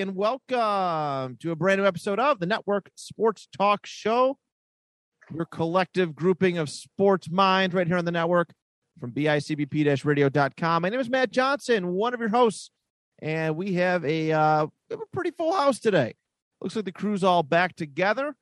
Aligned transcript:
And 0.00 0.14
welcome 0.14 1.38
to 1.40 1.52
a 1.52 1.56
brand 1.56 1.80
new 1.80 1.86
episode 1.86 2.18
of 2.18 2.38
the 2.38 2.44
Network 2.44 2.90
Sports 2.96 3.48
Talk 3.56 3.86
Show. 3.86 4.36
Your 5.32 5.46
collective 5.46 6.14
grouping 6.14 6.58
of 6.58 6.68
sports 6.68 7.30
minds 7.30 7.74
right 7.74 7.86
here 7.86 7.96
on 7.96 8.04
the 8.04 8.10
network 8.10 8.52
from 9.00 9.12
bicbp 9.12 10.04
radio.com. 10.04 10.82
My 10.82 10.90
name 10.90 11.00
is 11.00 11.08
Matt 11.08 11.30
Johnson, 11.30 11.92
one 11.92 12.12
of 12.12 12.20
your 12.20 12.28
hosts, 12.28 12.70
and 13.22 13.56
we 13.56 13.72
have 13.74 14.04
a, 14.04 14.32
uh, 14.32 14.66
a 14.90 14.96
pretty 15.14 15.30
full 15.30 15.54
house 15.54 15.78
today. 15.78 16.14
Looks 16.60 16.76
like 16.76 16.84
the 16.84 16.92
crew's 16.92 17.24
all 17.24 17.42
back 17.42 17.74
together. 17.74 18.34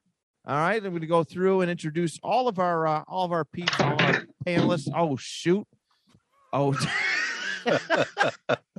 All 0.46 0.56
right, 0.56 0.82
I'm 0.82 0.90
going 0.90 1.02
to 1.02 1.06
go 1.06 1.22
through 1.22 1.60
and 1.60 1.70
introduce 1.70 2.18
all 2.22 2.48
of 2.48 2.58
our 2.58 2.86
uh, 2.86 3.04
all 3.06 3.26
of 3.26 3.32
our 3.32 3.44
people, 3.44 3.84
our 3.84 4.26
panelists. 4.44 4.90
Oh 4.92 5.16
shoot! 5.16 5.66
Oh. 6.52 6.74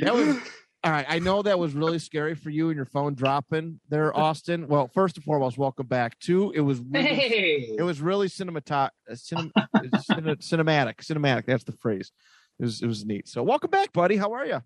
That 0.00 0.12
was 0.12 0.36
all 0.82 0.90
right. 0.92 1.06
I 1.08 1.18
know 1.18 1.40
that 1.42 1.58
was 1.58 1.72
really 1.74 1.98
scary 1.98 2.34
for 2.34 2.50
you 2.50 2.68
and 2.68 2.76
your 2.76 2.84
phone 2.84 3.14
dropping 3.14 3.80
there, 3.88 4.14
Austin. 4.16 4.66
Well, 4.68 4.88
first 4.88 5.16
and 5.16 5.24
foremost, 5.24 5.56
welcome 5.56 5.86
back. 5.86 6.18
Two, 6.18 6.50
it 6.54 6.60
was 6.60 6.80
really, 6.80 7.06
Hey, 7.06 7.74
it 7.78 7.82
was 7.82 8.00
really 8.00 8.28
cinematog- 8.28 8.90
uh, 9.10 9.12
cinem- 9.14 9.52
cine- 9.76 10.36
cinematic. 10.42 10.96
Cinematic. 10.96 11.46
That's 11.46 11.64
the 11.64 11.72
phrase. 11.72 12.10
It 12.58 12.64
was 12.64 12.82
it 12.82 12.86
was 12.86 13.04
neat. 13.04 13.28
So, 13.28 13.42
welcome 13.42 13.70
back, 13.70 13.92
buddy. 13.92 14.16
How 14.16 14.32
are 14.32 14.46
you? 14.46 14.60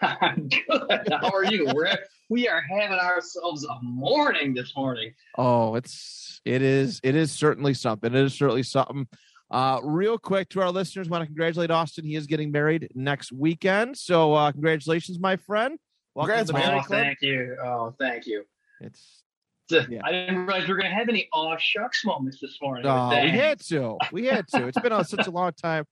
I'm 0.00 0.48
good. 0.48 1.08
How 1.20 1.30
are 1.30 1.44
you? 1.44 1.70
We're 1.74 1.96
we 2.30 2.48
are 2.48 2.62
having 2.78 2.98
ourselves 2.98 3.64
a 3.64 3.76
morning 3.82 4.54
this 4.54 4.72
morning. 4.76 5.14
Oh, 5.36 5.74
it's 5.74 6.40
it 6.44 6.62
is 6.62 7.00
it 7.02 7.16
is 7.16 7.32
certainly 7.32 7.74
something. 7.74 8.14
It 8.14 8.20
is 8.24 8.34
certainly 8.34 8.62
something. 8.62 9.08
Uh, 9.54 9.78
real 9.84 10.18
quick 10.18 10.48
to 10.48 10.60
our 10.60 10.70
listeners, 10.70 11.08
want 11.08 11.22
to 11.22 11.26
congratulate 11.26 11.70
Austin. 11.70 12.04
He 12.04 12.16
is 12.16 12.26
getting 12.26 12.50
married 12.50 12.88
next 12.96 13.30
weekend. 13.30 13.96
So, 13.96 14.34
uh, 14.34 14.50
congratulations, 14.50 15.20
my 15.20 15.36
friend. 15.36 15.78
Welcome 16.16 16.44
Congrats, 16.44 16.88
to 16.88 16.96
Oh, 16.96 16.96
thank 16.96 17.22
you. 17.22 17.56
Oh, 17.62 17.94
thank 17.96 18.26
you. 18.26 18.42
It's 18.80 19.22
Yeah. 19.70 20.00
I 20.02 20.10
didn't 20.10 20.44
realize 20.46 20.66
we 20.66 20.74
were 20.74 20.80
gonna 20.80 20.92
have 20.92 21.08
any 21.08 21.28
aw 21.32 21.56
shucks 21.56 22.04
moments 22.04 22.40
this 22.40 22.58
morning. 22.60 22.84
Oh, 22.84 23.10
we 23.10 23.30
had 23.30 23.60
to. 23.68 23.96
We 24.10 24.26
had 24.26 24.48
to. 24.48 24.66
It's 24.66 24.80
been 24.80 24.92
on 24.92 25.04
such 25.04 25.28
a 25.28 25.30
long 25.30 25.52
time. 25.52 25.84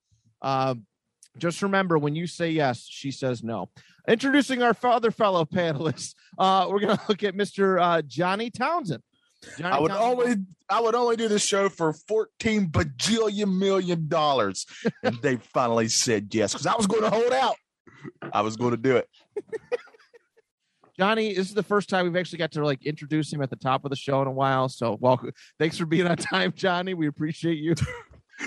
Um, 0.43 0.85
just 1.39 1.63
remember 1.63 1.99
when 1.99 2.17
you 2.17 2.27
say 2.27 2.51
yes, 2.51 2.85
she 2.91 3.13
says 3.13 3.45
no. 3.45 3.69
Introducing 4.09 4.61
our 4.65 4.77
other 4.83 5.13
fellow 5.13 5.45
panelists, 5.45 6.15
uh, 6.37 6.67
we're 6.69 6.81
going 6.81 6.97
to 6.97 7.03
look 7.09 7.23
at 7.23 7.35
Mr. 7.35 7.81
Uh, 7.81 8.03
Johnny 8.03 8.51
Townsend. 8.51 9.03
Johnny 9.59 9.75
I 9.77 9.81
would 9.81 9.91
only 9.91 10.37
I 10.69 10.81
would 10.81 10.95
only 10.95 11.17
do 11.17 11.29
this 11.29 11.45
show 11.45 11.69
for 11.69 11.93
14 11.93 12.69
bajillion 12.69 13.59
million 13.59 14.09
dollars. 14.09 14.67
and 15.03 15.17
they 15.23 15.37
finally 15.37 15.89
said 15.89 16.35
yes 16.35 16.53
because 16.53 16.67
I 16.67 16.75
was 16.75 16.87
going 16.87 17.03
to 17.03 17.11
hold 17.11 17.33
out. 17.33 17.57
I 18.33 18.41
was 18.41 18.57
going 18.57 18.71
to 18.73 18.77
do 18.77 18.97
it. 18.97 19.09
Johnny, 20.99 21.35
this 21.35 21.49
is 21.49 21.55
the 21.55 21.63
first 21.63 21.89
time 21.89 22.05
we've 22.05 22.17
actually 22.17 22.39
got 22.39 22.53
to 22.53 22.65
like 22.65 22.85
introduce 22.85 23.33
him 23.33 23.43
at 23.43 23.51
the 23.51 23.57
top 23.57 23.85
of 23.85 23.91
the 23.91 23.97
show 23.97 24.23
in 24.23 24.29
a 24.29 24.33
while. 24.33 24.69
So, 24.69 24.97
welcome. 25.01 25.33
Thanks 25.59 25.79
for 25.79 25.87
being 25.87 26.07
on 26.07 26.17
time, 26.17 26.53
Johnny. 26.55 26.95
We 26.95 27.07
appreciate 27.07 27.59
you. 27.59 27.75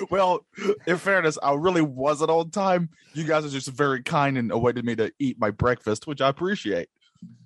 Well, 0.09 0.45
in 0.87 0.97
fairness, 0.97 1.37
I 1.41 1.53
really 1.53 1.81
wasn't 1.81 2.29
on 2.29 2.49
time. 2.49 2.89
You 3.13 3.23
guys 3.23 3.45
are 3.45 3.49
just 3.49 3.69
very 3.69 4.03
kind 4.03 4.37
and 4.37 4.51
awaited 4.51 4.83
me 4.83 4.93
to 4.97 5.09
eat 5.19 5.39
my 5.39 5.51
breakfast, 5.51 6.05
which 6.05 6.19
I 6.19 6.27
appreciate 6.27 6.89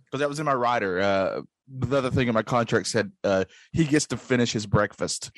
because 0.06 0.22
that 0.22 0.30
was 0.30 0.40
in 0.40 0.46
my 0.46 0.54
rider. 0.54 1.00
Uh, 1.00 1.42
the 1.70 1.98
other 1.98 2.10
thing 2.12 2.28
in 2.28 2.34
my 2.34 2.44
contract 2.44 2.88
said 2.88 3.12
uh, 3.24 3.46
he 3.72 3.86
gets 3.86 4.08
to 4.08 4.18
finish 4.18 4.52
his 4.52 4.66
breakfast. 4.66 5.32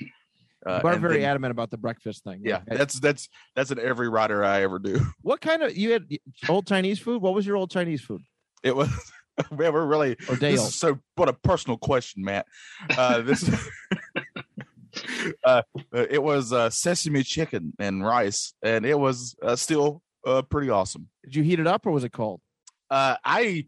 Uh, 0.65 0.79
We're 0.83 0.97
very 0.99 1.19
then- 1.21 1.29
adamant 1.31 1.51
about 1.51 1.71
the 1.71 1.77
breakfast 1.77 2.23
thing. 2.23 2.41
yeah, 2.43 2.57
Okay. 2.67 2.77
that's 2.77 2.99
that's 2.99 3.27
that's 3.55 3.71
an 3.71 3.79
every 3.79 4.09
rider 4.09 4.43
I 4.43 4.61
ever 4.61 4.77
do. 4.79 5.03
What 5.23 5.41
kind 5.41 5.63
of 5.63 5.75
you 5.75 5.91
had 5.91 6.05
old 6.47 6.67
Chinese 6.67 6.99
food? 6.99 7.21
What 7.21 7.33
was 7.33 7.45
your 7.45 7.55
old 7.57 7.71
Chinese 7.71 8.01
food? 8.01 8.21
It 8.63 8.75
was 8.75 8.89
man, 9.51 9.73
we're 9.73 9.85
really 9.85 10.17
Or 10.29 10.35
This 10.35 10.61
is 10.61 10.75
so 10.75 10.99
what 11.15 11.29
a 11.29 11.33
personal 11.33 11.77
question, 11.77 12.23
Matt. 12.23 12.45
Uh, 12.95 13.21
this 13.29 13.49
uh, 15.43 15.61
it 15.93 16.21
was 16.21 16.51
uh, 16.53 16.69
sesame 16.69 17.23
chicken 17.23 17.73
and 17.79 18.05
rice, 18.05 18.53
and 18.61 18.85
it 18.85 18.99
was 18.99 19.35
uh, 19.41 19.55
still 19.55 20.01
uh, 20.25 20.41
pretty 20.43 20.69
awesome. 20.69 21.07
Did 21.23 21.35
you 21.35 21.43
heat 21.43 21.59
it 21.59 21.67
up 21.67 21.85
or 21.85 21.91
was 21.91 22.03
it 22.03 22.11
cold? 22.11 22.41
Uh, 22.89 23.15
I 23.23 23.67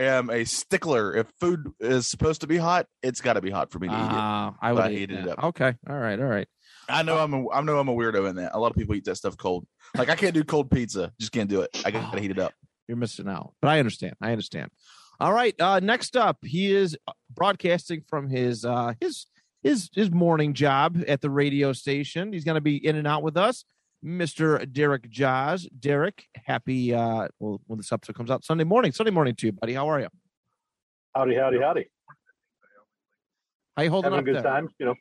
am 0.00 0.30
a 0.30 0.44
stickler. 0.44 1.16
If 1.16 1.26
food 1.40 1.72
is 1.80 2.06
supposed 2.06 2.42
to 2.42 2.46
be 2.46 2.56
hot, 2.56 2.86
it's 3.02 3.20
got 3.20 3.34
to 3.34 3.40
be 3.40 3.50
hot 3.50 3.70
for 3.70 3.78
me 3.78 3.88
to 3.88 3.94
eat 3.94 3.96
it. 3.96 4.02
Ah, 4.02 4.54
I 4.60 4.72
would 4.72 4.92
eat 4.92 5.10
it 5.10 5.28
up. 5.28 5.42
Okay, 5.44 5.74
all 5.88 5.98
right, 5.98 6.18
all 6.18 6.26
right. 6.26 6.48
I 6.88 7.02
know 7.02 7.18
I'm 7.18 7.34
a 7.34 7.50
I 7.50 7.60
know 7.60 7.78
I'm 7.78 7.88
a 7.88 7.94
weirdo 7.94 8.28
in 8.28 8.36
that. 8.36 8.52
A 8.54 8.58
lot 8.58 8.70
of 8.70 8.76
people 8.76 8.94
eat 8.94 9.04
that 9.04 9.16
stuff 9.16 9.36
cold. 9.36 9.66
Like 9.96 10.08
I 10.08 10.16
can't 10.16 10.34
do 10.34 10.42
cold 10.44 10.70
pizza. 10.70 11.12
Just 11.20 11.32
can't 11.32 11.50
do 11.50 11.60
it. 11.60 11.82
I 11.84 11.90
gotta 11.90 12.20
heat 12.20 12.30
it 12.30 12.38
up. 12.38 12.52
You're 12.88 12.96
missing 12.96 13.28
out, 13.28 13.52
but 13.60 13.68
I 13.68 13.78
understand. 13.78 14.14
I 14.20 14.32
understand. 14.32 14.70
All 15.20 15.32
right. 15.32 15.54
Uh, 15.60 15.80
next 15.80 16.16
up, 16.16 16.38
he 16.42 16.72
is 16.72 16.96
broadcasting 17.34 18.02
from 18.08 18.30
his 18.30 18.64
uh, 18.64 18.94
his 19.00 19.26
his 19.62 19.90
his 19.92 20.10
morning 20.10 20.54
job 20.54 21.02
at 21.06 21.20
the 21.20 21.28
radio 21.28 21.72
station. 21.72 22.32
He's 22.32 22.44
going 22.44 22.54
to 22.54 22.62
be 22.62 22.76
in 22.76 22.96
and 22.96 23.06
out 23.06 23.22
with 23.22 23.36
us, 23.36 23.64
Mister 24.02 24.64
Derek 24.66 25.10
Joz. 25.10 25.66
Derek, 25.78 26.26
happy 26.46 26.94
uh, 26.94 27.28
well 27.38 27.60
when 27.66 27.78
this 27.78 27.92
episode 27.92 28.16
comes 28.16 28.30
out 28.30 28.44
Sunday 28.44 28.64
morning. 28.64 28.92
Sunday 28.92 29.10
morning 29.10 29.34
to 29.36 29.46
you, 29.46 29.52
buddy. 29.52 29.74
How 29.74 29.88
are 29.90 30.00
you? 30.00 30.08
Howdy, 31.14 31.34
howdy, 31.34 31.60
howdy. 31.60 31.86
How 33.76 33.82
you 33.82 33.90
holding 33.90 34.12
Having 34.12 34.28
a 34.28 34.32
good 34.32 34.36
there? 34.36 34.42
time. 34.42 34.68
You 34.78 34.86
know, 34.86 34.94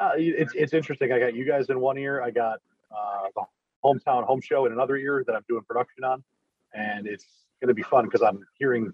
uh, 0.00 0.12
it's 0.16 0.52
it's 0.54 0.72
interesting. 0.72 1.12
I 1.12 1.18
got 1.18 1.34
you 1.34 1.44
guys 1.44 1.68
in 1.68 1.80
one 1.80 1.98
ear. 1.98 2.22
I 2.22 2.30
got 2.30 2.58
uh, 2.90 3.28
the 3.34 3.42
hometown 3.84 4.24
home 4.24 4.40
show 4.40 4.66
in 4.66 4.72
another 4.72 4.96
ear 4.96 5.24
that 5.26 5.34
I'm 5.34 5.44
doing 5.48 5.62
production 5.68 6.04
on, 6.04 6.22
and 6.74 7.06
it's 7.06 7.26
going 7.60 7.68
to 7.68 7.74
be 7.74 7.82
fun 7.82 8.04
because 8.04 8.22
I'm 8.22 8.40
hearing 8.58 8.92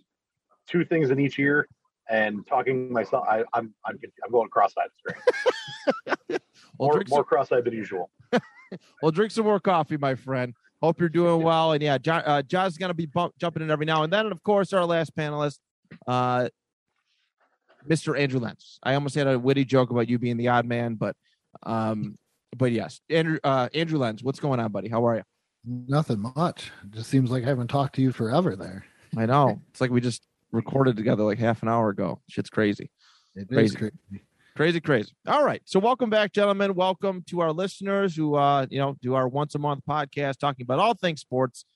two 0.66 0.84
things 0.84 1.10
in 1.10 1.20
each 1.20 1.38
ear 1.38 1.68
and 2.08 2.46
talking 2.46 2.92
myself. 2.92 3.26
I, 3.28 3.44
I'm 3.54 3.74
I'm 3.84 3.98
I'm 4.24 4.32
going 4.32 4.48
cross-eyed. 4.48 4.88
It's 5.06 5.18
great. 6.28 6.40
Well, 6.78 6.88
More 6.88 6.94
drink 6.94 7.08
more 7.10 7.18
some, 7.18 7.24
cross-eyed 7.24 7.64
than 7.64 7.74
usual. 7.74 8.10
well, 9.02 9.12
drink 9.12 9.32
some 9.32 9.44
more 9.44 9.60
coffee, 9.60 9.96
my 9.96 10.14
friend. 10.14 10.54
Hope 10.82 11.00
you're 11.00 11.08
doing 11.08 11.42
well. 11.42 11.72
And 11.72 11.82
yeah, 11.82 11.98
John, 11.98 12.22
uh, 12.26 12.42
John's 12.42 12.76
going 12.76 12.90
to 12.90 12.94
be 12.94 13.06
bump, 13.06 13.34
jumping 13.38 13.62
in 13.62 13.70
every 13.70 13.86
now 13.86 14.02
and 14.02 14.12
then. 14.12 14.26
And 14.26 14.32
of 14.32 14.42
course, 14.42 14.72
our 14.72 14.84
last 14.84 15.16
panelist, 15.16 15.58
uh, 16.06 16.48
Mr. 17.88 18.18
Andrew 18.18 18.40
Lenz. 18.40 18.78
I 18.82 18.94
almost 18.94 19.14
had 19.14 19.26
a 19.26 19.38
witty 19.38 19.64
joke 19.64 19.90
about 19.90 20.08
you 20.08 20.18
being 20.18 20.36
the 20.36 20.48
odd 20.48 20.66
man, 20.66 20.94
but 20.94 21.16
um, 21.62 22.16
but 22.56 22.72
yes, 22.72 23.00
Andrew 23.08 23.38
uh, 23.44 23.68
Andrew 23.74 23.98
Lenz, 23.98 24.22
what's 24.22 24.40
going 24.40 24.60
on, 24.60 24.72
buddy? 24.72 24.88
How 24.88 25.06
are 25.06 25.16
you? 25.16 25.22
Nothing 25.64 26.32
much. 26.36 26.70
It 26.84 26.90
just 26.92 27.10
seems 27.10 27.30
like 27.30 27.44
I 27.44 27.48
haven't 27.48 27.68
talked 27.68 27.94
to 27.96 28.02
you 28.02 28.12
forever 28.12 28.56
there. 28.56 28.84
I 29.16 29.26
know 29.26 29.60
it's 29.70 29.80
like 29.80 29.90
we 29.90 30.00
just 30.00 30.26
recorded 30.52 30.96
together 30.96 31.22
like 31.22 31.38
half 31.38 31.62
an 31.62 31.68
hour 31.68 31.88
ago. 31.88 32.20
Shit's 32.28 32.50
crazy. 32.50 32.90
It 33.34 33.48
Crazy. 33.48 33.64
is 33.66 33.76
crazy. 33.76 34.25
Crazy, 34.56 34.80
crazy. 34.80 35.12
All 35.28 35.44
right. 35.44 35.60
So 35.66 35.78
welcome 35.78 36.08
back, 36.08 36.32
gentlemen. 36.32 36.74
Welcome 36.74 37.22
to 37.26 37.40
our 37.40 37.52
listeners 37.52 38.16
who 38.16 38.36
uh, 38.36 38.66
you 38.70 38.78
know, 38.78 38.96
do 39.02 39.12
our 39.12 39.28
once 39.28 39.54
a 39.54 39.58
month 39.58 39.82
podcast 39.86 40.38
talking 40.38 40.64
about 40.64 40.78
all 40.78 40.94
things 40.94 41.20
sports. 41.20 41.66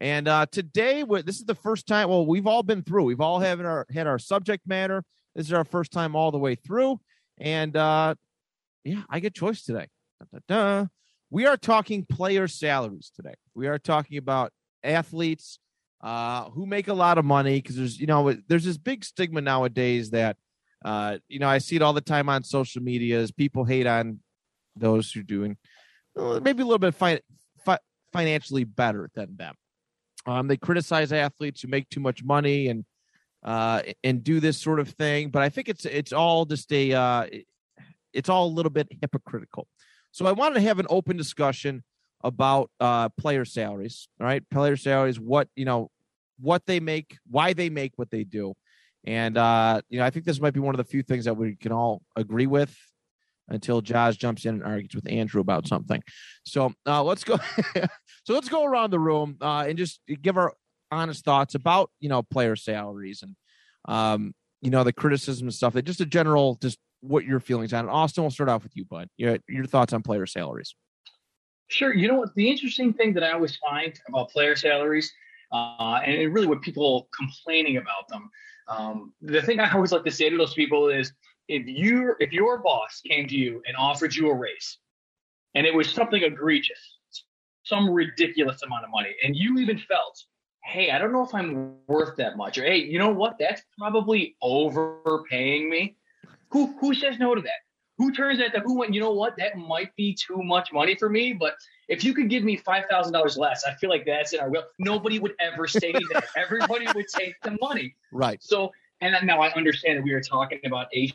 And 0.00 0.26
uh 0.26 0.46
today 0.50 1.04
this 1.04 1.38
is 1.38 1.44
the 1.44 1.54
first 1.54 1.86
time 1.86 2.08
well, 2.08 2.26
we've 2.26 2.48
all 2.48 2.64
been 2.64 2.82
through. 2.82 3.04
We've 3.04 3.20
all 3.20 3.38
had 3.38 3.60
our 3.60 3.86
had 3.94 4.08
our 4.08 4.18
subject 4.18 4.66
matter. 4.66 5.04
This 5.36 5.46
is 5.46 5.52
our 5.52 5.64
first 5.64 5.92
time 5.92 6.16
all 6.16 6.32
the 6.32 6.38
way 6.38 6.56
through. 6.56 6.98
And 7.38 7.76
uh 7.76 8.16
yeah, 8.82 9.02
I 9.08 9.20
get 9.20 9.32
choice 9.32 9.62
today. 9.62 9.86
We 11.30 11.46
are 11.46 11.56
talking 11.56 12.04
player 12.06 12.48
salaries 12.48 13.12
today. 13.14 13.34
We 13.54 13.68
are 13.68 13.78
talking 13.78 14.18
about 14.18 14.52
athletes 14.82 15.60
uh 16.00 16.50
who 16.50 16.66
make 16.66 16.88
a 16.88 16.94
lot 16.94 17.18
of 17.18 17.24
money 17.24 17.60
because 17.60 17.76
there's 17.76 18.00
you 18.00 18.08
know 18.08 18.36
there's 18.48 18.64
this 18.64 18.78
big 18.78 19.04
stigma 19.04 19.40
nowadays 19.40 20.10
that 20.10 20.36
uh, 20.84 21.18
you 21.28 21.38
know, 21.38 21.48
I 21.48 21.58
see 21.58 21.76
it 21.76 21.82
all 21.82 21.92
the 21.92 22.00
time 22.00 22.28
on 22.28 22.44
social 22.44 22.82
media. 22.82 23.20
Is 23.20 23.30
people 23.30 23.64
hate 23.64 23.86
on 23.86 24.20
those 24.76 25.10
who 25.10 25.22
doing 25.22 25.56
uh, 26.16 26.40
maybe 26.42 26.62
a 26.62 26.66
little 26.66 26.78
bit 26.78 26.94
fi- 26.94 27.20
fi- 27.64 27.78
financially 28.12 28.64
better 28.64 29.10
than 29.14 29.36
them. 29.36 29.54
Um, 30.26 30.48
they 30.48 30.56
criticize 30.56 31.12
athletes 31.12 31.60
who 31.60 31.68
make 31.68 31.88
too 31.88 32.00
much 32.00 32.24
money 32.24 32.68
and 32.68 32.84
uh, 33.44 33.82
and 34.02 34.24
do 34.24 34.40
this 34.40 34.58
sort 34.58 34.80
of 34.80 34.88
thing. 34.88 35.30
But 35.30 35.42
I 35.42 35.48
think 35.48 35.68
it's 35.68 35.84
it's 35.84 36.12
all 36.12 36.44
just 36.44 36.72
a 36.72 36.92
uh, 36.92 37.26
it's 38.12 38.28
all 38.28 38.46
a 38.46 38.54
little 38.54 38.70
bit 38.70 38.88
hypocritical. 39.00 39.68
So 40.10 40.26
I 40.26 40.32
wanted 40.32 40.54
to 40.54 40.60
have 40.62 40.78
an 40.78 40.86
open 40.90 41.16
discussion 41.16 41.84
about 42.24 42.70
uh, 42.80 43.08
player 43.10 43.44
salaries. 43.44 44.08
All 44.20 44.26
right, 44.26 44.42
player 44.50 44.76
salaries, 44.76 45.20
what 45.20 45.48
you 45.54 45.64
know, 45.64 45.90
what 46.40 46.66
they 46.66 46.80
make, 46.80 47.18
why 47.30 47.52
they 47.52 47.70
make 47.70 47.92
what 47.96 48.10
they 48.10 48.24
do, 48.24 48.54
and 49.06 49.38
uh, 49.38 49.80
you 49.88 49.98
know, 49.98 50.04
I 50.04 50.10
think 50.10 50.24
this 50.24 50.40
might 50.40 50.54
be 50.54 50.60
one 50.60 50.74
of 50.74 50.78
the 50.78 50.84
few 50.84 51.02
things 51.02 51.24
that 51.26 51.36
we 51.36 51.56
can 51.56 51.72
all 51.72 52.02
agree 52.16 52.46
with 52.46 52.76
until 53.48 53.80
Josh 53.80 54.16
jumps 54.16 54.44
in 54.44 54.56
and 54.56 54.64
argues 54.64 54.94
with 54.94 55.08
Andrew 55.08 55.40
about 55.40 55.68
something. 55.68 56.02
So 56.44 56.72
uh, 56.86 57.02
let's 57.02 57.22
go. 57.22 57.38
so 58.24 58.34
let's 58.34 58.48
go 58.48 58.64
around 58.64 58.90
the 58.90 58.98
room 58.98 59.36
uh, 59.40 59.66
and 59.68 59.78
just 59.78 60.00
give 60.22 60.36
our 60.36 60.52
honest 60.90 61.24
thoughts 61.24 61.54
about 61.54 61.90
you 62.00 62.08
know 62.08 62.22
player 62.22 62.56
salaries 62.56 63.22
and 63.22 63.36
um, 63.88 64.34
you 64.60 64.70
know 64.70 64.84
the 64.84 64.92
criticism 64.92 65.46
and 65.46 65.54
stuff. 65.54 65.74
That 65.74 65.84
Just 65.84 66.00
a 66.00 66.06
general, 66.06 66.58
just 66.60 66.78
what 67.00 67.24
your 67.24 67.40
feelings 67.40 67.72
on 67.72 67.86
it. 67.86 67.90
Austin, 67.90 68.24
we'll 68.24 68.30
start 68.30 68.48
off 68.48 68.64
with 68.64 68.76
you, 68.76 68.84
bud. 68.84 69.08
Your 69.16 69.38
your 69.48 69.66
thoughts 69.66 69.92
on 69.92 70.02
player 70.02 70.26
salaries. 70.26 70.74
Sure. 71.68 71.94
You 71.94 72.08
know 72.08 72.14
what? 72.14 72.34
The 72.34 72.48
interesting 72.48 72.92
thing 72.92 73.12
that 73.14 73.24
I 73.24 73.32
always 73.32 73.56
find 73.56 73.98
about 74.08 74.30
player 74.30 74.54
salaries, 74.54 75.12
uh, 75.52 76.00
and 76.04 76.32
really 76.32 76.46
what 76.46 76.62
people 76.62 77.08
complaining 77.16 77.76
about 77.76 78.08
them, 78.08 78.30
um, 78.68 79.12
the 79.22 79.42
thing 79.42 79.60
I 79.60 79.70
always 79.72 79.92
like 79.92 80.04
to 80.04 80.10
say 80.10 80.28
to 80.28 80.36
those 80.36 80.54
people 80.54 80.88
is, 80.88 81.12
if 81.48 81.66
you 81.66 82.16
if 82.18 82.32
your 82.32 82.58
boss 82.58 83.00
came 83.06 83.28
to 83.28 83.36
you 83.36 83.62
and 83.66 83.76
offered 83.76 84.14
you 84.14 84.30
a 84.30 84.34
raise, 84.34 84.78
and 85.54 85.66
it 85.66 85.74
was 85.74 85.88
something 85.88 86.22
egregious, 86.22 86.98
some 87.64 87.90
ridiculous 87.90 88.62
amount 88.62 88.84
of 88.84 88.90
money, 88.90 89.14
and 89.22 89.36
you 89.36 89.58
even 89.58 89.78
felt, 89.78 90.22
hey, 90.64 90.90
I 90.90 90.98
don't 90.98 91.12
know 91.12 91.24
if 91.24 91.34
I'm 91.34 91.76
worth 91.86 92.16
that 92.16 92.36
much, 92.36 92.58
or 92.58 92.64
hey, 92.64 92.78
you 92.78 92.98
know 92.98 93.10
what? 93.10 93.36
That's 93.38 93.62
probably 93.78 94.36
overpaying 94.42 95.70
me. 95.70 95.96
Who 96.50 96.76
who 96.80 96.94
says 96.94 97.18
no 97.18 97.34
to 97.34 97.40
that? 97.42 97.65
Who 97.98 98.12
turns 98.12 98.38
that 98.38 98.52
to 98.54 98.60
who 98.60 98.78
went, 98.78 98.92
you 98.92 99.00
know 99.00 99.12
what, 99.12 99.36
that 99.38 99.56
might 99.56 99.94
be 99.96 100.14
too 100.14 100.42
much 100.42 100.72
money 100.72 100.94
for 100.94 101.08
me, 101.08 101.32
but 101.32 101.54
if 101.88 102.04
you 102.04 102.12
could 102.12 102.28
give 102.28 102.42
me 102.44 102.58
$5,000 102.58 103.38
less, 103.38 103.64
I 103.64 103.74
feel 103.74 103.90
like 103.90 104.04
that's 104.04 104.32
in 104.32 104.40
our 104.40 104.50
will. 104.50 104.64
Nobody 104.78 105.18
would 105.18 105.34
ever 105.40 105.66
say 105.66 105.92
that. 105.92 106.24
Everybody 106.36 106.86
would 106.94 107.06
take 107.08 107.34
the 107.42 107.56
money. 107.60 107.94
Right. 108.12 108.42
So, 108.42 108.72
and 109.00 109.14
now 109.26 109.40
I 109.40 109.52
understand 109.54 109.98
that 109.98 110.04
we 110.04 110.12
are 110.12 110.20
talking 110.20 110.60
about 110.66 110.88
a 110.94 111.12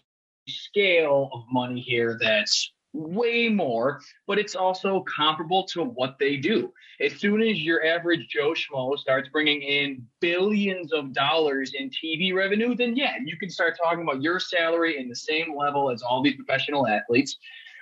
scale 0.47 1.29
of 1.33 1.43
money 1.51 1.81
here 1.81 2.17
that's 2.19 2.71
way 2.93 3.47
more, 3.49 4.01
but 4.27 4.37
it's 4.37 4.55
also 4.55 5.01
comparable 5.01 5.63
to 5.63 5.83
what 5.83 6.17
they 6.19 6.37
do. 6.37 6.73
As 6.99 7.13
soon 7.13 7.41
as 7.41 7.61
your 7.61 7.85
average 7.85 8.27
Joe 8.27 8.53
Schmo 8.53 8.97
starts 8.97 9.29
bringing 9.29 9.61
in 9.61 10.05
billions 10.19 10.91
of 10.91 11.13
dollars 11.13 11.73
in 11.77 11.89
TV 11.89 12.33
revenue, 12.33 12.75
then 12.75 12.95
yeah, 12.95 13.15
you 13.23 13.37
can 13.37 13.49
start 13.49 13.77
talking 13.81 14.03
about 14.03 14.21
your 14.21 14.39
salary 14.39 14.99
in 14.99 15.07
the 15.07 15.15
same 15.15 15.55
level 15.55 15.89
as 15.89 16.01
all 16.01 16.21
these 16.21 16.35
professional 16.35 16.87
athletes. 16.87 17.37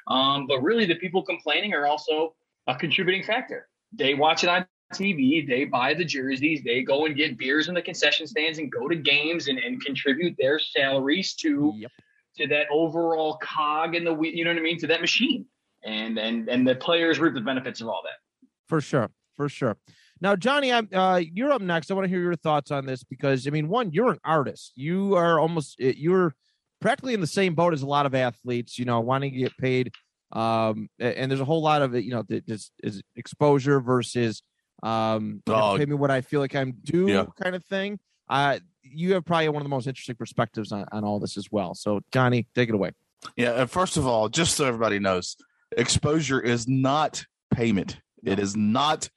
Um, 0.07 0.47
but 0.47 0.61
really, 0.61 0.85
the 0.85 0.95
people 0.95 1.23
complaining 1.23 1.73
are 1.73 1.85
also 1.85 2.35
a 2.67 2.75
contributing 2.75 3.23
factor. 3.23 3.67
They 3.94 4.13
watch 4.13 4.44
it 4.44 4.50
on 4.50 4.65
TV, 4.94 5.47
they 5.47 5.65
buy 5.65 5.94
the 5.94 6.06
jerseys, 6.06 6.61
they 6.63 6.81
go 6.81 7.06
and 7.06 7.15
get 7.15 7.38
beers 7.38 7.67
in 7.67 7.75
the 7.75 7.81
concession 7.81 8.25
stands 8.25 8.57
and 8.57 8.71
go 8.71 8.88
to 8.88 8.95
games 8.95 9.47
and, 9.47 9.59
and 9.59 9.83
contribute 9.83 10.35
their 10.39 10.59
salaries 10.59 11.33
to 11.35 11.73
Yep. 11.75 11.91
To 12.39 12.47
that 12.47 12.68
overall 12.71 13.38
cog 13.41 13.95
in 13.95 14.03
the 14.03 14.13
wheel, 14.13 14.33
you 14.33 14.44
know 14.44 14.51
what 14.51 14.59
I 14.59 14.63
mean, 14.63 14.80
to 14.80 14.88
that 14.88 15.01
machine. 15.01 15.45
And 15.83 16.18
and 16.18 16.50
and 16.50 16.68
the 16.68 16.75
players 16.75 17.19
reap 17.19 17.33
the 17.33 17.41
benefits 17.41 17.80
of 17.80 17.88
all 17.88 18.01
that. 18.03 18.47
For 18.68 18.81
sure, 18.81 19.09
for 19.38 19.47
sure. 19.47 19.77
Now, 20.21 20.36
Johnny, 20.36 20.74
I'm 20.74 20.89
uh, 20.94 21.21
you're 21.33 21.51
up 21.53 21.62
next. 21.62 21.89
I 21.89 21.94
want 21.94 22.03
to 22.06 22.09
hear 22.09 22.21
your 22.21 22.36
thoughts 22.36 22.71
on 22.71 22.86
this 22.86 23.03
because 23.03 23.47
I 23.47 23.51
mean, 23.51 23.69
one, 23.69 23.91
you're 23.94 24.12
an 24.12 24.19
artist. 24.25 24.74
You 24.75 25.15
are 25.15 25.39
almost 25.39 25.77
eh, 25.80 25.94
you're 25.95 26.36
practically 26.81 27.13
in 27.13 27.21
the 27.21 27.27
same 27.27 27.56
boat 27.56 27.74
as 27.74 27.81
a 27.81 27.88
lot 27.88 28.06
of 28.06 28.13
athletes. 28.13 28.77
You 28.77 28.83
know, 28.85 29.00
wanting 29.00 29.31
to 29.33 29.39
get 29.39 29.57
paid. 29.57 29.92
Um, 30.33 30.89
and 31.00 31.31
there's 31.31 31.39
a 31.39 31.45
whole 31.45 31.62
lot 31.62 31.81
of 31.81 31.95
it. 31.95 32.03
You 32.03 32.12
know, 32.12 32.24
that 32.27 32.45
this 32.45 32.71
is 32.83 33.01
exposure 33.15 33.80
versus 33.80 34.44
um, 34.83 35.42
you 35.47 35.53
pay 35.77 35.85
me 35.85 35.95
what 35.95 36.12
I 36.12 36.19
feel 36.21 36.42
like 36.42 36.56
I'm 36.56 36.74
due, 36.83 37.07
Yeah. 37.09 37.25
kind 37.42 37.56
of 37.56 37.63
thing. 37.65 38.00
Uh, 38.30 38.59
you 38.91 39.13
have 39.13 39.25
probably 39.25 39.50
one 39.50 39.62
of 39.62 39.65
the 39.65 39.69
most 39.69 39.88
interesting 39.88 40.15
perspectives 40.15 40.71
on, 40.71 40.86
on 40.91 41.03
all 41.03 41.19
this 41.19 41.38
as 41.38 41.51
well. 41.51 41.74
So, 41.74 42.01
Johnny, 42.12 42.47
take 42.56 42.69
it 42.69 42.75
away. 42.75 42.91
Yeah, 43.36 43.65
first 43.65 43.97
of 43.97 44.07
all, 44.07 44.30
just 44.30 44.56
so 44.56 44.65
everybody 44.65 45.00
knows, 45.00 45.36
exposure 45.75 46.39
is 46.39 46.68
not 46.68 47.25
payment. 47.53 48.00
It 48.24 48.39
is 48.39 48.56
not 48.56 49.09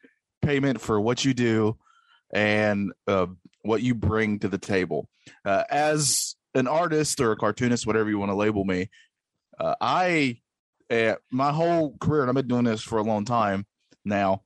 payment 0.43 0.81
for 0.81 1.01
what 1.01 1.25
you 1.25 1.35
do 1.35 1.77
and 2.33 2.93
uh, 3.07 3.27
what 3.63 3.83
you 3.83 3.95
bring 3.95 4.39
to 4.41 4.49
the 4.49 4.59
table. 4.59 5.09
Uh, 5.45 5.65
as 5.71 6.35
an 6.55 6.67
artist 6.67 7.21
or 7.21 7.33
a 7.33 7.37
cartoonist, 7.37 7.87
whatever 7.87 8.11
you 8.11 8.19
want 8.19 8.31
to 8.31 8.37
label 8.37 8.65
me, 8.65 8.91
uh, 9.59 9.75
I 9.81 10.41
uh, 10.91 11.15
my 11.31 11.53
whole 11.53 11.97
career, 11.99 12.23
and 12.23 12.29
I've 12.29 12.35
been 12.35 12.49
doing 12.49 12.65
this 12.65 12.83
for 12.83 12.99
a 12.99 13.03
long 13.03 13.25
time 13.25 13.67
now. 14.05 14.43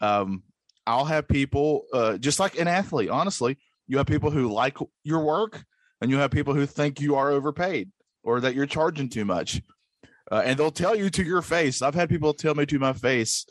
Um, 0.00 0.42
I'll 0.86 1.04
have 1.04 1.28
people, 1.28 1.84
uh, 1.92 2.16
just 2.18 2.38
like 2.40 2.58
an 2.58 2.68
athlete. 2.68 3.10
Honestly, 3.10 3.58
you 3.86 3.98
have 3.98 4.06
people 4.06 4.30
who 4.30 4.52
like 4.52 4.78
your 5.04 5.24
work, 5.24 5.64
and 6.00 6.10
you 6.10 6.18
have 6.18 6.30
people 6.30 6.54
who 6.54 6.66
think 6.66 7.00
you 7.00 7.16
are 7.16 7.30
overpaid 7.30 7.90
or 8.22 8.40
that 8.40 8.54
you're 8.54 8.66
charging 8.66 9.08
too 9.08 9.24
much. 9.24 9.62
Uh, 10.30 10.42
and 10.44 10.58
they'll 10.58 10.70
tell 10.70 10.96
you 10.96 11.08
to 11.10 11.24
your 11.24 11.42
face. 11.42 11.82
I've 11.82 11.94
had 11.94 12.08
people 12.08 12.34
tell 12.34 12.54
me 12.54 12.66
to 12.66 12.78
my 12.78 12.92
face 12.92 13.46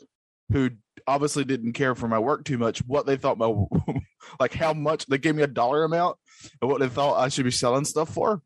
who 0.52 0.70
obviously 1.06 1.44
didn't 1.44 1.72
care 1.72 1.94
for 1.94 2.08
my 2.08 2.18
work 2.18 2.44
too 2.44 2.58
much 2.58 2.78
what 2.86 3.06
they 3.06 3.16
thought 3.16 3.38
my 3.38 3.52
like 4.40 4.54
how 4.54 4.72
much 4.72 5.06
they 5.06 5.18
gave 5.18 5.34
me 5.34 5.42
a 5.42 5.48
dollar 5.48 5.84
amount 5.84 6.16
and 6.60 6.70
what 6.70 6.80
they 6.80 6.88
thought 6.88 7.18
I 7.18 7.28
should 7.28 7.44
be 7.44 7.50
selling 7.50 7.84
stuff 7.84 8.12
for. 8.12 8.42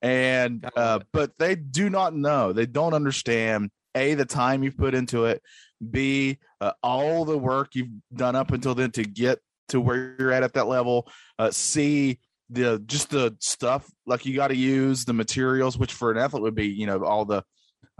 And 0.00 0.68
uh, 0.76 1.00
but 1.12 1.32
they 1.38 1.56
do 1.56 1.90
not 1.90 2.14
know. 2.14 2.52
They 2.52 2.66
don't 2.66 2.94
understand 2.94 3.70
a 3.94 4.14
the 4.14 4.24
time 4.24 4.62
you've 4.62 4.76
put 4.76 4.94
into 4.94 5.24
it. 5.24 5.42
B 5.90 6.38
uh, 6.60 6.72
all 6.82 7.24
the 7.24 7.38
work 7.38 7.74
you've 7.74 7.88
done 8.14 8.36
up 8.36 8.52
until 8.52 8.74
then 8.74 8.92
to 8.92 9.02
get 9.02 9.40
to 9.68 9.80
where 9.80 10.16
you're 10.18 10.32
at 10.32 10.42
at 10.42 10.54
that 10.54 10.66
level. 10.66 11.10
Uh, 11.38 11.50
C 11.50 12.18
the 12.50 12.82
just 12.86 13.10
the 13.10 13.36
stuff 13.40 13.90
like 14.06 14.24
you 14.24 14.34
got 14.34 14.48
to 14.48 14.56
use 14.56 15.04
the 15.04 15.12
materials, 15.12 15.76
which 15.76 15.92
for 15.92 16.10
an 16.10 16.18
athlete 16.18 16.42
would 16.42 16.54
be 16.54 16.66
you 16.66 16.86
know 16.86 17.04
all 17.04 17.24
the 17.24 17.42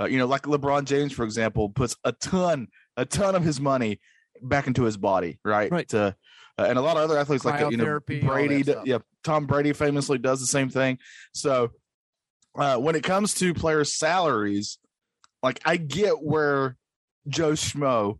uh, 0.00 0.06
you 0.06 0.18
know 0.18 0.26
like 0.26 0.42
LeBron 0.42 0.84
James 0.84 1.12
for 1.12 1.24
example 1.24 1.68
puts 1.68 1.96
a 2.04 2.12
ton 2.12 2.68
a 2.96 3.04
ton 3.04 3.34
of 3.34 3.44
his 3.44 3.60
money 3.60 4.00
back 4.42 4.66
into 4.66 4.84
his 4.84 4.96
body, 4.96 5.38
right? 5.44 5.70
Right. 5.70 5.88
To, 5.90 6.16
uh, 6.58 6.64
and 6.64 6.78
a 6.78 6.82
lot 6.82 6.96
of 6.96 7.04
other 7.04 7.18
athletes 7.18 7.44
like 7.44 7.70
you 7.70 7.76
know 7.76 8.00
Brady, 8.00 8.62
that 8.62 8.64
d- 8.64 8.72
stuff. 8.72 8.86
yeah, 8.86 8.98
Tom 9.22 9.46
Brady 9.46 9.72
famously 9.72 10.18
does 10.18 10.40
the 10.40 10.46
same 10.46 10.70
thing. 10.70 10.98
So 11.32 11.70
uh, 12.58 12.76
when 12.78 12.96
it 12.96 13.04
comes 13.04 13.34
to 13.34 13.54
players' 13.54 13.96
salaries, 13.96 14.78
like 15.42 15.60
I 15.64 15.76
get 15.76 16.22
where 16.22 16.76
Joe 17.28 17.52
Schmo 17.52 18.18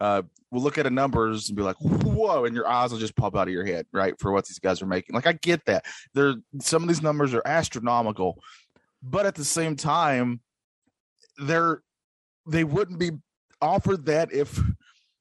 uh, 0.00 0.22
will 0.56 0.62
look 0.62 0.78
at 0.78 0.84
the 0.84 0.90
numbers 0.90 1.48
and 1.48 1.56
be 1.56 1.62
like, 1.62 1.76
"Whoa!" 1.76 2.46
and 2.46 2.54
your 2.54 2.66
eyes 2.66 2.90
will 2.90 2.98
just 2.98 3.14
pop 3.14 3.36
out 3.36 3.46
of 3.46 3.52
your 3.52 3.66
head, 3.66 3.86
right? 3.92 4.18
For 4.18 4.32
what 4.32 4.46
these 4.46 4.58
guys 4.58 4.80
are 4.80 4.86
making. 4.86 5.14
Like 5.14 5.26
I 5.26 5.34
get 5.34 5.62
that. 5.66 5.84
There, 6.14 6.34
some 6.60 6.82
of 6.82 6.88
these 6.88 7.02
numbers 7.02 7.34
are 7.34 7.42
astronomical, 7.44 8.42
but 9.02 9.26
at 9.26 9.34
the 9.34 9.44
same 9.44 9.76
time, 9.76 10.40
they're 11.38 11.82
they 12.46 12.64
wouldn't 12.64 12.98
be 12.98 13.10
offered 13.60 14.06
that 14.06 14.32
if 14.32 14.58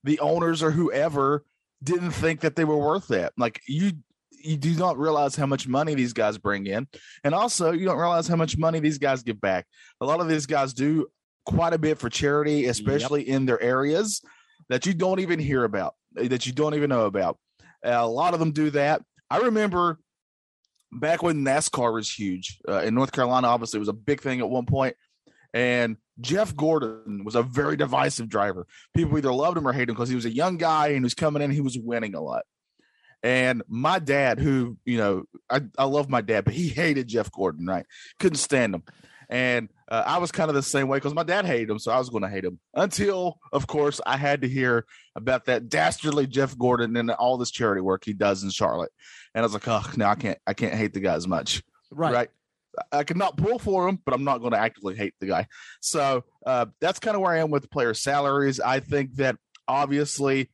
the 0.06 0.20
owners 0.20 0.64
or 0.64 0.72
whoever 0.72 1.44
didn't 1.84 2.12
think 2.12 2.40
that 2.40 2.56
they 2.56 2.64
were 2.64 2.78
worth 2.78 3.10
that. 3.10 3.34
Like 3.38 3.60
you 3.68 3.92
you 4.32 4.56
do 4.56 4.74
not 4.76 4.98
realize 4.98 5.36
how 5.36 5.48
much 5.48 5.68
money 5.68 5.96
these 5.96 6.14
guys 6.14 6.38
bring 6.38 6.66
in. 6.66 6.88
And 7.26 7.36
also 7.36 7.74
you 7.74 7.86
don't 7.86 7.98
realize 7.98 8.28
how 8.28 8.38
much 8.38 8.58
money 8.58 8.80
these 8.80 9.00
guys 9.00 9.22
give 9.22 9.42
back. 9.42 9.66
A 10.00 10.06
lot 10.06 10.22
of 10.22 10.30
these 10.30 10.46
guys 10.46 10.74
do 10.74 11.08
quite 11.46 11.74
a 11.74 11.78
bit 11.78 11.98
for 11.98 12.10
charity, 12.10 12.68
especially 12.68 13.28
in 13.28 13.46
their 13.46 13.62
areas 13.62 14.22
that 14.70 14.86
you 14.86 14.94
don't 14.94 15.20
even 15.20 15.40
hear 15.40 15.64
about, 15.64 15.96
that 16.14 16.46
you 16.46 16.54
don't 16.54 16.76
even 16.76 16.90
know 16.90 17.06
about. 17.06 17.38
Uh, 17.86 17.92
a 17.92 18.08
lot 18.08 18.34
of 18.34 18.40
them 18.40 18.52
do 18.52 18.70
that. 18.72 19.02
I 19.30 19.38
remember 19.38 20.00
back 20.92 21.22
when 21.22 21.44
NASCAR 21.44 21.94
was 21.94 22.12
huge 22.12 22.60
uh, 22.68 22.82
in 22.82 22.96
North 22.96 23.12
Carolina, 23.12 23.48
obviously, 23.48 23.78
it 23.78 23.80
was 23.80 23.90
a 23.90 23.94
big 23.94 24.22
thing 24.22 24.40
at 24.40 24.50
one 24.50 24.66
point, 24.66 24.96
And 25.54 25.96
Jeff 26.20 26.56
Gordon 26.56 27.24
was 27.24 27.36
a 27.36 27.42
very 27.42 27.78
divisive 27.78 28.28
driver. 28.28 28.68
People 28.94 29.18
either 29.18 29.34
loved 29.34 29.58
him 29.58 29.68
or 29.68 29.72
hated 29.72 29.90
him 29.90 29.96
because 29.96 30.10
he 30.10 30.16
was 30.16 30.26
a 30.26 30.34
young 30.34 30.58
guy 30.58 30.88
and 30.88 30.98
he 30.98 31.04
was 31.04 31.14
coming 31.14 31.42
in, 31.42 31.50
he 31.50 31.62
was 31.62 31.78
winning 31.78 32.14
a 32.14 32.22
lot. 32.22 32.44
And 33.24 33.64
my 33.68 34.00
dad, 34.00 34.40
who, 34.40 34.78
you 34.86 34.98
know, 34.98 35.24
I, 35.50 35.62
I 35.78 35.86
love 35.86 36.10
my 36.10 36.22
dad, 36.22 36.46
but 36.46 36.54
he 36.54 36.68
hated 36.68 37.08
Jeff 37.08 37.32
Gordon, 37.32 37.66
right? 37.66 37.86
Couldn't 38.20 38.38
stand 38.38 38.76
him. 38.76 38.84
And 39.30 39.70
uh, 39.90 40.04
I 40.06 40.18
was 40.18 40.32
kind 40.32 40.50
of 40.50 40.56
the 40.56 40.64
same 40.64 40.88
way 40.88 40.98
because 40.98 41.14
my 41.14 41.24
dad 41.24 41.46
hated 41.46 41.70
him, 41.70 41.80
so 41.80 41.92
I 41.92 41.98
was 42.00 42.10
going 42.10 42.24
to 42.24 42.30
hate 42.30 42.44
him 42.44 42.60
until, 42.74 43.40
of 43.52 43.68
course, 43.68 44.02
I 44.06 44.18
had 44.18 44.42
to 44.42 44.50
hear 44.50 44.86
about 45.16 45.46
that 45.46 45.70
dastardly 45.70 46.28
Jeff 46.28 46.58
Gordon 46.58 46.96
and 46.98 47.12
all 47.12 47.38
this 47.38 47.52
charity 47.52 47.82
work 47.82 48.04
he 48.06 48.14
does 48.14 48.44
in 48.44 48.50
Charlotte. 48.50 48.92
And 49.34 49.42
I 49.42 49.46
was 49.46 49.54
like, 49.54 49.68
oh, 49.68 49.84
no, 49.98 50.06
I 50.06 50.16
can't, 50.16 50.38
I 50.48 50.54
can't 50.54 50.74
hate 50.74 50.94
the 50.94 51.00
guy 51.00 51.14
as 51.16 51.28
much, 51.28 51.62
Right. 51.92 52.14
right? 52.14 52.30
I 52.92 53.04
could 53.04 53.18
not 53.18 53.38
pull 53.38 53.58
for 53.60 53.88
him, 53.88 54.00
but 54.04 54.14
I'm 54.14 54.24
not 54.26 54.40
going 54.40 54.52
to 54.52 54.60
actively 54.60 54.96
hate 54.96 55.14
the 55.20 55.28
guy. 55.28 55.48
So 55.82 56.26
uh, 56.46 56.66
that's 56.82 57.00
kind 57.00 57.16
of 57.16 57.22
where 57.22 57.32
I 57.34 57.40
am 57.40 57.50
with 57.52 57.70
player 57.70 57.94
salaries. 57.94 58.60
I 58.60 58.80
think 58.82 59.16
that 59.16 59.38
obviously, 59.68 60.50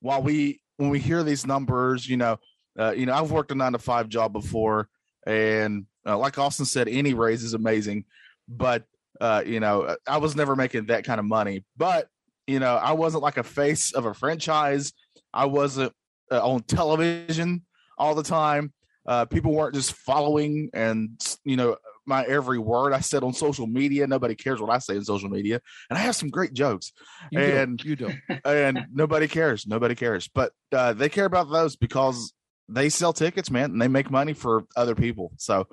while 0.00 0.22
we 0.22 0.60
when 0.78 0.90
we 0.90 0.98
hear 1.00 1.22
these 1.22 1.46
numbers, 1.46 2.08
you 2.08 2.16
know, 2.16 2.38
Uh, 2.78 2.92
you 2.94 3.06
know, 3.06 3.14
I've 3.14 3.30
worked 3.30 3.50
a 3.52 3.54
nine 3.54 3.72
to 3.72 3.78
five 3.78 4.08
job 4.08 4.32
before, 4.34 4.88
and 5.26 5.86
uh, 6.06 6.16
like 6.16 6.38
Austin 6.38 6.66
said, 6.66 6.88
any 6.88 7.14
raise 7.14 7.42
is 7.42 7.54
amazing, 7.54 8.04
but 8.48 8.84
uh, 9.20 9.42
you 9.46 9.60
know, 9.60 9.96
I 10.06 10.18
was 10.18 10.36
never 10.36 10.56
making 10.56 10.86
that 10.86 11.04
kind 11.04 11.18
of 11.18 11.26
money. 11.26 11.64
But 11.76 12.08
you 12.46 12.60
know, 12.60 12.76
I 12.76 12.92
wasn't 12.92 13.22
like 13.22 13.38
a 13.38 13.42
face 13.42 13.92
of 13.92 14.04
a 14.04 14.14
franchise. 14.14 14.92
I 15.32 15.46
wasn't 15.46 15.92
uh, 16.30 16.46
on 16.46 16.62
television 16.62 17.64
all 17.98 18.14
the 18.14 18.22
time. 18.22 18.72
Uh, 19.06 19.24
people 19.24 19.52
weren't 19.52 19.74
just 19.74 19.92
following 19.92 20.68
and 20.74 21.10
you 21.44 21.56
know 21.56 21.76
my 22.06 22.24
every 22.24 22.58
word 22.58 22.92
I 22.92 23.00
said 23.00 23.22
on 23.22 23.32
social 23.32 23.66
media. 23.66 24.06
Nobody 24.06 24.34
cares 24.34 24.60
what 24.60 24.70
I 24.70 24.78
say 24.78 24.96
on 24.96 25.04
social 25.04 25.28
media, 25.28 25.60
and 25.90 25.98
I 25.98 26.02
have 26.02 26.16
some 26.16 26.30
great 26.30 26.52
jokes. 26.52 26.92
You 27.30 27.40
and 27.40 27.78
do. 27.78 27.88
You 27.88 27.96
do. 27.96 28.12
and 28.44 28.86
nobody 28.92 29.28
cares. 29.28 29.66
Nobody 29.66 29.94
cares. 29.94 30.28
But 30.32 30.52
uh, 30.72 30.92
they 30.92 31.08
care 31.08 31.24
about 31.24 31.50
those 31.50 31.76
because 31.76 32.32
they 32.68 32.88
sell 32.88 33.12
tickets, 33.12 33.50
man, 33.50 33.72
and 33.72 33.82
they 33.82 33.88
make 33.88 34.10
money 34.10 34.32
for 34.32 34.64
other 34.76 34.94
people. 34.94 35.32
So 35.36 35.66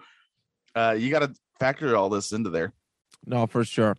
uh, 0.76 0.96
you 0.98 1.10
got 1.10 1.20
to 1.20 1.34
factor 1.60 1.96
all 1.96 2.10
this 2.10 2.32
into 2.32 2.50
there. 2.50 2.74
No, 3.26 3.48
for 3.48 3.64
sure. 3.64 3.98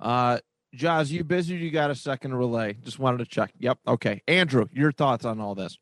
Uh, 0.00 0.38
Joz, 0.76 1.10
you 1.10 1.24
busy? 1.24 1.54
you 1.56 1.70
got 1.70 1.90
a 1.90 1.94
second 1.94 2.34
relay? 2.34 2.74
Just 2.82 2.98
wanted 2.98 3.18
to 3.18 3.26
check. 3.26 3.52
Yep. 3.58 3.78
Okay. 3.86 4.22
Andrew, 4.26 4.66
your 4.72 4.92
thoughts 4.92 5.24
on 5.24 5.40
all 5.40 5.54
this? 5.54 5.76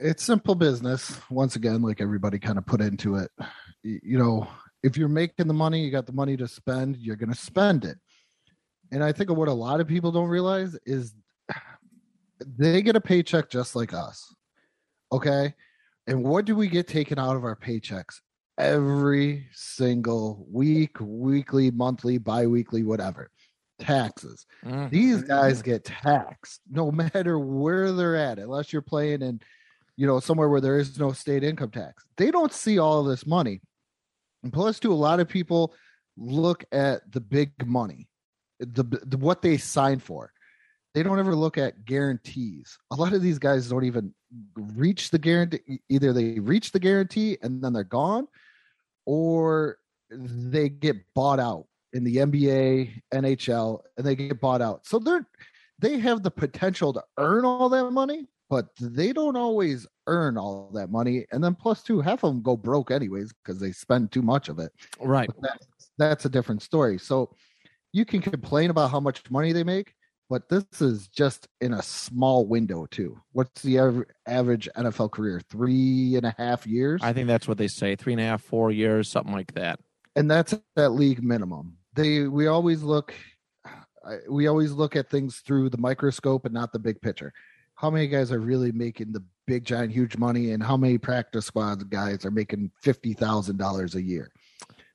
It's 0.00 0.22
simple 0.22 0.54
business. 0.54 1.20
Once 1.30 1.56
again, 1.56 1.82
like 1.82 2.00
everybody 2.00 2.38
kind 2.38 2.58
of 2.58 2.66
put 2.66 2.80
into 2.80 3.16
it. 3.16 3.30
You 3.82 4.18
know, 4.18 4.48
if 4.82 4.96
you're 4.96 5.08
making 5.08 5.46
the 5.46 5.54
money, 5.54 5.84
you 5.84 5.90
got 5.90 6.06
the 6.06 6.12
money 6.12 6.36
to 6.36 6.48
spend, 6.48 6.96
you're 6.96 7.16
going 7.16 7.32
to 7.32 7.38
spend 7.38 7.84
it. 7.84 7.98
And 8.90 9.02
I 9.02 9.12
think 9.12 9.30
of 9.30 9.36
what 9.36 9.48
a 9.48 9.52
lot 9.52 9.80
of 9.80 9.88
people 9.88 10.12
don't 10.12 10.28
realize 10.28 10.76
is 10.84 11.14
they 12.46 12.82
get 12.82 12.96
a 12.96 13.00
paycheck 13.00 13.48
just 13.48 13.74
like 13.74 13.94
us. 13.94 14.34
Okay. 15.10 15.54
And 16.06 16.24
what 16.24 16.44
do 16.44 16.56
we 16.56 16.68
get 16.68 16.88
taken 16.88 17.18
out 17.18 17.36
of 17.36 17.44
our 17.44 17.56
paychecks? 17.56 18.20
Every 18.58 19.46
single 19.52 20.46
week, 20.50 20.96
weekly, 21.00 21.70
monthly, 21.70 22.18
bi 22.18 22.46
weekly, 22.46 22.82
whatever. 22.82 23.30
Taxes. 23.78 24.46
Mm. 24.64 24.90
These 24.90 25.22
guys 25.22 25.62
get 25.62 25.84
taxed 25.84 26.60
no 26.70 26.90
matter 26.90 27.38
where 27.38 27.92
they're 27.92 28.16
at, 28.16 28.38
unless 28.38 28.72
you're 28.72 28.82
playing 28.82 29.22
in, 29.22 29.40
you 29.96 30.06
know, 30.06 30.20
somewhere 30.20 30.48
where 30.48 30.60
there 30.60 30.78
is 30.78 30.98
no 30.98 31.12
state 31.12 31.44
income 31.44 31.70
tax. 31.70 32.04
They 32.16 32.30
don't 32.30 32.52
see 32.52 32.78
all 32.78 33.00
of 33.00 33.06
this 33.06 33.26
money. 33.26 33.60
And 34.42 34.52
plus, 34.52 34.80
too, 34.80 34.92
a 34.92 34.94
lot 34.94 35.20
of 35.20 35.28
people 35.28 35.74
look 36.16 36.64
at 36.72 37.10
the 37.10 37.20
big 37.20 37.52
money, 37.66 38.08
the, 38.58 38.84
the 38.84 39.16
what 39.16 39.42
they 39.42 39.56
sign 39.56 40.00
for. 40.00 40.31
They 40.94 41.02
don't 41.02 41.18
ever 41.18 41.34
look 41.34 41.56
at 41.56 41.84
guarantees. 41.84 42.78
A 42.90 42.96
lot 42.96 43.12
of 43.12 43.22
these 43.22 43.38
guys 43.38 43.68
don't 43.68 43.84
even 43.84 44.12
reach 44.54 45.10
the 45.10 45.18
guarantee. 45.18 45.80
Either 45.88 46.12
they 46.12 46.38
reach 46.38 46.72
the 46.72 46.80
guarantee 46.80 47.38
and 47.42 47.62
then 47.62 47.72
they're 47.72 47.84
gone, 47.84 48.28
or 49.06 49.78
they 50.10 50.68
get 50.68 50.96
bought 51.14 51.40
out 51.40 51.66
in 51.94 52.04
the 52.04 52.16
NBA, 52.16 53.02
NHL, 53.12 53.80
and 53.96 54.06
they 54.06 54.14
get 54.14 54.40
bought 54.40 54.60
out. 54.60 54.86
So 54.86 54.98
they're 54.98 55.26
they 55.82 55.98
have 55.98 56.22
the 56.22 56.30
potential 56.30 56.92
to 56.92 57.02
earn 57.18 57.44
all 57.44 57.68
that 57.68 57.90
money, 57.90 58.28
but 58.48 58.68
they 58.80 59.12
don't 59.12 59.36
always 59.36 59.86
earn 60.06 60.38
all 60.38 60.70
that 60.74 60.90
money. 60.90 61.26
And 61.32 61.42
then 61.42 61.54
plus 61.54 61.82
two, 61.82 62.00
half 62.00 62.22
of 62.22 62.32
them 62.32 62.42
go 62.42 62.56
broke 62.56 62.90
anyways 62.90 63.32
because 63.32 63.60
they 63.60 63.72
spend 63.72 64.12
too 64.12 64.22
much 64.22 64.48
of 64.48 64.58
it. 64.60 64.72
Right. 65.00 65.28
That's 65.98 66.24
a 66.24 66.28
different 66.28 66.62
story. 66.62 66.98
So 66.98 67.34
you 67.92 68.04
can 68.04 68.22
complain 68.22 68.70
about 68.70 68.90
how 68.90 69.00
much 69.00 69.28
money 69.30 69.52
they 69.52 69.64
make, 69.64 69.94
but 70.32 70.48
this 70.48 70.80
is 70.80 71.08
just 71.08 71.46
in 71.60 71.74
a 71.74 71.82
small 71.82 72.46
window 72.46 72.86
too. 72.90 73.20
What's 73.32 73.60
the 73.60 73.78
average 74.26 74.66
NFL 74.74 75.10
career? 75.10 75.40
Three 75.50 76.16
and 76.16 76.24
a 76.24 76.34
half 76.38 76.66
years, 76.66 77.02
I 77.04 77.12
think 77.12 77.26
that's 77.28 77.46
what 77.46 77.58
they 77.58 77.68
say. 77.68 77.96
Three 77.96 78.14
and 78.14 78.20
a 78.22 78.24
half, 78.24 78.42
four 78.42 78.70
years, 78.70 79.10
something 79.10 79.34
like 79.34 79.52
that. 79.54 79.78
and 80.16 80.30
that's 80.30 80.54
that 80.76 80.90
league 80.90 81.22
minimum. 81.22 81.76
They 81.94 82.22
we 82.22 82.46
always 82.46 82.82
look, 82.82 83.12
we 84.30 84.46
always 84.46 84.72
look 84.72 84.96
at 84.96 85.10
things 85.10 85.42
through 85.46 85.68
the 85.68 85.78
microscope 85.78 86.44
and 86.46 86.54
not 86.54 86.72
the 86.72 86.78
big 86.78 87.00
picture. 87.02 87.32
How 87.74 87.90
many 87.90 88.06
guys 88.08 88.32
are 88.32 88.40
really 88.40 88.72
making 88.72 89.12
the 89.12 89.22
big 89.46 89.64
giant 89.64 89.92
huge 89.92 90.16
money, 90.16 90.52
and 90.52 90.62
how 90.62 90.76
many 90.78 90.96
practice 90.98 91.46
squad 91.46 91.90
guys 91.90 92.24
are 92.24 92.30
making 92.30 92.70
fifty 92.82 93.12
thousand 93.12 93.58
dollars 93.58 93.94
a 93.94 94.02
year, 94.02 94.30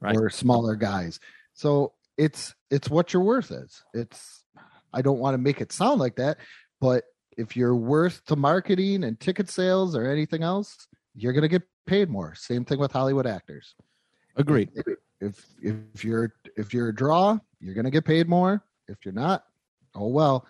Right. 0.01 0.15
or 0.17 0.29
smaller 0.29 0.75
guys? 0.75 1.20
So 1.53 1.94
it's 2.17 2.56
it's 2.72 2.89
what 2.89 3.13
your 3.13 3.22
worth 3.24 3.51
is. 3.51 3.84
It's 3.94 4.44
I 4.94 5.01
don't 5.01 5.20
want 5.20 5.34
to 5.34 5.38
make 5.38 5.62
it 5.62 5.72
sound 5.72 6.00
like 6.00 6.15
that, 6.15 6.38
but 6.79 7.03
if 7.38 7.56
you're 7.56 7.75
worth 7.75 8.25
to 8.25 8.36
marketing 8.36 9.03
and 9.03 9.20
ticket 9.20 9.50
sales 9.50 9.96
or 9.96 10.10
anything 10.10 10.44
else, 10.44 10.88
you're 11.15 11.34
gonna 11.34 11.48
get 11.48 11.63
paid 11.86 12.10
more. 12.10 12.34
Same 12.36 12.65
thing 12.65 12.79
with 12.79 12.91
Hollywood 12.91 13.27
actors. 13.27 13.75
Agreed. 14.36 14.70
If 15.20 15.46
if 15.62 16.03
you're 16.03 16.34
if 16.56 16.74
you're 16.74 16.89
a 16.89 16.96
draw, 16.96 17.38
you're 17.60 17.75
gonna 17.75 17.91
get 17.91 18.06
paid 18.06 18.27
more. 18.27 18.63
If 18.88 18.98
you're 19.06 19.13
not, 19.13 19.44
oh 19.96 20.08
well. 20.08 20.46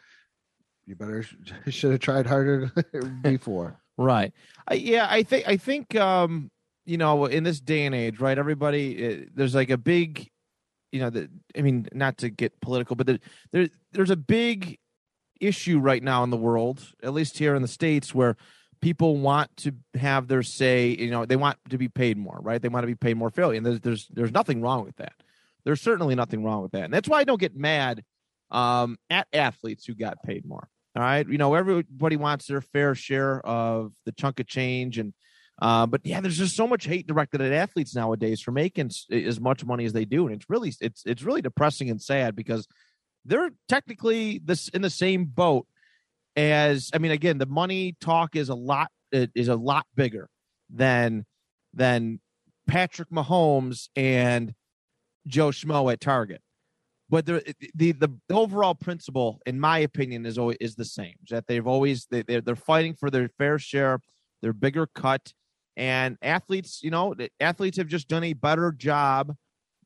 You 0.86 0.96
better 0.96 1.26
should 1.68 1.92
have 1.92 2.00
tried 2.00 2.26
harder 2.26 2.72
before. 3.22 3.82
Right. 3.98 4.32
I, 4.68 4.76
yeah, 4.76 5.08
I 5.10 5.24
think 5.24 5.48
I 5.48 5.58
think 5.58 5.96
um, 5.96 6.50
you 6.88 6.98
know, 6.98 7.26
in 7.26 7.44
this 7.44 7.60
day 7.60 7.86
and 7.86 7.94
age, 7.94 8.20
right? 8.20 8.38
Everybody, 8.38 9.06
uh, 9.06 9.26
there's 9.36 9.54
like 9.54 9.70
a 9.70 9.78
big, 9.78 10.30
you 10.92 11.00
know, 11.00 11.10
the, 11.10 11.30
I 11.58 11.62
mean, 11.62 11.88
not 11.94 12.18
to 12.20 12.30
get 12.30 12.60
political, 12.62 12.96
but 12.96 13.08
there, 13.08 13.20
there, 13.52 13.68
there's 13.92 14.10
a 14.10 14.16
big 14.16 14.80
issue 15.40 15.80
right 15.80 16.02
now 16.02 16.24
in 16.24 16.30
the 16.30 16.38
world, 16.38 16.94
at 17.04 17.14
least 17.14 17.38
here 17.38 17.56
in 17.56 17.62
the 17.62 17.68
states, 17.68 18.14
where 18.14 18.38
people 18.82 19.18
want 19.18 19.56
to 19.58 19.74
have 19.96 20.28
their 20.28 20.44
say. 20.44 20.90
You 20.90 21.12
know, 21.12 21.26
they 21.26 21.36
want 21.36 21.58
to 21.70 21.78
be 21.78 21.88
paid 21.88 22.18
more, 22.18 22.40
right? 22.42 22.62
They 22.62 22.70
want 22.70 22.84
to 22.84 22.88
be 22.88 22.96
paid 22.96 23.18
more 23.18 23.30
fairly, 23.30 23.58
and 23.58 23.66
there's 23.66 23.82
there's 23.82 24.08
there's 24.10 24.32
nothing 24.32 24.62
wrong 24.62 24.86
with 24.86 24.96
that. 24.98 25.14
There's 25.66 25.82
certainly 25.82 26.16
nothing 26.16 26.44
wrong 26.44 26.62
with 26.62 26.72
that, 26.72 26.86
and 26.86 26.94
that's 26.94 27.10
why 27.10 27.20
I 27.20 27.24
don't 27.24 27.40
get 27.40 27.56
mad 27.56 28.04
um, 28.52 28.98
at 29.10 29.28
athletes 29.34 29.86
who 29.86 29.96
got 29.96 30.24
paid 30.24 30.46
more. 30.46 30.68
All 30.96 31.04
right, 31.04 31.28
you 31.28 31.38
know, 31.38 31.54
everybody 31.54 32.16
wants 32.16 32.48
their 32.48 32.62
fair 32.62 32.96
share 32.96 33.46
of 33.46 33.92
the 34.06 34.12
chunk 34.12 34.40
of 34.40 34.48
change, 34.48 34.98
and 34.98 35.14
uh, 35.60 35.86
but 35.86 36.02
yeah, 36.04 36.22
there's 36.22 36.38
just 36.38 36.56
so 36.56 36.68
much 36.68 36.86
hate 36.86 37.08
directed 37.08 37.42
at 37.42 37.52
athletes 37.52 37.96
nowadays 37.96 38.42
for 38.42 38.52
making 38.52 38.92
as 39.12 39.40
much 39.40 39.66
money 39.66 39.86
as 39.86 39.94
they 39.94 40.06
do, 40.06 40.28
and 40.28 40.36
it's 40.36 40.50
really 40.50 40.74
it's 40.82 41.04
it's 41.06 41.24
really 41.24 41.42
depressing 41.42 41.90
and 41.90 42.02
sad 42.02 42.36
because 42.36 42.68
they're 43.26 43.50
technically 43.68 44.40
this 44.44 44.68
in 44.70 44.82
the 44.82 44.90
same 44.90 45.26
boat 45.26 45.68
as 46.38 46.92
I 46.94 47.00
mean, 47.00 47.12
again, 47.12 47.40
the 47.40 47.48
money 47.48 47.98
talk 48.00 48.36
is 48.36 48.50
a 48.50 48.56
lot 48.56 48.92
is 49.12 49.48
a 49.48 49.56
lot 49.56 49.88
bigger 49.96 50.30
than 50.70 51.26
than 51.74 52.22
Patrick 52.68 53.10
Mahomes 53.10 53.90
and 53.96 54.54
Joe 55.26 55.50
Schmo 55.50 55.92
at 55.92 56.00
Target. 56.00 56.42
But 57.10 57.26
the, 57.26 57.56
the 57.74 57.94
the 57.94 58.12
overall 58.30 58.76
principle, 58.76 59.40
in 59.46 59.60
my 59.60 59.80
opinion, 59.80 60.26
is 60.26 60.38
always 60.38 60.58
is 60.62 60.76
the 60.76 60.86
same. 60.86 61.16
That 61.30 61.48
they've 61.48 61.66
always 61.66 62.06
they 62.06 62.22
they're, 62.22 62.42
they're 62.42 62.56
fighting 62.56 62.94
for 62.94 63.10
their 63.10 63.30
fair 63.30 63.58
share, 63.58 64.00
their 64.42 64.54
bigger 64.54 64.86
cut, 64.86 65.34
and 65.78 66.18
athletes, 66.24 66.82
you 66.84 66.90
know, 66.90 67.14
athletes 67.40 67.78
have 67.78 67.88
just 67.88 68.10
done 68.10 68.24
a 68.24 68.34
better 68.34 68.72
job 68.72 69.36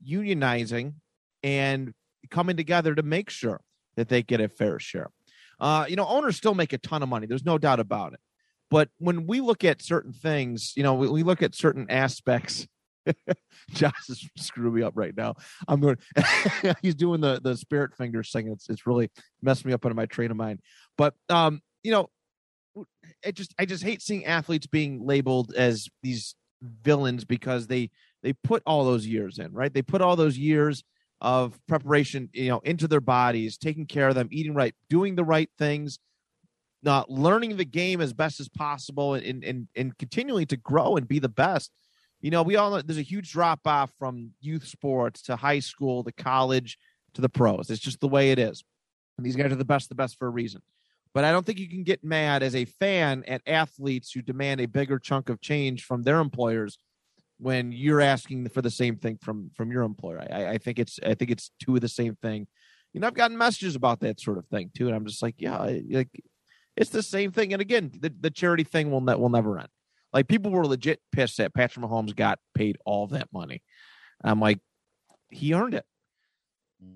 unionizing 0.07 0.93
and 1.43 1.93
coming 2.29 2.55
together 2.55 2.95
to 2.95 3.03
make 3.03 3.29
sure 3.29 3.59
that 3.97 4.07
they 4.07 4.23
get 4.23 4.39
a 4.39 4.47
fair 4.47 4.79
share. 4.79 5.11
Uh, 5.59 5.85
you 5.89 5.97
know, 5.97 6.07
owners 6.07 6.37
still 6.37 6.55
make 6.55 6.71
a 6.71 6.77
ton 6.77 7.03
of 7.03 7.09
money. 7.09 7.27
There's 7.27 7.45
no 7.45 7.57
doubt 7.57 7.81
about 7.81 8.13
it. 8.13 8.19
But 8.71 8.89
when 8.99 9.27
we 9.27 9.41
look 9.41 9.65
at 9.65 9.81
certain 9.81 10.13
things, 10.13 10.73
you 10.77 10.81
know, 10.81 10.93
we, 10.93 11.09
we 11.09 11.23
look 11.23 11.43
at 11.43 11.53
certain 11.53 11.87
aspects. 11.89 12.65
Josh 13.71 14.09
is 14.09 14.29
screwing 14.37 14.75
me 14.75 14.81
up 14.81 14.93
right 14.95 15.15
now. 15.15 15.35
I'm 15.67 15.81
going. 15.81 15.97
he's 16.81 16.95
doing 16.95 17.19
the 17.19 17.41
the 17.43 17.57
spirit 17.57 17.97
finger 17.97 18.23
thing. 18.23 18.47
It's 18.47 18.69
it's 18.69 18.87
really 18.87 19.09
messed 19.41 19.65
me 19.65 19.73
up 19.73 19.83
into 19.83 19.95
my 19.95 20.05
train 20.05 20.31
of 20.31 20.37
mind. 20.37 20.61
But 20.97 21.15
um, 21.27 21.61
you 21.83 21.91
know, 21.91 22.09
it 23.23 23.35
just 23.35 23.53
I 23.59 23.65
just 23.65 23.83
hate 23.83 24.01
seeing 24.01 24.25
athletes 24.25 24.67
being 24.67 25.05
labeled 25.05 25.53
as 25.55 25.87
these 26.03 26.35
villains 26.83 27.25
because 27.25 27.67
they 27.67 27.89
they 28.23 28.33
put 28.33 28.63
all 28.65 28.85
those 28.85 29.05
years 29.05 29.39
in, 29.39 29.51
right? 29.53 29.73
They 29.73 29.81
put 29.81 30.01
all 30.01 30.15
those 30.15 30.37
years 30.37 30.83
of 31.19 31.59
preparation, 31.67 32.29
you 32.33 32.49
know, 32.49 32.59
into 32.59 32.87
their 32.87 33.01
bodies, 33.01 33.57
taking 33.57 33.85
care 33.85 34.09
of 34.09 34.15
them, 34.15 34.29
eating 34.31 34.53
right, 34.53 34.73
doing 34.89 35.15
the 35.15 35.23
right 35.23 35.49
things, 35.57 35.99
not 36.83 37.09
learning 37.09 37.57
the 37.57 37.65
game 37.65 38.01
as 38.01 38.13
best 38.13 38.39
as 38.39 38.49
possible, 38.49 39.15
and 39.15 39.43
and 39.43 39.67
and 39.75 39.97
continuing 39.97 40.47
to 40.47 40.57
grow 40.57 40.97
and 40.97 41.07
be 41.07 41.19
the 41.19 41.29
best. 41.29 41.71
You 42.21 42.31
know, 42.31 42.43
we 42.43 42.55
all 42.55 42.81
there's 42.83 42.99
a 42.99 43.03
huge 43.03 43.31
drop 43.31 43.61
off 43.65 43.91
from 43.97 44.31
youth 44.41 44.65
sports 44.65 45.21
to 45.23 45.35
high 45.35 45.59
school 45.59 46.03
to 46.03 46.11
college 46.11 46.77
to 47.13 47.21
the 47.21 47.29
pros. 47.29 47.69
It's 47.69 47.79
just 47.79 47.99
the 47.99 48.07
way 48.07 48.31
it 48.31 48.39
is. 48.39 48.63
And 49.17 49.25
these 49.25 49.35
guys 49.35 49.51
are 49.51 49.55
the 49.55 49.65
best, 49.65 49.89
the 49.89 49.95
best 49.95 50.17
for 50.17 50.27
a 50.27 50.31
reason. 50.31 50.61
But 51.13 51.25
I 51.25 51.31
don't 51.31 51.45
think 51.45 51.59
you 51.59 51.67
can 51.69 51.83
get 51.83 52.03
mad 52.03 52.41
as 52.41 52.55
a 52.55 52.65
fan 52.65 53.23
at 53.27 53.41
athletes 53.45 54.11
who 54.11 54.21
demand 54.21 54.61
a 54.61 54.65
bigger 54.65 54.97
chunk 54.97 55.29
of 55.29 55.41
change 55.41 55.83
from 55.83 56.03
their 56.03 56.19
employers 56.19 56.77
when 57.37 57.71
you're 57.71 58.01
asking 58.01 58.47
for 58.49 58.61
the 58.61 58.69
same 58.71 58.95
thing 58.97 59.17
from 59.21 59.49
from 59.55 59.71
your 59.71 59.83
employer. 59.83 60.25
I, 60.31 60.51
I 60.53 60.57
think 60.57 60.79
it's 60.79 60.99
I 61.05 61.15
think 61.15 61.31
it's 61.31 61.51
two 61.59 61.75
of 61.75 61.81
the 61.81 61.89
same 61.89 62.15
thing. 62.15 62.47
You 62.93 63.01
know, 63.01 63.07
I've 63.07 63.13
gotten 63.13 63.37
messages 63.37 63.75
about 63.75 63.99
that 64.01 64.19
sort 64.19 64.37
of 64.37 64.45
thing 64.47 64.71
too, 64.75 64.87
and 64.87 64.95
I'm 64.95 65.05
just 65.05 65.21
like, 65.21 65.35
yeah, 65.37 65.57
like 65.89 66.09
It's 66.77 66.89
the 66.91 67.03
same 67.03 67.31
thing. 67.31 67.53
And 67.53 67.61
again, 67.61 67.91
the, 67.99 68.13
the 68.19 68.31
charity 68.31 68.63
thing 68.63 68.91
will 68.91 69.01
ne- 69.01 69.15
will 69.15 69.29
never 69.29 69.59
end. 69.59 69.69
Like 70.13 70.27
people 70.27 70.51
were 70.51 70.65
legit 70.65 70.99
pissed 71.11 71.37
that 71.37 71.53
Patrick 71.53 71.85
Mahomes 71.85 72.15
got 72.15 72.39
paid 72.55 72.77
all 72.85 73.07
that 73.07 73.29
money. 73.33 73.61
I'm 74.23 74.39
like, 74.39 74.59
he 75.29 75.53
earned 75.53 75.73
it. 75.73 75.85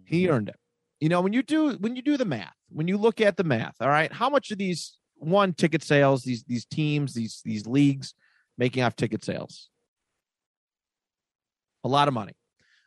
He 0.05 0.29
earned 0.29 0.49
it. 0.49 0.57
You 0.99 1.09
know, 1.09 1.21
when 1.21 1.33
you 1.33 1.43
do 1.43 1.73
when 1.73 1.95
you 1.95 2.01
do 2.01 2.17
the 2.17 2.25
math, 2.25 2.55
when 2.69 2.87
you 2.87 2.97
look 2.97 3.19
at 3.21 3.37
the 3.37 3.43
math, 3.43 3.75
all 3.81 3.89
right, 3.89 4.11
how 4.11 4.29
much 4.29 4.51
of 4.51 4.57
these 4.57 4.97
one 5.15 5.53
ticket 5.53 5.83
sales, 5.83 6.23
these 6.23 6.43
these 6.43 6.65
teams, 6.65 7.13
these 7.13 7.41
these 7.43 7.67
leagues 7.67 8.13
making 8.57 8.83
off 8.83 8.95
ticket 8.95 9.23
sales? 9.23 9.69
A 11.83 11.87
lot 11.87 12.07
of 12.07 12.13
money. 12.13 12.33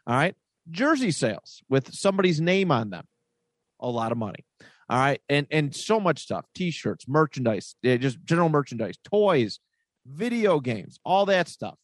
All 0.06 0.16
right. 0.16 0.34
Jersey 0.70 1.10
sales 1.10 1.62
with 1.68 1.94
somebody's 1.94 2.40
name 2.40 2.70
on 2.70 2.90
them. 2.90 3.04
A 3.80 3.88
lot 3.88 4.10
of 4.12 4.18
money. 4.18 4.44
All 4.88 4.98
right. 4.98 5.20
And 5.28 5.46
and 5.50 5.74
so 5.74 6.00
much 6.00 6.20
stuff. 6.22 6.46
T-shirts, 6.54 7.06
merchandise, 7.06 7.76
eh, 7.84 7.98
just 7.98 8.24
general 8.24 8.48
merchandise, 8.48 8.96
toys, 9.04 9.60
video 10.06 10.60
games, 10.60 10.98
all 11.04 11.26
that 11.26 11.48
stuff. 11.48 11.76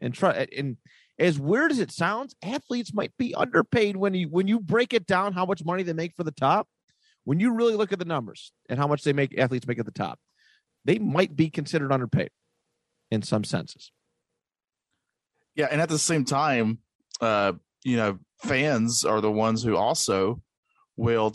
And 0.00 0.12
try 0.12 0.46
and 0.56 0.76
as 1.18 1.38
weird 1.38 1.70
as 1.70 1.78
it 1.78 1.92
sounds, 1.92 2.34
athletes 2.42 2.92
might 2.92 3.12
be 3.18 3.34
underpaid 3.34 3.96
when 3.96 4.14
you 4.14 4.28
when 4.28 4.48
you 4.48 4.60
break 4.60 4.92
it 4.92 5.06
down 5.06 5.32
how 5.32 5.46
much 5.46 5.64
money 5.64 5.82
they 5.82 5.92
make 5.92 6.14
for 6.14 6.24
the 6.24 6.32
top. 6.32 6.68
When 7.24 7.40
you 7.40 7.54
really 7.54 7.74
look 7.74 7.92
at 7.92 7.98
the 7.98 8.04
numbers 8.04 8.52
and 8.68 8.78
how 8.78 8.86
much 8.86 9.02
they 9.02 9.12
make 9.12 9.38
athletes 9.38 9.66
make 9.66 9.78
at 9.78 9.86
the 9.86 9.92
top, 9.92 10.18
they 10.84 10.98
might 10.98 11.34
be 11.34 11.48
considered 11.48 11.92
underpaid 11.92 12.30
in 13.10 13.22
some 13.22 13.44
senses. 13.44 13.92
Yeah, 15.54 15.68
and 15.70 15.80
at 15.80 15.88
the 15.88 15.98
same 15.98 16.24
time, 16.24 16.78
uh, 17.20 17.52
you 17.84 17.96
know, 17.96 18.18
fans 18.42 19.04
are 19.04 19.20
the 19.20 19.30
ones 19.30 19.62
who 19.62 19.76
also 19.76 20.42
will 20.96 21.34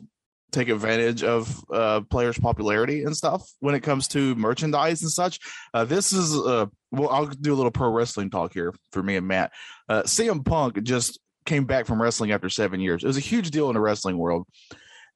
take 0.51 0.69
advantage 0.69 1.23
of 1.23 1.63
uh, 1.71 2.01
players' 2.09 2.39
popularity 2.39 3.03
and 3.03 3.15
stuff 3.15 3.49
when 3.59 3.75
it 3.75 3.81
comes 3.81 4.07
to 4.09 4.35
merchandise 4.35 5.01
and 5.01 5.11
such. 5.11 5.39
Uh, 5.73 5.85
this 5.85 6.13
is 6.13 6.35
uh, 6.35 6.65
well, 6.91 7.09
I'll 7.09 7.27
do 7.27 7.53
a 7.53 7.55
little 7.55 7.71
pro 7.71 7.89
wrestling 7.89 8.29
talk 8.29 8.53
here 8.53 8.73
for 8.91 9.03
me 9.03 9.15
and 9.15 9.27
Matt. 9.27 9.51
Uh, 9.87 10.03
CM 10.03 10.43
Punk 10.43 10.81
just 10.83 11.19
came 11.45 11.65
back 11.65 11.85
from 11.85 12.01
wrestling 12.01 12.31
after 12.31 12.49
seven 12.49 12.79
years. 12.79 13.03
It 13.03 13.07
was 13.07 13.17
a 13.17 13.21
huge 13.21 13.51
deal 13.51 13.69
in 13.69 13.75
the 13.75 13.79
wrestling 13.79 14.17
world, 14.17 14.47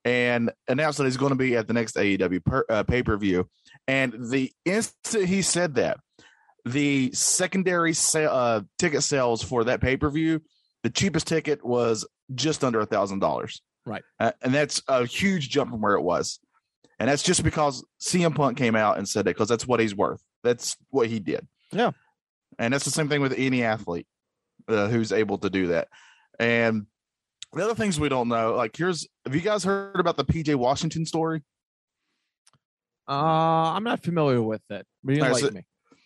and 0.05 0.51
announced 0.67 0.97
that 0.97 1.05
he's 1.05 1.17
going 1.17 1.31
to 1.31 1.37
be 1.37 1.55
at 1.55 1.67
the 1.67 1.73
next 1.73 1.95
AEW 1.95 2.43
per, 2.43 2.65
uh, 2.69 2.83
pay 2.83 3.03
per 3.03 3.17
view. 3.17 3.47
And 3.87 4.13
the 4.29 4.51
instant 4.65 5.25
he 5.25 5.41
said 5.41 5.75
that, 5.75 5.97
the 6.65 7.11
secondary 7.13 7.93
sa- 7.93 8.19
uh, 8.19 8.61
ticket 8.79 9.03
sales 9.03 9.43
for 9.43 9.65
that 9.65 9.81
pay 9.81 9.97
per 9.97 10.09
view, 10.09 10.41
the 10.83 10.89
cheapest 10.89 11.27
ticket 11.27 11.63
was 11.65 12.05
just 12.33 12.63
under 12.63 12.79
a 12.79 12.85
thousand 12.85 13.19
dollars. 13.19 13.61
Right. 13.85 14.03
Uh, 14.19 14.31
and 14.41 14.53
that's 14.53 14.81
a 14.87 15.05
huge 15.05 15.49
jump 15.49 15.71
from 15.71 15.81
where 15.81 15.95
it 15.95 16.01
was. 16.01 16.39
And 16.99 17.09
that's 17.09 17.23
just 17.23 17.43
because 17.43 17.83
CM 17.99 18.35
Punk 18.35 18.57
came 18.57 18.75
out 18.75 18.97
and 18.97 19.07
said 19.07 19.21
it 19.21 19.35
because 19.35 19.49
that's 19.49 19.67
what 19.67 19.79
he's 19.79 19.95
worth. 19.95 20.23
That's 20.43 20.77
what 20.89 21.07
he 21.07 21.19
did. 21.19 21.47
Yeah. 21.71 21.91
And 22.59 22.73
that's 22.73 22.85
the 22.85 22.91
same 22.91 23.09
thing 23.09 23.21
with 23.21 23.33
any 23.35 23.63
athlete 23.63 24.07
uh, 24.67 24.87
who's 24.87 25.11
able 25.11 25.37
to 25.39 25.49
do 25.49 25.67
that. 25.67 25.87
And 26.39 26.85
the 27.51 27.63
other 27.63 27.75
things 27.75 27.99
we 27.99 28.09
don't 28.09 28.29
know, 28.29 28.55
like 28.55 28.75
here's, 28.75 29.07
have 29.25 29.35
you 29.35 29.41
guys 29.41 29.63
heard 29.63 29.99
about 29.99 30.17
the 30.17 30.25
PJ 30.25 30.55
Washington 30.55 31.05
story? 31.05 31.41
Uh, 33.07 33.73
I'm 33.73 33.83
not 33.83 34.03
familiar 34.03 34.41
with 34.41 34.61
it. 34.69 34.85
But 35.03 35.19
right, 35.19 35.35
so- 35.35 35.49
me. 35.49 35.63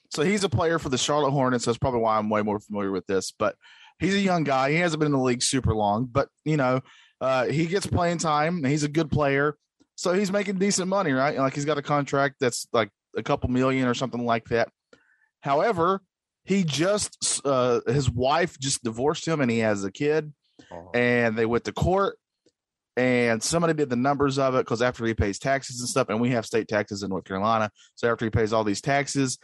So 0.09 0.23
he's 0.23 0.45
a 0.45 0.49
player 0.49 0.79
for 0.79 0.89
the 0.89 0.97
Charlotte 0.97 1.31
Hornets. 1.31 1.65
That's 1.65 1.77
probably 1.77 1.99
why 1.99 2.17
I'm 2.17 2.29
way 2.29 2.41
more 2.41 2.59
familiar 2.59 2.91
with 2.91 3.05
this. 3.07 3.33
But 3.37 3.55
he's 3.99 4.15
a 4.15 4.19
young 4.19 4.45
guy. 4.45 4.71
He 4.71 4.77
hasn't 4.77 4.99
been 4.99 5.07
in 5.07 5.11
the 5.11 5.23
league 5.23 5.43
super 5.43 5.75
long, 5.75 6.05
but 6.05 6.29
you 6.45 6.55
know, 6.57 6.81
uh, 7.21 7.45
he 7.45 7.65
gets 7.65 7.87
playing 7.87 8.17
time. 8.19 8.57
And 8.57 8.67
he's 8.67 8.83
a 8.83 8.89
good 8.89 9.09
player, 9.09 9.57
so 9.95 10.13
he's 10.13 10.31
making 10.31 10.59
decent 10.59 10.87
money, 10.87 11.11
right? 11.11 11.37
Like 11.37 11.55
he's 11.55 11.65
got 11.65 11.77
a 11.77 11.81
contract 11.83 12.35
that's 12.39 12.67
like 12.71 12.89
a 13.15 13.23
couple 13.23 13.49
million 13.49 13.87
or 13.87 13.93
something 13.93 14.25
like 14.25 14.45
that. 14.49 14.69
However, 15.41 16.01
he 16.43 16.63
just 16.63 17.41
uh, 17.45 17.81
his 17.87 18.09
wife 18.09 18.59
just 18.59 18.83
divorced 18.83 19.27
him, 19.27 19.41
and 19.41 19.51
he 19.51 19.59
has 19.59 19.83
a 19.83 19.91
kid, 19.91 20.33
and 20.93 21.37
they 21.37 21.45
went 21.45 21.65
to 21.65 21.71
court. 21.71 22.17
And 22.95 23.43
somebody 23.43 23.73
did 23.73 23.91
the 23.91 23.95
numbers 23.95 24.39
of 24.39 24.55
it 24.55 24.59
because 24.59 24.81
after 24.81 25.05
he 25.05 25.13
pays 25.13 25.37
taxes 25.37 25.79
and 25.79 25.89
stuff, 25.89 26.09
and 26.09 26.19
we 26.19 26.31
have 26.31 26.47
state 26.47 26.67
taxes 26.67 27.03
in 27.03 27.09
North 27.09 27.25
Carolina, 27.25 27.69
so 27.93 28.11
after 28.11 28.25
he 28.25 28.31
pays 28.31 28.53
all 28.53 28.63
these 28.63 28.81
taxes, 28.81 29.37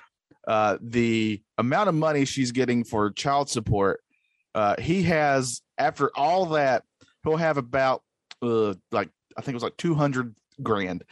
uh, 0.47 0.78
the 0.82 1.41
amount 1.60 1.89
of 1.89 1.93
money 1.93 2.26
she's 2.26 2.52
getting 2.52 2.84
for 2.84 3.12
child 3.12 3.50
support, 3.50 4.02
uh, 4.56 4.76
he 4.80 5.04
has 5.04 5.62
after 5.78 6.10
all 6.15 6.47
that, 6.47 6.84
he'll 7.23 7.38
have 7.38 7.57
about 7.57 8.03
uh, 8.41 8.73
like 8.91 9.09
I 9.38 9.41
think 9.41 9.49
it 9.53 9.55
was 9.55 9.63
like 9.63 9.77
two 9.77 9.95
hundred 9.95 10.36
grand 10.62 11.03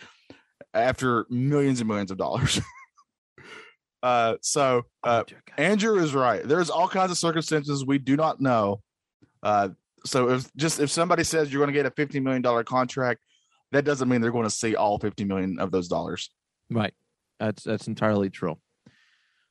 after 0.74 1.26
millions 1.30 1.80
and 1.82 1.88
millions 1.88 2.12
of 2.12 2.18
dollars. 2.18 2.60
uh, 4.04 4.36
so 4.42 4.84
uh, 5.04 5.24
Andrew 5.58 5.98
is 5.98 6.14
right. 6.14 6.44
There's 6.44 6.70
all 6.70 6.88
kinds 6.88 7.12
of 7.12 7.18
circumstances 7.18 7.86
we 7.86 7.98
do 7.98 8.16
not 8.16 8.40
know. 8.42 8.82
Uh, 9.44 9.70
so 10.06 10.30
if 10.30 10.54
just 10.56 10.80
if 10.80 10.90
somebody 10.90 11.24
says 11.24 11.52
you're 11.52 11.60
going 11.60 11.74
to 11.74 11.78
get 11.80 11.86
a 11.86 11.92
fifty 11.92 12.20
million 12.20 12.42
dollar 12.42 12.64
contract, 12.64 13.22
that 13.72 13.86
doesn't 13.86 14.10
mean 14.10 14.22
they're 14.22 14.32
going 14.32 14.44
to 14.46 14.50
see 14.50 14.76
all 14.76 14.98
fifty 15.00 15.24
million 15.24 15.60
of 15.60 15.72
those 15.72 15.88
dollars. 15.88 16.30
Right. 16.70 16.94
That's 17.40 17.64
that's 17.64 17.88
entirely 17.88 18.30
true. 18.30 18.58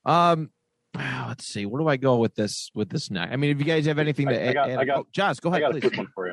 Um, 0.04 0.50
let's 0.94 1.46
see. 1.46 1.66
Where 1.66 1.80
do 1.80 1.88
I 1.88 1.96
go 1.96 2.16
with 2.16 2.34
this? 2.34 2.70
With 2.74 2.88
this 2.88 3.10
now? 3.10 3.22
I 3.24 3.36
mean, 3.36 3.50
if 3.50 3.58
you 3.58 3.64
guys 3.64 3.86
have 3.86 3.98
anything 3.98 4.28
I- 4.28 4.32
to 4.32 4.40
I 4.40 4.46
add, 4.46 4.54
got- 4.54 4.70
add- 4.70 4.78
I 4.78 4.84
got- 4.84 4.98
oh, 5.00 5.06
Josh, 5.12 5.36
go 5.40 5.50
I 5.50 5.58
ahead, 5.58 5.62
got 5.62 5.70
a 5.70 5.72
please. 5.74 5.80
quick 5.88 5.98
one 5.98 6.08
for 6.14 6.28
you. 6.28 6.29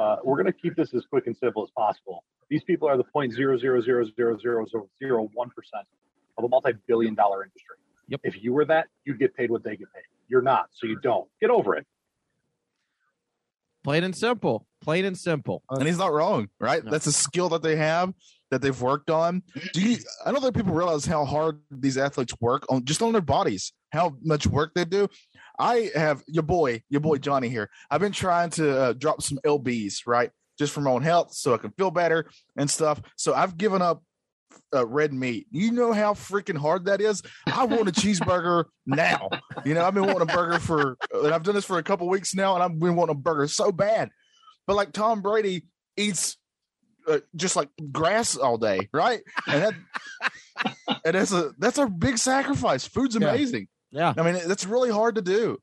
Uh, 0.00 0.16
we're 0.24 0.36
going 0.36 0.46
to 0.46 0.52
keep 0.52 0.74
this 0.76 0.94
as 0.94 1.04
quick 1.04 1.26
and 1.26 1.36
simple 1.36 1.62
as 1.62 1.68
possible. 1.76 2.24
These 2.48 2.64
people 2.64 2.88
are 2.88 2.96
the 2.96 3.04
point 3.04 3.34
zero 3.34 3.58
zero 3.58 3.82
zero 3.82 4.06
zero 4.16 4.38
zero 4.40 4.66
zero 4.98 5.30
one 5.34 5.50
percent 5.50 5.86
of 6.38 6.44
a 6.44 6.48
multi-billion 6.48 7.14
dollar 7.14 7.44
industry. 7.44 7.76
Yep. 8.08 8.20
If 8.24 8.42
you 8.42 8.54
were 8.54 8.64
that, 8.64 8.86
you'd 9.04 9.18
get 9.18 9.36
paid 9.36 9.50
what 9.50 9.62
they 9.62 9.76
get 9.76 9.92
paid. 9.92 10.04
You're 10.28 10.42
not, 10.42 10.70
so 10.72 10.86
you 10.86 10.98
don't. 10.98 11.28
Get 11.40 11.50
over 11.50 11.76
it. 11.76 11.86
Plain 13.84 14.04
and 14.04 14.16
simple. 14.16 14.66
Plain 14.80 15.04
and 15.04 15.18
simple. 15.18 15.62
and 15.68 15.86
he's 15.86 15.98
not 15.98 16.12
wrong, 16.12 16.48
right? 16.58 16.82
No. 16.82 16.90
That's 16.90 17.06
a 17.06 17.12
skill 17.12 17.50
that 17.50 17.62
they 17.62 17.76
have 17.76 18.14
that 18.50 18.62
they've 18.62 18.80
worked 18.80 19.10
on. 19.10 19.42
Do 19.72 19.80
you? 19.80 19.98
I 20.24 20.32
don't 20.32 20.42
think 20.42 20.54
people 20.54 20.74
realize 20.74 21.06
how 21.06 21.24
hard 21.24 21.60
these 21.70 21.96
athletes 21.96 22.34
work 22.40 22.64
on 22.68 22.84
just 22.84 23.02
on 23.02 23.12
their 23.12 23.22
bodies, 23.22 23.72
how 23.92 24.16
much 24.22 24.46
work 24.46 24.72
they 24.74 24.84
do. 24.84 25.08
I 25.58 25.90
have 25.94 26.22
your 26.26 26.42
boy, 26.42 26.82
your 26.88 27.00
boy 27.00 27.18
Johnny 27.18 27.48
here. 27.48 27.70
I've 27.90 28.00
been 28.00 28.12
trying 28.12 28.50
to 28.50 28.80
uh, 28.80 28.92
drop 28.94 29.22
some 29.22 29.38
lbs, 29.44 30.06
right, 30.06 30.30
just 30.58 30.72
for 30.72 30.80
my 30.80 30.90
own 30.90 31.02
health, 31.02 31.34
so 31.34 31.54
I 31.54 31.58
can 31.58 31.70
feel 31.72 31.90
better 31.90 32.30
and 32.56 32.70
stuff. 32.70 33.00
So 33.16 33.34
I've 33.34 33.56
given 33.56 33.82
up 33.82 34.02
uh, 34.74 34.86
red 34.86 35.12
meat. 35.12 35.46
You 35.50 35.72
know 35.72 35.92
how 35.92 36.14
freaking 36.14 36.56
hard 36.56 36.86
that 36.86 37.00
is. 37.00 37.22
I 37.46 37.64
want 37.64 37.88
a 37.88 37.92
cheeseburger 37.92 38.64
now. 38.86 39.28
You 39.64 39.74
know, 39.74 39.84
I've 39.84 39.94
been 39.94 40.06
wanting 40.06 40.22
a 40.22 40.26
burger 40.26 40.58
for, 40.58 40.96
and 41.12 41.32
I've 41.34 41.42
done 41.42 41.54
this 41.54 41.64
for 41.64 41.78
a 41.78 41.82
couple 41.82 42.08
weeks 42.08 42.34
now, 42.34 42.54
and 42.54 42.62
I've 42.62 42.78
been 42.78 42.96
wanting 42.96 43.16
a 43.16 43.18
burger 43.18 43.48
so 43.48 43.72
bad. 43.72 44.10
But 44.66 44.76
like 44.76 44.92
Tom 44.92 45.22
Brady 45.22 45.66
eats 45.96 46.36
uh, 47.10 47.18
just 47.36 47.56
like 47.56 47.68
grass 47.92 48.36
all 48.36 48.58
day, 48.58 48.88
right? 48.92 49.20
And 49.46 49.62
that 49.62 49.74
and 51.04 51.14
that's 51.14 51.32
a 51.32 51.52
that's 51.58 51.78
a 51.78 51.86
big 51.86 52.18
sacrifice. 52.18 52.86
Food's 52.86 53.16
amazing. 53.16 53.68
Yeah. 53.90 54.14
I 54.16 54.22
mean, 54.22 54.40
that's 54.46 54.66
really 54.66 54.90
hard 54.90 55.16
to 55.16 55.22
do. 55.22 55.58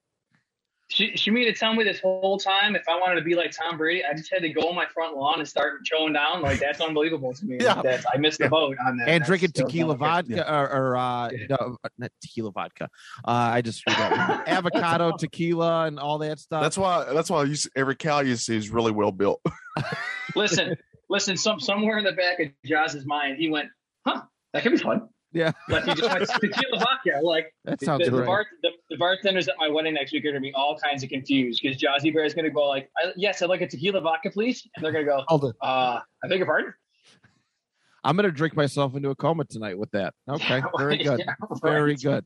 She, 0.90 1.18
she 1.18 1.32
made 1.32 1.48
it 1.48 1.58
tell 1.58 1.74
me 1.76 1.84
this 1.84 2.00
whole 2.00 2.38
time 2.40 2.74
if 2.74 2.84
I 2.88 2.98
wanted 2.98 3.16
to 3.16 3.22
be 3.22 3.36
like 3.36 3.52
Tom 3.52 3.78
Brady, 3.78 4.06
I 4.06 4.14
just 4.14 4.32
had 4.32 4.42
to 4.44 4.50
go 4.50 4.70
on 4.70 4.76
my 4.76 4.86
front 4.86 5.18
lawn 5.18 5.40
and 5.40 5.48
start 5.48 5.82
chowing 5.84 6.14
down. 6.14 6.42
Like 6.42 6.60
that's 6.62 6.80
unbelievable 6.80 7.34
to 7.34 7.46
me. 7.46 7.58
Yeah. 7.62 7.82
That's, 7.82 8.06
I 8.14 8.18
missed 8.18 8.40
the 8.40 8.48
boat 8.48 8.78
on 8.86 8.96
that. 8.98 9.10
and 9.10 9.22
That's 9.22 9.28
drinking 9.28 9.52
tequila 9.52 9.98
not 9.98 10.26
okay. 10.26 10.36
vodka 10.36 10.54
or, 10.54 10.72
or 10.72 10.96
uh, 10.98 11.30
Yeah. 11.32 11.48
no, 11.50 11.78
not 11.98 12.12
tequila 12.22 12.52
vodka. 12.54 12.90
Uh, 13.26 13.32
I 13.32 13.62
just 13.62 13.80
screwed 13.80 13.98
up. 14.00 14.48
avocado 14.48 15.12
tequila 15.18 15.88
and 15.88 16.00
all 16.00 16.20
that 16.20 16.40
stuff. 16.40 16.62
That's 16.64 16.78
why 16.78 17.12
that's 17.14 17.30
why 17.30 17.44
you 17.44 17.56
see, 17.56 17.70
every 17.76 17.98
cow 17.98 18.22
you 18.22 18.38
see 18.38 18.56
is 18.56 18.70
really 18.70 18.94
well 18.94 19.12
built. 19.12 19.42
Listen, 20.38 20.78
listen. 21.10 21.38
Some 21.38 21.60
somewhere 21.60 21.98
in 21.98 22.04
the 22.04 22.14
back 22.14 22.40
of 22.40 22.48
Jazz's 22.66 23.06
mind, 23.06 23.38
he 23.38 23.50
went, 23.50 23.70
"Huh, 24.06 24.22
that 24.54 24.64
could 24.64 24.74
be 24.74 24.78
fun." 24.78 25.10
Yeah. 25.34 25.52
like 25.70 25.84
he 25.84 25.94
just 25.94 26.10
went 26.10 26.30
tequila 26.30 26.80
vodka. 26.80 27.20
Like 27.22 27.54
that 27.66 27.80
the, 27.80 27.86
sounds 27.86 28.06
the, 28.06 28.12
great. 28.12 28.26
bar, 28.26 28.46
the, 28.64 28.70
the 28.90 28.98
bartenders 28.98 29.48
at 29.48 29.56
my 29.60 29.68
wedding 29.68 29.94
next 29.94 30.14
week 30.14 30.26
are 30.26 30.30
gonna 30.32 30.40
be 30.40 30.54
all 30.54 30.78
kinds 30.78 31.04
of 31.04 31.10
confused 31.10 31.62
because 31.62 31.78
Jazzy 31.78 32.14
Bear 32.14 32.24
is 32.24 32.34
gonna 32.34 32.50
go 32.50 32.68
like, 32.68 32.90
I, 32.98 33.12
"Yes, 33.16 33.42
I'd 33.42 33.50
like 33.50 33.62
a 33.62 33.68
tequila 33.68 34.02
vodka, 34.02 34.32
please," 34.32 34.68
and 34.76 34.84
they're 34.84 34.92
gonna 34.92 35.06
go, 35.06 35.24
Hold 35.28 35.46
it. 35.46 35.56
"Uh, 35.62 36.00
I 36.24 36.28
beg 36.28 36.38
your 36.40 36.48
pardon." 36.48 36.74
I'm 38.04 38.16
gonna 38.16 38.32
drink 38.32 38.56
myself 38.56 38.96
into 38.96 39.10
a 39.10 39.16
coma 39.16 39.44
tonight 39.46 39.78
with 39.78 39.92
that. 39.92 40.14
Okay, 40.30 40.62
very 40.78 40.98
good, 40.98 41.20
Yeah, 41.20 41.34
right. 41.50 41.62
very 41.62 41.96
good. 41.96 42.26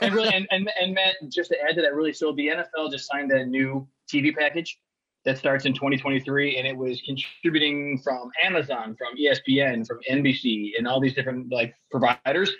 and 0.00 0.14
really, 0.14 0.28
and, 0.34 0.46
and 0.50 0.70
and 0.80 0.94
Matt, 0.94 1.16
just 1.28 1.50
to 1.50 1.60
add 1.60 1.76
to 1.76 1.82
that, 1.82 1.94
really, 1.94 2.12
so 2.12 2.32
the 2.32 2.48
NFL 2.48 2.90
just 2.90 3.06
signed 3.06 3.30
that 3.30 3.46
new 3.48 3.86
TV 4.10 4.34
package 4.34 4.78
that 5.24 5.38
starts 5.38 5.66
in 5.66 5.74
2023, 5.74 6.56
and 6.56 6.66
it 6.66 6.76
was 6.76 7.00
contributing 7.02 8.00
from 8.02 8.30
Amazon, 8.42 8.96
from 8.96 9.16
ESPN, 9.16 9.86
from 9.86 9.98
NBC, 10.10 10.72
and 10.78 10.88
all 10.88 11.00
these 11.00 11.14
different 11.14 11.52
like 11.52 11.74
providers, 11.90 12.50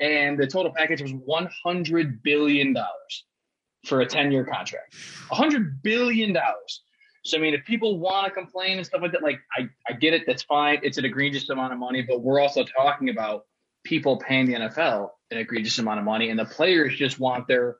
and 0.00 0.38
the 0.38 0.46
total 0.46 0.72
package 0.74 1.02
was 1.02 1.12
100 1.12 2.22
billion 2.22 2.72
dollars 2.72 3.24
for 3.86 4.00
a 4.02 4.06
10 4.06 4.30
year 4.32 4.44
contract. 4.44 4.94
100 5.28 5.82
billion 5.82 6.32
dollars. 6.32 6.82
So 7.24 7.36
I 7.36 7.40
mean, 7.40 7.54
if 7.54 7.64
people 7.64 7.98
want 7.98 8.26
to 8.26 8.32
complain 8.32 8.78
and 8.78 8.86
stuff 8.86 9.02
like 9.02 9.12
that, 9.12 9.22
like 9.22 9.40
I, 9.56 9.68
I 9.88 9.92
get 9.92 10.14
it. 10.14 10.24
That's 10.26 10.42
fine. 10.42 10.80
It's 10.82 10.98
an 10.98 11.04
egregious 11.04 11.48
amount 11.50 11.72
of 11.72 11.78
money, 11.78 12.02
but 12.02 12.22
we're 12.22 12.40
also 12.40 12.64
talking 12.64 13.10
about 13.10 13.44
people 13.84 14.18
paying 14.18 14.46
the 14.46 14.54
NFL 14.54 15.10
an 15.30 15.38
egregious 15.38 15.78
amount 15.78 15.98
of 15.98 16.04
money, 16.04 16.30
and 16.30 16.38
the 16.38 16.44
players 16.44 16.96
just 16.96 17.20
want 17.20 17.46
their 17.46 17.76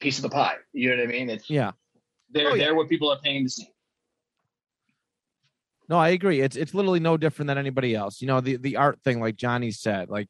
piece 0.00 0.18
of 0.18 0.22
the 0.22 0.28
pie. 0.28 0.56
You 0.72 0.90
know 0.90 1.02
what 1.02 1.08
I 1.08 1.12
mean? 1.12 1.30
It's 1.30 1.48
Yeah. 1.50 1.72
They're 2.32 2.50
Oh, 2.50 2.54
yeah. 2.54 2.64
they're 2.64 2.74
what 2.74 2.88
people 2.88 3.10
are 3.10 3.18
paying 3.20 3.44
to 3.44 3.50
see. 3.50 3.68
No, 5.88 5.98
I 5.98 6.10
agree. 6.10 6.40
It's 6.40 6.56
it's 6.56 6.74
literally 6.74 7.00
no 7.00 7.16
different 7.16 7.48
than 7.48 7.58
anybody 7.58 7.94
else. 7.94 8.20
You 8.20 8.26
know, 8.28 8.40
the 8.40 8.56
the 8.56 8.76
art 8.76 9.00
thing, 9.04 9.20
like 9.20 9.36
Johnny 9.36 9.70
said, 9.70 10.08
like 10.08 10.28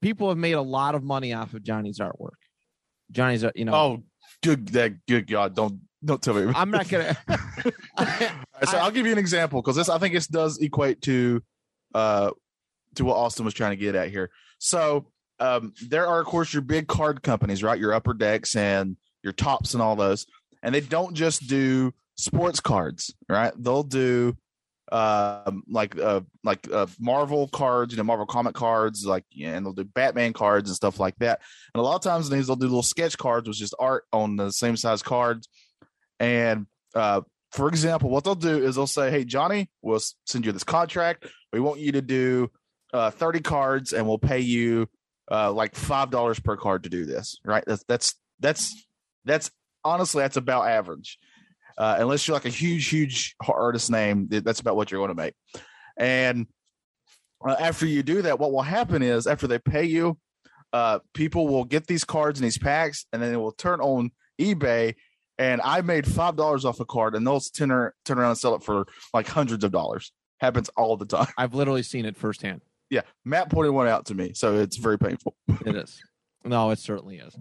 people 0.00 0.28
have 0.28 0.38
made 0.38 0.52
a 0.52 0.62
lot 0.62 0.94
of 0.94 1.02
money 1.02 1.32
off 1.32 1.54
of 1.54 1.62
Johnny's 1.62 1.98
artwork. 1.98 2.38
Johnny's, 3.10 3.44
uh, 3.44 3.50
you 3.54 3.64
know, 3.64 3.74
Oh, 3.74 4.02
good, 4.42 4.68
that 4.68 5.04
good 5.06 5.26
God! 5.26 5.56
Don't 5.56 5.80
don't 6.04 6.22
tell 6.22 6.34
me. 6.34 6.52
I'm 6.54 6.70
not 6.70 6.88
gonna. 6.88 7.16
so 7.98 8.78
I'll 8.78 8.90
give 8.90 9.06
you 9.06 9.12
an 9.12 9.18
example 9.18 9.60
because 9.62 9.76
this 9.76 9.88
I 9.88 9.98
think 9.98 10.14
this 10.14 10.26
does 10.26 10.58
equate 10.58 11.00
to 11.02 11.42
uh 11.94 12.30
to 12.94 13.04
what 13.04 13.16
Austin 13.16 13.44
was 13.44 13.54
trying 13.54 13.70
to 13.72 13.76
get 13.76 13.94
at 13.94 14.10
here. 14.10 14.30
So 14.58 15.06
um 15.40 15.72
there 15.88 16.06
are 16.06 16.20
of 16.20 16.26
course 16.26 16.52
your 16.52 16.62
big 16.62 16.86
card 16.86 17.22
companies, 17.22 17.62
right? 17.64 17.78
Your 17.80 17.94
Upper 17.94 18.14
Decks 18.14 18.54
and 18.54 18.96
your 19.22 19.32
Topps 19.32 19.74
and 19.74 19.82
all 19.82 19.96
those. 19.96 20.26
And 20.64 20.74
they 20.74 20.80
don't 20.80 21.14
just 21.14 21.46
do 21.46 21.92
sports 22.16 22.58
cards, 22.58 23.14
right? 23.28 23.52
They'll 23.56 23.84
do 23.84 24.36
um 24.92 25.62
like 25.68 25.98
uh 25.98 26.20
like 26.42 26.70
uh 26.70 26.86
Marvel 26.98 27.48
cards, 27.48 27.92
you 27.92 27.96
know, 27.96 28.04
Marvel 28.04 28.26
comic 28.26 28.54
cards, 28.54 29.04
like 29.06 29.24
yeah, 29.30 29.56
and 29.56 29.64
they'll 29.64 29.72
do 29.72 29.84
Batman 29.84 30.32
cards 30.32 30.68
and 30.68 30.76
stuff 30.76 30.98
like 30.98 31.16
that. 31.18 31.40
And 31.74 31.80
a 31.80 31.84
lot 31.84 31.96
of 31.96 32.02
times 32.02 32.28
these 32.28 32.46
they'll 32.46 32.56
do 32.56 32.66
little 32.66 32.82
sketch 32.82 33.16
cards 33.16 33.48
with 33.48 33.56
just 33.56 33.74
art 33.78 34.04
on 34.12 34.36
the 34.36 34.50
same 34.50 34.76
size 34.76 35.02
cards. 35.02 35.48
And 36.18 36.66
uh 36.94 37.22
for 37.54 37.68
example, 37.68 38.10
what 38.10 38.24
they'll 38.24 38.34
do 38.34 38.64
is 38.64 38.74
they'll 38.74 38.88
say, 38.88 39.12
"Hey, 39.12 39.24
Johnny, 39.24 39.70
we'll 39.80 40.00
send 40.26 40.44
you 40.44 40.50
this 40.50 40.64
contract. 40.64 41.28
We 41.52 41.60
want 41.60 41.78
you 41.78 41.92
to 41.92 42.02
do 42.02 42.50
uh, 42.92 43.10
30 43.10 43.40
cards, 43.42 43.92
and 43.92 44.08
we'll 44.08 44.18
pay 44.18 44.40
you 44.40 44.88
uh, 45.30 45.52
like 45.52 45.76
five 45.76 46.10
dollars 46.10 46.40
per 46.40 46.56
card 46.56 46.82
to 46.82 46.88
do 46.88 47.04
this." 47.04 47.38
Right? 47.44 47.62
That's 47.64 47.84
that's 47.86 48.16
that's 48.40 48.74
that's 49.24 49.52
honestly 49.84 50.22
that's 50.22 50.36
about 50.36 50.66
average. 50.68 51.18
Uh, 51.76 51.96
unless 51.98 52.26
you're 52.26 52.36
like 52.36 52.44
a 52.44 52.50
huge, 52.50 52.88
huge 52.88 53.34
artist 53.48 53.90
name, 53.90 54.28
that's 54.30 54.60
about 54.60 54.76
what 54.76 54.90
you're 54.90 55.00
going 55.00 55.16
to 55.16 55.22
make. 55.22 55.34
And 55.96 56.46
uh, 57.44 57.56
after 57.58 57.84
you 57.84 58.02
do 58.02 58.22
that, 58.22 58.38
what 58.38 58.52
will 58.52 58.62
happen 58.62 59.02
is 59.02 59.26
after 59.26 59.48
they 59.48 59.58
pay 59.58 59.84
you, 59.84 60.16
uh, 60.72 61.00
people 61.14 61.48
will 61.48 61.64
get 61.64 61.86
these 61.86 62.04
cards 62.04 62.38
and 62.38 62.46
these 62.46 62.58
packs, 62.58 63.06
and 63.12 63.20
then 63.20 63.30
they 63.30 63.36
will 63.36 63.52
turn 63.52 63.80
on 63.80 64.10
eBay 64.40 64.94
and 65.38 65.60
I 65.62 65.80
made 65.80 66.06
five 66.06 66.36
dollars 66.36 66.64
off 66.64 66.80
a 66.80 66.84
card, 66.84 67.14
and 67.14 67.26
they'll 67.26 67.40
turn 67.40 67.90
turn 68.04 68.18
around 68.18 68.30
and 68.30 68.38
sell 68.38 68.54
it 68.54 68.62
for 68.62 68.86
like 69.12 69.26
hundreds 69.26 69.64
of 69.64 69.72
dollars. 69.72 70.12
Happens 70.38 70.68
all 70.76 70.96
the 70.96 71.06
time. 71.06 71.28
I've 71.38 71.54
literally 71.54 71.82
seen 71.82 72.04
it 72.04 72.16
firsthand. 72.16 72.60
Yeah, 72.90 73.02
Matt 73.24 73.50
pointed 73.50 73.72
one 73.72 73.88
out 73.88 74.06
to 74.06 74.14
me, 74.14 74.32
so 74.34 74.56
it's 74.58 74.76
very 74.76 74.98
painful. 74.98 75.34
It 75.66 75.74
is. 75.74 76.00
No, 76.44 76.70
it 76.70 76.78
certainly 76.78 77.16
is. 77.16 77.34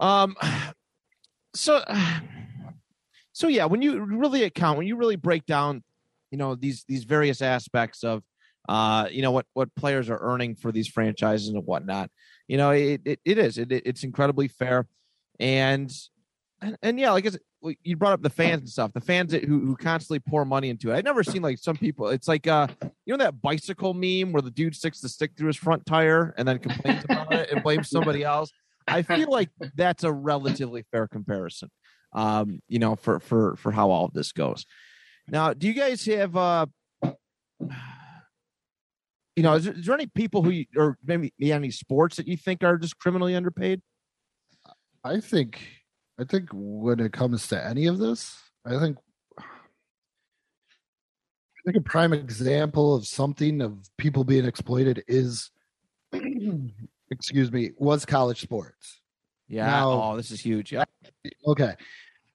Um, 0.00 0.36
so, 1.54 1.82
so 3.32 3.48
yeah, 3.48 3.64
when 3.66 3.82
you 3.82 4.00
really 4.00 4.44
account, 4.44 4.78
when 4.78 4.86
you 4.86 4.96
really 4.96 5.16
break 5.16 5.46
down, 5.46 5.82
you 6.30 6.38
know 6.38 6.54
these 6.54 6.84
these 6.88 7.04
various 7.04 7.42
aspects 7.42 8.02
of, 8.02 8.22
uh, 8.68 9.08
you 9.10 9.22
know 9.22 9.30
what 9.30 9.46
what 9.54 9.74
players 9.74 10.10
are 10.10 10.18
earning 10.20 10.56
for 10.56 10.72
these 10.72 10.88
franchises 10.88 11.48
and 11.48 11.64
whatnot, 11.64 12.10
you 12.48 12.56
know 12.56 12.70
it 12.70 13.00
it, 13.04 13.20
it 13.24 13.38
is 13.38 13.58
it, 13.58 13.70
it's 13.70 14.04
incredibly 14.04 14.48
fair, 14.48 14.86
and 15.38 15.92
and, 16.60 16.78
and 16.82 17.00
yeah, 17.00 17.10
like 17.12 17.26
I 17.26 17.30
said, 17.30 17.40
you 17.82 17.96
brought 17.96 18.12
up 18.12 18.22
the 18.22 18.30
fans 18.30 18.60
and 18.60 18.68
stuff. 18.68 18.92
The 18.92 19.00
fans 19.00 19.32
that, 19.32 19.44
who 19.44 19.60
who 19.60 19.76
constantly 19.76 20.20
pour 20.20 20.44
money 20.44 20.70
into 20.70 20.90
it. 20.90 20.96
I've 20.96 21.04
never 21.04 21.24
seen 21.24 21.42
like 21.42 21.58
some 21.58 21.76
people. 21.76 22.08
It's 22.08 22.28
like 22.28 22.46
uh, 22.46 22.68
you 22.82 23.16
know 23.16 23.16
that 23.18 23.40
bicycle 23.40 23.94
meme 23.94 24.32
where 24.32 24.42
the 24.42 24.50
dude 24.50 24.74
sticks 24.74 25.00
the 25.00 25.08
stick 25.08 25.32
through 25.36 25.48
his 25.48 25.56
front 25.56 25.84
tire 25.86 26.34
and 26.36 26.46
then 26.46 26.58
complains 26.58 27.04
about 27.04 27.32
it 27.32 27.50
and 27.50 27.62
blames 27.62 27.90
somebody 27.90 28.24
else. 28.24 28.50
I 28.86 29.02
feel 29.02 29.30
like 29.30 29.50
that's 29.74 30.04
a 30.04 30.12
relatively 30.12 30.84
fair 30.90 31.08
comparison. 31.08 31.70
Um, 32.12 32.60
you 32.68 32.78
know, 32.78 32.96
for 32.96 33.18
for 33.18 33.56
for 33.56 33.72
how 33.72 33.90
all 33.90 34.04
of 34.04 34.12
this 34.12 34.32
goes. 34.32 34.66
Now, 35.28 35.52
do 35.52 35.66
you 35.66 35.74
guys 35.74 36.04
have 36.06 36.36
uh 36.36 36.66
you 39.36 39.42
know, 39.42 39.54
is 39.54 39.64
there, 39.64 39.74
is 39.74 39.86
there 39.86 39.94
any 39.94 40.06
people 40.06 40.42
who 40.42 40.50
you, 40.50 40.66
or 40.76 40.96
maybe 41.04 41.32
any 41.40 41.70
sports 41.70 42.16
that 42.16 42.28
you 42.28 42.36
think 42.36 42.62
are 42.62 42.78
just 42.78 42.98
criminally 42.98 43.34
underpaid? 43.34 43.80
I 45.02 45.20
think 45.20 45.60
I 46.18 46.24
think 46.24 46.50
when 46.52 47.00
it 47.00 47.12
comes 47.12 47.48
to 47.48 47.66
any 47.66 47.86
of 47.86 47.98
this, 47.98 48.38
I 48.64 48.78
think 48.78 48.96
I 49.38 49.42
think 51.64 51.76
a 51.76 51.80
prime 51.80 52.12
example 52.12 52.94
of 52.94 53.06
something 53.06 53.60
of 53.60 53.78
people 53.98 54.22
being 54.24 54.44
exploited 54.44 55.02
is 55.08 55.50
excuse 57.14 57.50
me, 57.52 57.70
was 57.78 58.04
college 58.04 58.40
sports. 58.40 59.00
Yeah. 59.48 59.66
Now- 59.66 59.92
oh, 59.92 60.16
this 60.16 60.30
is 60.30 60.40
huge. 60.40 60.72
Yeah. 60.72 60.84
Okay. 61.46 61.74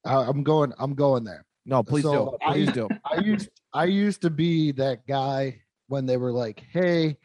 I- 0.05 0.23
I'm 0.23 0.43
going 0.43 0.73
I'm 0.79 0.95
going 0.95 1.23
there. 1.23 1.45
No, 1.65 1.83
please 1.83 2.03
So, 2.03 2.37
do. 2.41 2.45
I- 2.47 2.53
Please 2.53 2.71
do. 2.71 2.87
I 3.05 3.19
used 3.19 3.49
I 3.73 3.83
used 3.85 4.21
to 4.21 4.29
be 4.29 4.71
that 4.73 5.05
guy 5.07 5.61
when 5.87 6.05
they 6.05 6.17
were 6.17 6.31
like, 6.31 6.63
"Hey, 6.71 7.17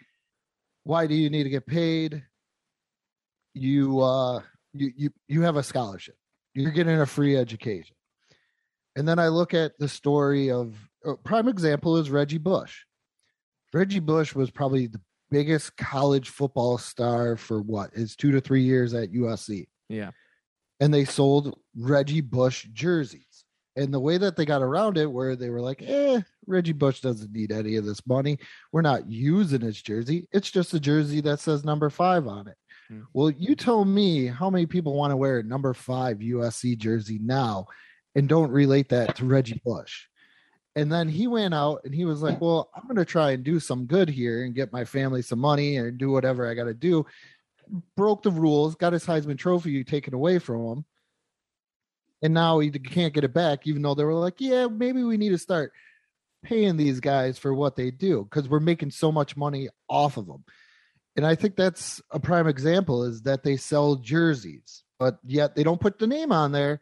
why 0.83 1.07
do 1.07 1.15
you 1.15 1.31
need 1.31 1.45
to 1.45 1.51
get 1.51 1.67
paid? 1.67 2.23
You 3.55 4.01
uh 4.01 4.41
you 4.73 4.93
you 4.97 5.11
you 5.29 5.43
have 5.43 5.57
a 5.57 5.63
scholarship. 5.63 6.17
You're 6.55 6.73
getting 6.73 7.01
a 7.01 7.07
free 7.07 7.37
education." 7.37 7.95
And 8.97 9.09
then 9.09 9.19
I 9.19 9.29
look 9.29 9.55
at 9.55 9.73
the 9.79 9.89
story 9.89 10.51
of 10.51 10.77
a 11.05 11.15
prime 11.17 11.49
example 11.49 11.97
is 11.97 12.11
Reggie 12.11 12.39
Bush. 12.39 12.85
Reggie 13.73 13.99
Bush 14.01 14.35
was 14.35 14.51
probably 14.51 14.87
the 14.89 15.01
biggest 15.35 15.77
college 15.77 16.29
football 16.31 16.79
star 16.79 17.37
for 17.37 17.61
what 17.61 17.91
is 17.95 18.17
2 18.17 18.33
to 18.33 18.41
3 18.41 18.63
years 18.63 18.95
at 18.95 19.13
USC 19.13 19.67
Yeah. 19.89 20.11
and 20.81 20.93
they 20.95 21.05
sold 21.05 21.59
Reggie 21.77 22.21
Bush 22.21 22.67
jerseys. 22.73 23.45
And 23.77 23.93
the 23.93 23.99
way 23.99 24.19
that 24.19 24.37
they 24.37 24.45
got 24.47 24.63
around 24.63 24.97
it, 24.99 25.11
where 25.11 25.35
they 25.35 25.51
were 25.51 25.61
like, 25.61 25.83
eh, 25.83 26.21
Reggie 26.47 26.73
Bush 26.73 27.01
doesn't 27.01 27.33
need 27.33 27.51
any 27.51 27.75
of 27.75 27.85
this 27.85 28.07
money. 28.07 28.39
We're 28.73 28.83
not 28.83 29.11
using 29.11 29.63
his 29.63 29.83
jersey. 29.83 30.29
It's 30.33 30.49
just 30.49 30.73
a 30.75 30.79
jersey 30.81 31.21
that 31.23 31.41
says 31.41 31.65
number 31.65 31.91
five 31.91 32.29
on 32.29 32.47
it. 32.47 32.57
Hmm. 32.89 33.01
Well, 33.13 33.31
you 33.31 33.57
tell 33.57 33.85
me 33.85 34.27
how 34.27 34.49
many 34.49 34.67
people 34.67 34.95
want 34.95 35.11
to 35.11 35.17
wear 35.17 35.39
a 35.41 35.43
number 35.43 35.75
five 35.75 36.19
USC 36.19 36.79
jersey 36.79 37.19
now 37.21 37.67
and 38.15 38.29
don't 38.29 38.53
relate 38.53 38.91
that 38.91 39.17
to 39.17 39.25
Reggie 39.25 39.61
Bush. 39.65 40.05
And 40.77 40.91
then 40.91 41.09
he 41.09 41.27
went 41.27 41.55
out 41.55 41.83
and 41.85 41.95
he 41.95 42.05
was 42.05 42.23
like, 42.23 42.41
Well, 42.41 42.71
I'm 42.75 42.85
going 42.85 42.97
to 42.97 43.05
try 43.05 43.31
and 43.31 43.45
do 43.45 43.61
some 43.61 43.87
good 43.87 44.09
here 44.09 44.45
and 44.45 44.55
get 44.55 44.73
my 44.73 44.85
family 44.85 45.23
some 45.23 45.39
money 45.39 45.77
and 45.77 45.99
do 45.99 46.11
whatever 46.11 46.49
I 46.49 46.55
got 46.55 46.65
to 46.65 46.75
do. 46.75 47.07
Broke 47.97 48.23
the 48.23 48.31
rules, 48.31 48.75
got 48.75 48.93
his 48.93 49.07
Heisman 49.07 49.39
Trophy 49.39 49.85
taken 49.85 50.15
away 50.15 50.39
from 50.39 50.67
him. 50.67 50.85
And 52.23 52.35
now 52.35 52.59
he 52.59 52.71
can't 52.71 53.15
get 53.15 53.25
it 53.25 53.35
back, 53.35 53.67
even 53.67 53.83
though 53.83 53.95
they 53.95 54.05
were 54.05 54.15
like, 54.15 54.41
Yeah, 54.41 54.67
maybe 54.67 55.05
we 55.05 55.17
need 55.17 55.31
to 55.31 55.39
start 55.39 55.73
paying 56.45 56.77
these 56.77 57.01
guys 57.01 57.39
for 57.39 57.55
what 57.55 57.75
they 57.75 57.91
do 57.91 58.25
because 58.25 58.49
we're 58.49 58.61
making 58.61 58.91
so 58.91 59.11
much 59.11 59.37
money 59.37 59.69
off 59.89 60.17
of 60.17 60.27
them. 60.27 60.45
And 61.17 61.27
I 61.27 61.35
think 61.35 61.57
that's 61.57 62.03
a 62.11 62.21
prime 62.21 62.47
example 62.47 63.05
is 63.05 63.23
that 63.23 63.43
they 63.43 63.57
sell 63.57 63.97
jerseys, 63.97 64.83
but 64.99 65.19
yet 65.25 65.55
they 65.55 65.63
don't 65.63 65.81
put 65.81 65.99
the 65.99 66.07
name 66.07 66.33
on 66.33 66.53
there 66.53 66.81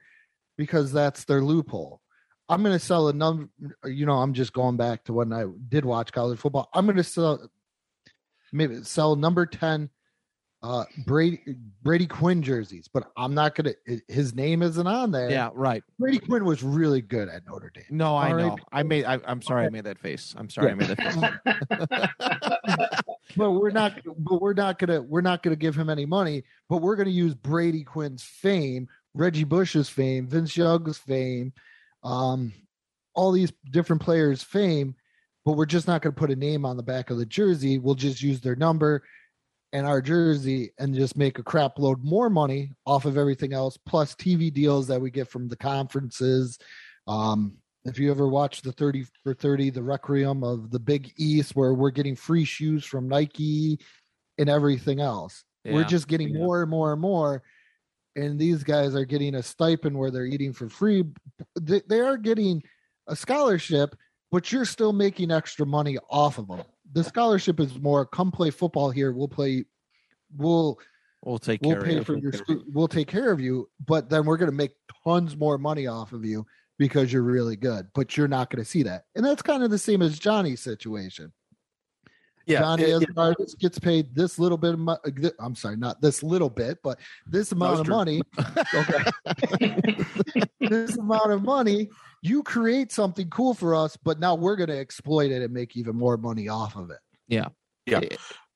because 0.57 0.93
that's 0.93 1.25
their 1.25 1.43
loophole. 1.43 2.02
I'm 2.49 2.63
going 2.63 2.79
to 2.79 2.85
sell 2.85 3.09
a 3.09 3.13
number, 3.13 3.49
you 3.85 4.07
know, 4.07 4.19
I'm 4.19 4.35
just 4.35 4.53
going 4.53 4.77
back 4.77 5.05
to 5.05 5.13
when 5.13 5.33
I 5.33 5.47
did 5.69 5.85
watch 5.85 6.13
college 6.13 6.39
football. 6.39 6.69
I'm 6.75 6.87
going 6.87 6.97
to 6.97 7.05
sell 7.05 7.49
maybe 8.53 8.83
sell 8.83 9.17
number 9.17 9.47
10 9.47 9.89
uh 10.63 10.85
Brady 11.07 11.41
Brady 11.83 12.07
Quinn 12.07 12.43
jerseys, 12.43 12.89
but 12.93 13.11
I'm 13.17 13.35
not 13.35 13.55
going 13.57 13.75
to 13.75 14.01
his 14.07 14.35
name 14.35 14.63
isn't 14.63 14.87
on 14.87 15.11
there. 15.11 15.31
Yeah. 15.31 15.51
Right. 15.55 15.83
Brady 15.99 16.21
Quinn 16.21 16.45
was 16.45 16.63
really 16.63 17.01
good 17.01 17.29
at 17.29 17.45
Notre 17.47 17.71
Dame. 17.75 17.85
No, 17.91 18.17
I 18.17 18.29
All 18.29 18.35
right. 18.37 18.47
know. 18.47 18.57
I 18.71 18.83
made. 18.85 19.05
I, 19.05 19.19
I'm 19.25 19.43
sorry. 19.43 19.67
I 19.67 19.71
made 19.71 19.85
that 19.85 19.99
face. 19.99 20.35
I'm 20.39 20.49
sorry. 20.49 20.71
I 20.71 20.75
made 20.75 20.89
that 20.89 21.41
face. 22.63 23.03
but 23.37 23.53
we're 23.53 23.71
not 23.71 23.99
but 24.19 24.41
we're 24.41 24.55
not 24.55 24.79
gonna 24.79 25.03
we're 25.03 25.21
not 25.21 25.43
gonna 25.43 25.57
give 25.57 25.75
him 25.75 25.89
any 25.89 26.07
money 26.07 26.45
but 26.69 26.79
we're 26.79 26.97
gonna 26.97 27.11
use 27.11 27.35
brady 27.35 27.85
quinn's 27.85 28.23
fame 28.23 28.89
reggie 29.15 29.45
bush's 29.45 29.89
fame 29.89 30.27
vince 30.27 30.57
young's 30.57 30.99
fame 30.99 31.53
um 32.05 32.53
all 33.15 33.31
these 33.33 33.53
different 33.71 34.01
players 34.03 34.43
fame 34.43 34.95
but 35.45 35.53
we're 35.53 35.67
just 35.67 35.87
not 35.89 36.03
gonna 36.03 36.13
put 36.13 36.31
a 36.31 36.37
name 36.37 36.65
on 36.65 36.77
the 36.77 36.83
back 36.85 37.11
of 37.11 37.19
the 37.19 37.27
jersey. 37.27 37.77
We'll 37.79 37.97
just 37.97 38.23
use 38.23 38.41
their 38.41 38.55
number 38.55 39.03
and 39.73 39.87
our 39.87 40.01
jersey 40.01 40.71
and 40.79 40.95
just 40.95 41.17
make 41.17 41.39
a 41.39 41.43
crap 41.43 41.79
load 41.79 42.05
more 42.05 42.31
money 42.31 42.71
off 42.87 43.07
of 43.07 43.17
everything 43.19 43.53
else 43.53 43.77
plus 43.77 44.15
tv 44.15 44.53
deals 44.53 44.87
that 44.87 45.01
we 45.01 45.11
get 45.11 45.29
from 45.29 45.49
the 45.49 45.57
conferences. 45.57 46.59
Um 47.09 47.57
if 47.85 47.99
you 47.99 48.13
ever 48.13 48.29
watch 48.29 48.63
the 48.63 48.71
30 48.71 49.05
for 49.25 49.35
30 49.35 49.71
the 49.71 49.83
requiem 49.83 50.45
of 50.45 50.71
the 50.71 50.79
big 50.79 51.13
east 51.19 51.57
where 51.57 51.75
we're 51.75 51.91
getting 51.91 52.15
free 52.15 52.45
shoes 52.45 52.85
from 52.85 53.09
nike 53.09 53.79
and 54.39 54.49
everything 54.49 55.01
else 55.01 55.43
we're 55.75 55.83
just 55.85 56.07
getting 56.07 56.29
Yeah. 56.29 56.39
more 56.39 56.63
and 56.63 56.71
more 56.71 56.93
and 56.93 57.01
more 57.01 57.43
and 58.17 58.39
these 58.39 58.63
guys 58.63 58.95
are 58.95 59.05
getting 59.05 59.35
a 59.35 59.43
stipend 59.43 59.97
where 59.97 60.11
they're 60.11 60.27
eating 60.27 60.53
for 60.53 60.69
free. 60.69 61.05
They, 61.61 61.83
they 61.89 62.01
are 62.01 62.17
getting 62.17 62.63
a 63.07 63.17
scholarship, 63.17 63.97
but 64.31 64.53
you're 64.53 64.65
still 64.65 64.93
making 64.93 65.31
extra 65.31 65.67
money 65.67 65.99
off 66.11 66.39
of 66.39 66.49
them. 66.49 66.63
The 66.93 67.05
scholarship 67.05 67.59
is 67.61 67.79
more 67.79 68.05
come 68.07 68.31
play 68.31 68.51
football 68.51 68.91
here. 68.91 69.13
We'll 69.13 69.29
play. 69.29 69.65
We'll 70.37 70.79
We'll 71.25 71.39
take 71.39 71.61
we'll 71.63 71.75
care 71.77 71.83
pay 71.83 71.97
of 71.99 72.07
for 72.07 72.17
you. 72.17 72.23
your 72.23 72.33
school. 72.33 72.63
We'll 72.73 72.89
take 72.89 73.07
care 73.07 73.31
of 73.31 73.41
you, 73.41 73.69
but 73.87 74.11
then 74.11 74.25
we're 74.25 74.37
going 74.37 74.51
to 74.51 74.57
make 74.57 74.73
tons 75.05 75.37
more 75.37 75.57
money 75.57 75.87
off 75.87 76.13
of 76.13 76.25
you 76.25 76.45
because 76.79 77.13
you're 77.13 77.23
really 77.23 77.57
good. 77.57 77.87
But 77.95 78.17
you're 78.17 78.29
not 78.29 78.51
going 78.51 78.63
to 78.63 78.69
see 78.69 78.83
that, 78.85 79.05
and 79.15 79.25
that's 79.25 79.43
kind 79.43 79.63
of 79.63 79.71
the 79.71 79.79
same 79.79 80.03
as 80.03 80.19
Johnny's 80.19 80.61
situation. 80.61 81.33
Yeah, 82.47 82.61
Johnny 82.61 82.83
it- 82.85 82.93
as 82.93 83.03
it- 83.03 83.59
gets 83.59 83.79
paid 83.79 84.15
this 84.15 84.39
little 84.39 84.59
bit 84.59 84.75
of 84.75 84.79
mo- 84.81 84.99
uh, 85.05 85.31
I'm 85.39 85.55
sorry, 85.55 85.77
not 85.77 86.01
this 86.01 86.23
little 86.23 86.51
bit, 86.51 86.79
but 86.83 86.99
this 87.27 87.53
amount 87.53 87.81
of 87.81 87.87
true. 87.87 87.95
money. 87.95 88.23
Okay. 88.75 89.77
this 90.61 90.97
amount 90.97 91.33
of 91.33 91.43
money, 91.43 91.89
you 92.23 92.43
create 92.43 92.93
something 92.93 93.29
cool 93.31 93.55
for 93.55 93.75
us, 93.75 93.97
but 94.03 94.19
now 94.21 94.35
we're 94.35 94.57
going 94.57 94.69
to 94.71 94.79
exploit 94.79 95.31
it 95.31 95.43
and 95.43 95.53
make 95.53 95.77
even 95.77 95.97
more 95.97 96.17
money 96.17 96.49
off 96.49 96.77
of 96.77 96.91
it. 96.91 96.99
Yeah, 97.29 97.49
yeah. 97.87 98.01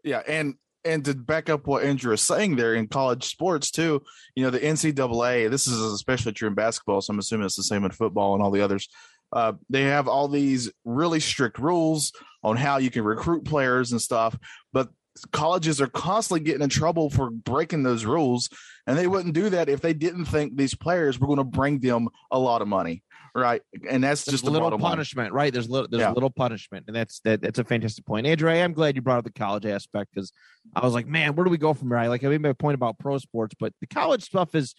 Yeah, 0.05 0.23
and 0.27 0.55
and 0.85 1.05
to 1.05 1.15
back 1.15 1.51
up 1.51 1.67
what 1.67 1.83
Andrew 1.83 2.13
is 2.13 2.21
saying 2.23 2.55
there 2.55 2.75
in 2.75 2.87
college 2.87 3.25
sports 3.25 3.73
too, 3.73 4.03
you 4.37 4.45
know, 4.45 4.51
the 4.51 4.61
NCAA, 4.61 5.51
this 5.51 5.67
is 5.67 5.81
especially 5.81 6.33
true 6.33 6.47
in 6.47 6.55
basketball, 6.55 7.01
so 7.01 7.13
I'm 7.13 7.19
assuming 7.19 7.47
it's 7.47 7.57
the 7.57 7.65
same 7.65 7.85
in 7.85 7.91
football 7.91 8.35
and 8.35 8.43
all 8.43 8.53
the 8.53 8.61
others. 8.61 8.89
Uh, 9.37 9.53
they 9.69 9.83
have 9.83 10.09
all 10.09 10.29
these 10.29 10.73
really 10.87 11.21
strict 11.21 11.59
rules 11.59 12.11
on 12.43 12.57
how 12.57 12.79
you 12.79 12.91
can 12.91 13.05
recruit 13.05 13.45
players 13.45 13.93
and 13.93 14.01
stuff, 14.01 14.39
but 14.73 14.89
colleges 15.33 15.81
are 15.81 15.87
constantly 15.89 16.41
getting 16.45 16.63
in 16.63 16.71
trouble 16.71 17.11
for 17.11 17.29
breaking 17.31 17.83
those 17.83 18.05
rules, 18.07 18.49
and 18.87 18.97
they 18.97 19.07
wouldn't 19.07 19.35
do 19.35 19.51
that 19.51 19.69
if 19.69 19.81
they 19.83 19.93
didn't 19.93 20.25
think 20.25 20.57
these 20.57 20.75
players 20.75 21.19
were 21.19 21.27
going 21.27 21.39
to 21.39 21.45
bring 21.45 21.81
them 21.81 22.09
a 22.31 22.39
lot 22.39 22.63
of 22.63 22.69
money, 22.69 23.03
right? 23.35 23.61
And 23.91 24.03
that's 24.03 24.25
There's 24.25 24.41
just 24.41 24.47
a 24.49 24.51
little 24.51 24.69
bottom 24.71 24.81
line. 24.81 24.93
punishment, 24.93 25.33
right? 25.35 25.53
There's 25.53 25.69
little 25.69 25.89
there's 25.91 26.01
Yeah. 26.01 26.13
little 26.13 26.31
punishment, 26.31 26.85
and 26.87 26.97
that's 26.97 27.21
that. 27.21 27.43
That's 27.43 27.59
a 27.59 27.65
fantastic 27.65 28.07
point, 28.07 28.27
Andrew. 28.27 28.51
I 28.51 28.57
am 28.57 28.73
glad 28.73 28.97
you 28.97 29.03
brought 29.03 29.19
up 29.19 29.25
the 29.25 29.33
college 29.33 29.67
aspect 29.67 30.13
because 30.15 30.33
I 30.75 30.81
was 30.81 30.95
like, 30.95 31.07
man, 31.07 31.35
where 31.35 31.45
do 31.45 31.51
we 31.51 31.59
go 31.59 31.75
from 31.75 31.89
here? 31.89 31.99
I 31.99 32.07
like 32.09 32.25
I 32.25 32.29
made 32.29 32.41
my 32.43 32.55
point 32.55 32.75
about 32.75 32.99
pro 32.99 33.19
sports, 33.19 33.55
but 33.59 33.73
the 33.83 33.87
college 33.87 34.23
stuff 34.23 34.55
is 34.55 34.75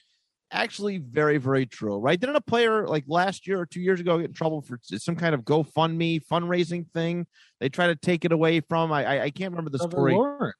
actually 0.51 0.97
very 0.97 1.37
very 1.37 1.65
true, 1.65 1.97
right? 1.97 2.19
Didn't 2.19 2.35
a 2.35 2.41
player 2.41 2.87
like 2.87 3.03
last 3.07 3.47
year 3.47 3.59
or 3.59 3.65
two 3.65 3.81
years 3.81 3.99
ago 3.99 4.17
get 4.17 4.27
in 4.27 4.33
trouble 4.33 4.61
for 4.61 4.79
some 4.83 5.15
kind 5.15 5.35
of 5.35 5.41
GoFundMe 5.41 6.21
fundraising 6.31 6.89
thing? 6.91 7.27
They 7.59 7.69
try 7.69 7.87
to 7.87 7.95
take 7.95 8.25
it 8.25 8.31
away 8.31 8.59
from. 8.61 8.91
I 8.91 9.03
I, 9.05 9.23
I 9.25 9.29
can't 9.29 9.51
remember 9.51 9.69
the 9.71 9.77
Trevor 9.79 9.91
story. 9.91 10.13
Lawrence. 10.13 10.55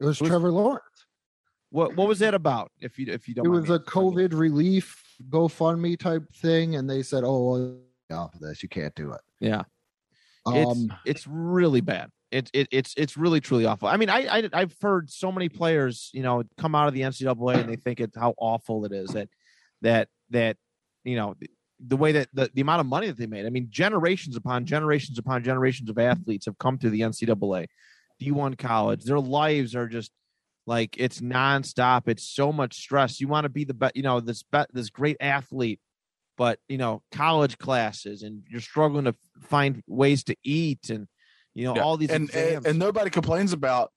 It 0.00 0.04
was 0.04 0.18
Who's- 0.18 0.28
Trevor 0.30 0.50
Lawrence. 0.52 0.82
What 1.70 1.96
what 1.96 2.06
was 2.08 2.18
that 2.18 2.34
about? 2.34 2.70
If 2.80 2.98
you 2.98 3.06
if 3.08 3.26
you 3.28 3.34
don't, 3.34 3.46
It 3.46 3.48
was 3.48 3.70
a? 3.70 3.78
COVID 3.78 4.34
relief 4.34 5.02
GoFundMe 5.30 5.98
type 5.98 6.24
thing, 6.34 6.76
and 6.76 6.88
they 6.90 7.02
said, 7.02 7.24
"Oh, 7.24 7.50
well, 7.50 7.78
off 8.24 8.34
of 8.34 8.40
this, 8.40 8.62
you 8.62 8.68
can't 8.68 8.94
do 8.94 9.12
it." 9.12 9.20
Yeah. 9.40 9.62
It's 10.48 10.70
Um, 10.70 10.92
it's 11.06 11.26
really 11.26 11.80
bad. 11.80 12.10
It, 12.32 12.50
it 12.52 12.68
it's 12.70 12.94
it's 12.96 13.16
really 13.16 13.40
truly 13.40 13.66
awful. 13.66 13.88
I 13.88 13.96
mean, 13.96 14.08
I, 14.08 14.38
I 14.38 14.48
I've 14.52 14.74
heard 14.80 15.10
so 15.10 15.30
many 15.30 15.48
players, 15.48 16.10
you 16.14 16.22
know, 16.22 16.42
come 16.56 16.74
out 16.74 16.88
of 16.88 16.94
the 16.94 17.02
NCAA 17.02 17.56
and 17.56 17.68
they 17.68 17.76
think 17.76 18.00
it's 18.00 18.16
how 18.16 18.34
awful 18.38 18.84
it 18.86 18.92
is 18.92 19.10
that 19.10 19.28
that 19.82 20.08
that 20.30 20.56
you 21.04 21.16
know 21.16 21.34
the, 21.86 21.96
way 21.96 22.12
that 22.12 22.28
the, 22.32 22.50
the 22.54 22.60
amount 22.60 22.80
of 22.80 22.86
money 22.86 23.08
that 23.08 23.18
they 23.18 23.26
made. 23.26 23.46
I 23.46 23.50
mean, 23.50 23.68
generations 23.70 24.36
upon 24.36 24.64
generations 24.64 25.18
upon 25.18 25.44
generations 25.44 25.90
of 25.90 25.98
athletes 25.98 26.46
have 26.46 26.58
come 26.58 26.78
through 26.78 26.90
the 26.90 27.00
NCAA, 27.00 27.66
D1 28.20 28.58
college. 28.58 29.04
Their 29.04 29.20
lives 29.20 29.74
are 29.74 29.88
just 29.88 30.10
like 30.66 30.96
it's 30.98 31.20
nonstop. 31.20 32.08
It's 32.08 32.24
so 32.24 32.52
much 32.52 32.76
stress. 32.76 33.20
You 33.20 33.28
want 33.28 33.44
to 33.44 33.50
be 33.50 33.64
the 33.64 33.74
best, 33.74 33.96
you 33.96 34.02
know, 34.02 34.20
this 34.20 34.42
be- 34.42 34.64
this 34.72 34.90
great 34.90 35.16
athlete, 35.20 35.80
but 36.36 36.58
you 36.68 36.78
know, 36.78 37.02
college 37.10 37.58
classes, 37.58 38.22
and 38.22 38.42
you're 38.48 38.60
struggling 38.60 39.04
to 39.04 39.14
find 39.40 39.82
ways 39.86 40.24
to 40.24 40.36
eat, 40.44 40.88
and 40.90 41.08
you 41.54 41.64
know, 41.64 41.76
Yeah. 41.76 41.82
all 41.82 41.96
these 41.96 42.10
and, 42.10 42.34
and 42.34 42.66
and 42.66 42.78
nobody 42.78 43.10
complains 43.10 43.52
about 43.52 43.92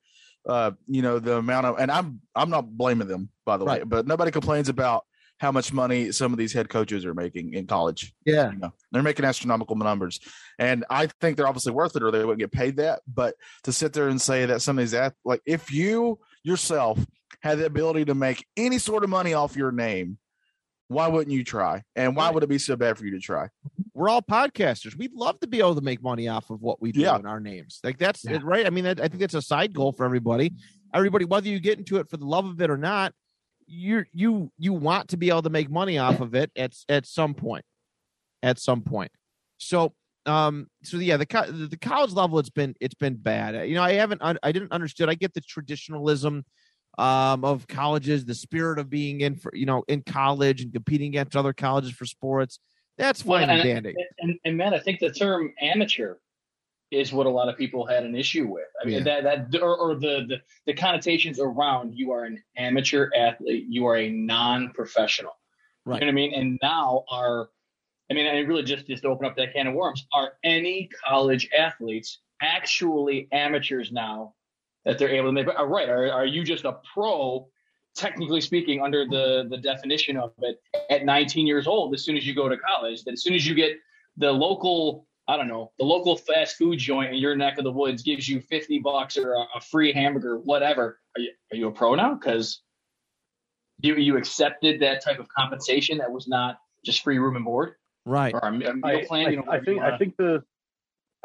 uh 0.47 0.71
you 0.87 1.01
know 1.01 1.19
the 1.19 1.37
amount 1.37 1.65
of 1.65 1.79
and 1.79 1.89
i'm 1.91 2.21
i'm 2.35 2.49
not 2.49 2.69
blaming 2.77 3.07
them 3.07 3.29
by 3.45 3.57
the 3.57 3.65
way 3.65 3.81
but 3.85 4.05
nobody 4.05 4.29
complains 4.31 4.69
about 4.69 5.03
how 5.39 5.51
much 5.51 5.73
money 5.73 6.11
some 6.13 6.31
of 6.31 6.37
these 6.37 6.53
head 6.53 6.69
coaches 6.69 7.05
are 7.05 7.13
making 7.13 7.53
in 7.55 7.67
college. 7.67 8.13
Yeah, 8.25 8.51
you 8.51 8.57
know 8.59 8.71
they're 8.91 9.03
making 9.03 9.25
astronomical 9.25 9.75
numbers. 9.75 10.19
And 10.59 10.85
i 10.89 11.07
think 11.19 11.35
they're 11.35 11.47
obviously 11.47 11.71
worth 11.73 11.95
it 11.95 12.03
or 12.03 12.11
they 12.11 12.19
wouldn't 12.19 12.39
get 12.39 12.51
paid 12.51 12.77
that 12.77 13.01
but 13.11 13.35
to 13.63 13.73
sit 13.73 13.91
there 13.93 14.07
and 14.07 14.21
say 14.21 14.45
that 14.45 14.61
some 14.61 14.77
of 14.77 14.83
these 14.83 14.93
ath- 14.93 15.15
like 15.25 15.41
if 15.45 15.71
you 15.71 16.19
yourself 16.43 16.99
had 17.41 17.57
the 17.57 17.65
ability 17.65 18.05
to 18.05 18.15
make 18.15 18.45
any 18.55 18.77
sort 18.77 19.03
of 19.03 19.09
money 19.09 19.33
off 19.33 19.55
your 19.57 19.71
name 19.71 20.17
why 20.87 21.07
wouldn't 21.07 21.35
you 21.35 21.43
try? 21.43 21.81
And 21.95 22.15
why 22.15 22.25
Right. 22.25 22.33
would 22.35 22.43
it 22.43 22.49
be 22.49 22.59
so 22.59 22.75
bad 22.75 22.95
for 22.97 23.05
you 23.05 23.11
to 23.13 23.19
try 23.19 23.47
we're 23.95 24.09
all 24.09 24.21
podcasters. 24.21 24.95
We'd 24.97 25.13
love 25.13 25.39
to 25.39 25.47
be 25.47 25.59
able 25.59 25.73
to 25.75 25.81
make 25.81 26.03
money 26.03 26.27
off 26.27 26.49
of 26.49 26.61
what 26.61 26.81
we 26.81 26.91
do 26.91 26.99
Yeah. 26.99 27.15
in 27.17 27.25
our 27.25 27.39
names. 27.39 27.79
Like 27.81 27.97
that's 27.97 28.25
Yeah. 28.25 28.33
it, 28.33 28.43
right. 28.43 28.67
I 28.67 28.69
mean, 28.69 28.83
that, 28.83 28.99
I 28.99 29.07
think 29.07 29.21
that's 29.21 29.33
a 29.33 29.41
side 29.41 29.73
goal 29.73 29.93
for 29.93 30.05
everybody. 30.05 30.53
Everybody, 30.93 31.23
whether 31.25 31.47
you 31.47 31.59
get 31.61 31.77
into 31.79 31.97
it 31.97 32.09
for 32.09 32.17
the 32.17 32.25
love 32.25 32.45
of 32.45 32.61
it 32.61 32.69
or 32.69 32.77
not, 32.77 33.13
you 33.67 34.03
you 34.13 34.51
you 34.59 34.73
want 34.73 35.07
to 35.09 35.17
be 35.17 35.29
able 35.29 35.41
to 35.41 35.49
make 35.49 35.71
money 35.71 35.97
off 35.97 36.19
of 36.19 36.35
it 36.35 36.51
at 36.55 36.75
at 36.89 37.07
some 37.07 37.33
point. 37.33 37.65
At 38.43 38.59
some 38.59 38.81
point. 38.81 39.11
So 39.57 39.93
um 40.27 40.67
so 40.83 40.97
yeah 40.97 41.17
the 41.17 41.67
the 41.69 41.77
college 41.77 42.11
level 42.11 42.37
it's 42.39 42.49
been 42.49 42.73
it's 42.81 42.95
been 42.95 43.15
bad 43.15 43.69
you 43.69 43.75
know 43.75 43.83
i 43.83 43.93
haven't 43.93 44.19
i 44.23 44.51
didn't 44.51 44.71
understood 44.71 45.07
i 45.07 45.13
get 45.13 45.31
the 45.35 45.41
traditionalism 45.41 46.43
um 46.97 47.45
of 47.45 47.67
colleges 47.67 48.25
the 48.25 48.33
spirit 48.33 48.79
of 48.79 48.89
being 48.89 49.21
in 49.21 49.35
for 49.35 49.51
you 49.55 49.67
know 49.67 49.83
in 49.87 50.01
college 50.01 50.61
and 50.63 50.73
competing 50.73 51.09
against 51.09 51.35
other 51.35 51.53
colleges 51.53 51.91
for 51.91 52.05
sports 52.07 52.59
that's 52.97 53.25
Well, 53.25 53.39
fine 53.39 53.49
and 53.49 53.59
and- 53.61 53.83
dandy 53.83 53.95
and, 54.19 54.39
and 54.45 54.57
Matt, 54.57 54.73
I 54.73 54.79
think 54.79 54.99
the 54.99 55.11
term 55.11 55.53
amateur 55.61 56.15
is 56.91 57.11
what 57.11 57.25
a 57.25 57.29
lot 57.29 57.49
of 57.49 57.57
people 57.57 57.85
had 57.85 58.03
an 58.05 58.15
issue 58.15 58.47
with. 58.47 58.67
I 58.81 58.85
mean, 58.85 59.03
Yeah. 59.05 59.21
that 59.21 59.51
that 59.51 59.61
or, 59.61 59.75
or 59.77 59.95
the, 59.95 60.25
the 60.27 60.37
the 60.67 60.73
connotations 60.73 61.39
around 61.39 61.93
you 61.95 62.11
are 62.11 62.23
an 62.25 62.41
amateur 62.57 63.09
athlete, 63.15 63.65
you 63.67 63.85
are 63.87 63.97
a 63.97 64.09
non-professional. 64.09 65.31
Right. 65.85 65.95
You 66.01 66.05
know 66.05 66.07
what 66.07 66.11
I 66.11 66.15
mean? 66.15 66.33
And 66.33 66.59
now 66.63 67.03
are, 67.11 67.49
I 68.09 68.13
mean, 68.13 68.27
I 68.27 68.39
really 68.39 68.63
just 68.63 68.87
just 68.87 69.01
to 69.03 69.09
open 69.09 69.25
up 69.25 69.35
that 69.37 69.53
can 69.53 69.67
of 69.67 69.73
worms. 69.73 70.05
Are 70.13 70.33
any 70.43 70.89
college 71.07 71.49
athletes 71.57 72.19
actually 72.41 73.27
amateurs 73.31 73.91
now 73.91 74.33
that 74.85 74.97
they're 74.99 75.09
able 75.09 75.27
to 75.29 75.31
make? 75.33 75.47
All 75.47 75.67
right. 75.67 75.89
Are 75.89 76.11
are 76.11 76.25
you 76.25 76.43
just 76.43 76.65
a 76.65 76.77
pro? 76.93 77.47
Technically 77.95 78.41
speaking, 78.41 78.81
under 78.81 79.05
the 79.05 79.47
the 79.49 79.57
definition 79.57 80.17
of 80.17 80.33
it, 80.39 80.59
at 80.89 81.05
19 81.05 81.47
years 81.47 81.65
old, 81.65 81.93
as 81.93 82.03
soon 82.03 82.17
as 82.17 82.27
you 82.27 82.35
go 82.35 82.49
to 82.49 82.57
college, 82.57 83.03
that 83.03 83.13
as 83.13 83.23
soon 83.23 83.33
as 83.33 83.47
you 83.47 83.55
get 83.55 83.77
the 84.17 84.31
local, 84.31 85.07
I 85.27 85.37
don't 85.37 85.47
know, 85.47 85.71
the 85.79 85.85
local 85.85 86.17
fast 86.17 86.57
food 86.57 86.77
joint 86.77 87.13
in 87.13 87.19
your 87.19 87.35
neck 87.35 87.57
of 87.57 87.63
the 87.63 87.71
woods 87.71 88.03
gives 88.03 88.27
you 88.27 88.41
50 88.41 88.79
bucks 88.79 89.17
or 89.17 89.33
a, 89.33 89.45
a 89.55 89.61
free 89.61 89.93
hamburger, 89.93 90.37
whatever. 90.39 90.99
Are 91.15 91.21
you, 91.21 91.31
are 91.53 91.55
you 91.55 91.67
a 91.67 91.71
pro 91.71 91.95
now? 91.95 92.15
Because 92.15 92.61
you, 93.79 93.95
you 93.95 94.17
accepted 94.17 94.81
that 94.81 95.03
type 95.03 95.19
of 95.19 95.27
compensation 95.29 95.97
that 95.99 96.11
was 96.11 96.27
not 96.27 96.57
just 96.85 97.01
free 97.01 97.17
room 97.17 97.35
and 97.35 97.45
board 97.45 97.73
right 98.05 98.33
or 98.33 98.39
a, 98.43 98.47
a 98.47 98.51
meal 98.51 98.73
I, 98.83 99.05
plan. 99.05 99.27
I- 99.27 99.29
you 99.31 99.35
know, 99.37 99.43
I 99.43 99.45
whatever 99.45 99.65
think 99.65 99.81
wanna- 99.81 99.97
think 99.97 100.17
the 100.17 100.43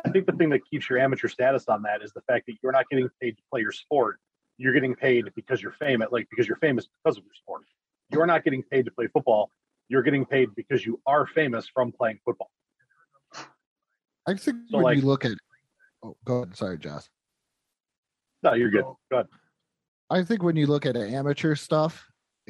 I 0.05 0.11
think 0.11 0.27
the 0.27 0.33
thing 0.33 0.49
that 0.51 0.61
keeps 0.71 0.89
your 0.89 0.99
amateur 0.99 1.29
status 1.29 1.67
on 1.69 1.83
that 1.83 2.03
is 2.03 2.13
the 2.13 2.23
fact 2.23 2.47
that 2.47 2.55
you're 2.63 2.73
not 2.73 2.87
getting 2.91 3.09
paid 3.21 3.37
to 3.37 3.43
play 3.53 3.61
your 3.61 3.73
sport. 3.73 4.19
You're 4.61 4.75
getting 4.75 4.95
paid 4.95 5.25
because 5.35 5.63
you're 5.63 5.73
famous, 5.73 6.09
like 6.11 6.29
because 6.29 6.47
you're 6.47 6.59
famous 6.59 6.87
because 7.03 7.17
of 7.17 7.25
your 7.25 7.33
sport. 7.35 7.63
You're 8.13 8.27
not 8.27 8.45
getting 8.45 8.63
paid 8.63 8.85
to 8.85 8.91
play 8.91 9.07
football. 9.07 9.51
You're 9.89 10.03
getting 10.03 10.27
paid 10.27 10.55
because 10.55 10.85
you 10.85 11.01
are 11.07 11.27
famous 11.27 11.67
from 11.67 11.93
playing 11.93 12.19
football. 12.27 12.51
I 14.27 14.35
think 14.35 14.43
So, 14.43 14.55
when 14.77 14.83
like- 14.83 14.97
you 14.99 15.03
look 15.05 15.25
at, 15.25 15.33
oh, 16.03 16.15
go 16.27 16.43
ahead. 16.43 16.57
Sorry, 16.59 16.77
Josh. 16.77 17.05
No, 18.43 18.53
you're 18.53 18.69
good. 18.69 18.85
Go 18.85 18.97
ahead. 19.13 19.29
I 20.11 20.25
think 20.25 20.43
when 20.43 20.57
you 20.57 20.67
look 20.67 20.85
at 20.85 20.95
amateur 20.95 21.55
stuff 21.55 22.07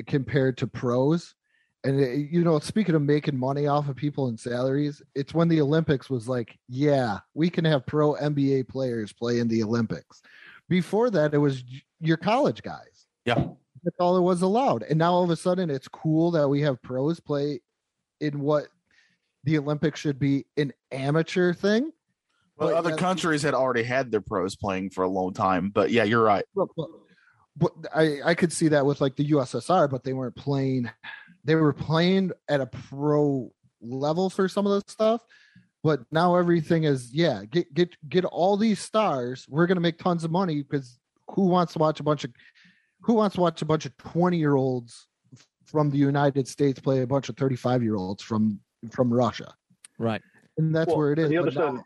compared 0.08 0.56
to 0.58 0.66
pros, 0.66 1.36
and 1.84 2.00
it, 2.00 2.30
you 2.32 2.42
know, 2.42 2.58
speaking 2.58 2.96
of 2.96 3.02
making 3.02 3.38
money 3.38 3.68
off 3.68 3.88
of 3.88 3.94
people 3.94 4.26
and 4.26 4.38
salaries, 4.38 5.00
it's 5.14 5.32
when 5.32 5.46
the 5.46 5.60
Olympics 5.60 6.10
was 6.10 6.28
like, 6.28 6.58
yeah, 6.68 7.20
we 7.34 7.50
can 7.50 7.64
have 7.66 7.86
pro 7.86 8.14
NBA 8.14 8.68
players 8.68 9.12
play 9.12 9.38
in 9.38 9.46
the 9.46 9.62
Olympics. 9.62 10.20
Before 10.68 11.08
that, 11.10 11.34
it 11.34 11.38
was 11.38 11.62
your 12.00 12.16
college 12.16 12.62
guys. 12.62 13.06
Yeah. 13.24 13.46
That's 13.82 13.96
all 13.98 14.16
it 14.16 14.22
was 14.22 14.42
allowed. 14.42 14.82
And 14.82 14.98
now 14.98 15.12
all 15.12 15.24
of 15.24 15.30
a 15.30 15.36
sudden, 15.36 15.70
it's 15.70 15.88
cool 15.88 16.30
that 16.32 16.48
we 16.48 16.60
have 16.62 16.82
pros 16.82 17.20
play 17.20 17.60
in 18.20 18.40
what 18.40 18.66
the 19.44 19.58
Olympics 19.58 20.00
should 20.00 20.18
be 20.18 20.44
an 20.56 20.72
amateur 20.92 21.54
thing. 21.54 21.90
Well, 22.56 22.68
But 22.68 22.74
other 22.74 22.96
countries 22.96 23.42
had 23.42 23.54
already 23.54 23.82
had 23.82 24.10
their 24.10 24.20
pros 24.20 24.54
playing 24.54 24.90
for 24.90 25.04
a 25.04 25.08
long 25.08 25.32
time, 25.32 25.70
but 25.70 25.90
yeah, 25.90 26.04
you're 26.04 26.22
right. 26.22 26.44
But, 26.54 26.68
but, 26.76 27.72
I, 27.94 28.20
I 28.24 28.34
could 28.34 28.52
see 28.52 28.68
that 28.68 28.84
with 28.84 29.00
like 29.00 29.16
the 29.16 29.30
USSR, 29.30 29.88
but 29.90 30.04
they 30.04 30.12
weren't 30.12 30.36
playing. 30.36 30.90
They 31.44 31.54
were 31.54 31.72
playing 31.72 32.32
at 32.48 32.60
a 32.60 32.66
pro 32.66 33.50
level 33.80 34.28
for 34.28 34.46
some 34.46 34.66
of 34.66 34.72
the 34.72 34.92
stuff. 34.92 35.22
But 35.82 36.00
now 36.12 36.36
everything 36.36 36.84
is 36.84 37.12
yeah. 37.12 37.44
Get 37.50 37.72
get 37.72 37.96
get 38.08 38.24
all 38.26 38.58
these 38.58 38.78
stars. 38.78 39.46
We're 39.48 39.66
gonna 39.66 39.80
make 39.80 39.98
tons 39.98 40.24
of 40.24 40.30
money 40.30 40.62
because 40.62 40.98
who 41.34 41.46
wants 41.46 41.72
to 41.74 41.78
watch 41.78 42.00
a 42.00 42.02
bunch 42.02 42.24
of 42.24 42.32
who 43.02 43.14
wants 43.14 43.34
to 43.36 43.40
watch 43.40 43.62
a 43.62 43.64
bunch 43.64 43.86
of 43.86 43.96
twenty 43.96 44.36
year 44.38 44.56
olds 44.56 45.06
from 45.66 45.90
the 45.90 45.98
United 45.98 46.48
States 46.48 46.80
play 46.80 47.02
a 47.02 47.06
bunch 47.06 47.28
of 47.28 47.36
35 47.36 47.82
year 47.82 47.94
olds 47.94 48.22
from 48.22 48.58
from 48.90 49.12
Russia, 49.12 49.54
Right. 49.98 50.20
and 50.58 50.74
that's 50.74 50.88
Well, 50.88 50.98
where 50.98 51.12
it 51.12 51.18
is. 51.20 51.28
The 51.30 51.38
other 51.38 51.50
side, 51.52 51.74
now- 51.74 51.84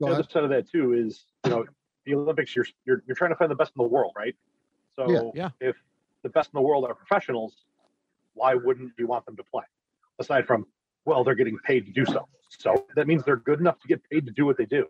the 0.00 0.06
Go 0.06 0.12
other 0.12 0.22
side 0.30 0.44
of 0.44 0.50
that 0.50 0.70
too 0.70 0.92
is 0.92 1.24
you 1.44 1.50
know 1.50 1.64
the 2.04 2.14
Olympics. 2.14 2.54
You're 2.54 2.66
you're 2.84 3.02
you're 3.06 3.16
trying 3.16 3.30
to 3.30 3.36
find 3.36 3.50
the 3.50 3.54
best 3.56 3.72
in 3.76 3.82
the 3.82 3.88
world, 3.88 4.12
right? 4.16 4.36
So 4.94 5.10
Yeah, 5.10 5.30
yeah. 5.60 5.68
if 5.68 5.76
the 6.22 6.28
best 6.28 6.50
in 6.54 6.58
the 6.58 6.62
world 6.62 6.84
are 6.84 6.94
professionals, 6.94 7.64
why 8.34 8.54
wouldn't 8.54 8.92
you 8.98 9.06
want 9.06 9.26
them 9.26 9.36
to 9.36 9.44
play? 9.44 9.64
Aside 10.18 10.46
from 10.46 10.66
well, 11.04 11.24
they're 11.24 11.34
getting 11.34 11.58
paid 11.58 11.86
to 11.86 11.92
do 11.92 12.04
so. 12.04 12.28
So 12.48 12.86
that 12.94 13.06
means 13.06 13.24
they're 13.24 13.36
good 13.36 13.60
enough 13.60 13.78
to 13.80 13.88
get 13.88 14.02
paid 14.10 14.26
to 14.26 14.32
do 14.32 14.44
what 14.46 14.56
they 14.56 14.66
do. 14.66 14.86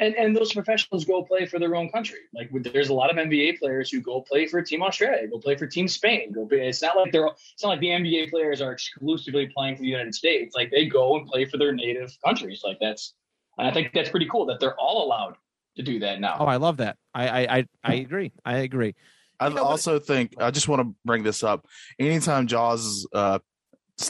And 0.00 0.14
and 0.14 0.36
those 0.36 0.52
professionals 0.52 1.04
go 1.04 1.22
play 1.22 1.46
for 1.46 1.58
their 1.58 1.74
own 1.76 1.90
country. 1.90 2.20
Like 2.34 2.50
there's 2.52 2.88
a 2.88 2.94
lot 2.94 3.10
of 3.10 3.16
NBA 3.16 3.58
players 3.58 3.90
who 3.90 4.00
go 4.00 4.20
play 4.20 4.46
for 4.46 4.62
Team 4.62 4.82
Australia, 4.82 5.26
go 5.28 5.38
play 5.38 5.56
for 5.56 5.66
Team 5.66 5.88
Spain. 5.88 6.32
Go 6.32 6.46
play, 6.46 6.68
it's 6.68 6.82
not 6.82 6.96
like 6.96 7.12
they're 7.12 7.26
it's 7.26 7.62
not 7.62 7.70
like 7.70 7.80
the 7.80 7.88
NBA 7.88 8.30
players 8.30 8.60
are 8.60 8.72
exclusively 8.72 9.48
playing 9.54 9.76
for 9.76 9.82
the 9.82 9.88
United 9.88 10.14
States. 10.14 10.54
Like 10.54 10.70
they 10.70 10.86
go 10.86 11.16
and 11.16 11.26
play 11.26 11.44
for 11.44 11.58
their 11.58 11.72
native 11.72 12.16
countries. 12.24 12.62
Like 12.64 12.78
that's 12.80 13.14
and 13.58 13.66
I 13.66 13.72
think 13.72 13.92
that's 13.92 14.10
pretty 14.10 14.28
cool 14.30 14.46
that 14.46 14.60
they're 14.60 14.78
all 14.78 15.04
allowed 15.06 15.34
to 15.76 15.82
do 15.82 15.98
that 16.00 16.20
now. 16.20 16.36
Oh, 16.38 16.46
I 16.46 16.56
love 16.56 16.78
that. 16.78 16.96
I 17.14 17.28
I 17.28 17.58
I, 17.58 17.66
I 17.84 17.94
agree. 17.94 18.32
I 18.44 18.58
agree. 18.58 18.94
I 19.40 19.48
You 19.48 19.54
know, 19.54 19.62
but- 19.62 19.68
also 19.68 19.98
think 19.98 20.34
I 20.38 20.50
just 20.50 20.68
want 20.68 20.82
to 20.82 20.94
bring 21.04 21.22
this 21.22 21.42
up. 21.42 21.66
Anytime 21.98 22.46
Joz 22.46 23.04
uh, 23.12 23.38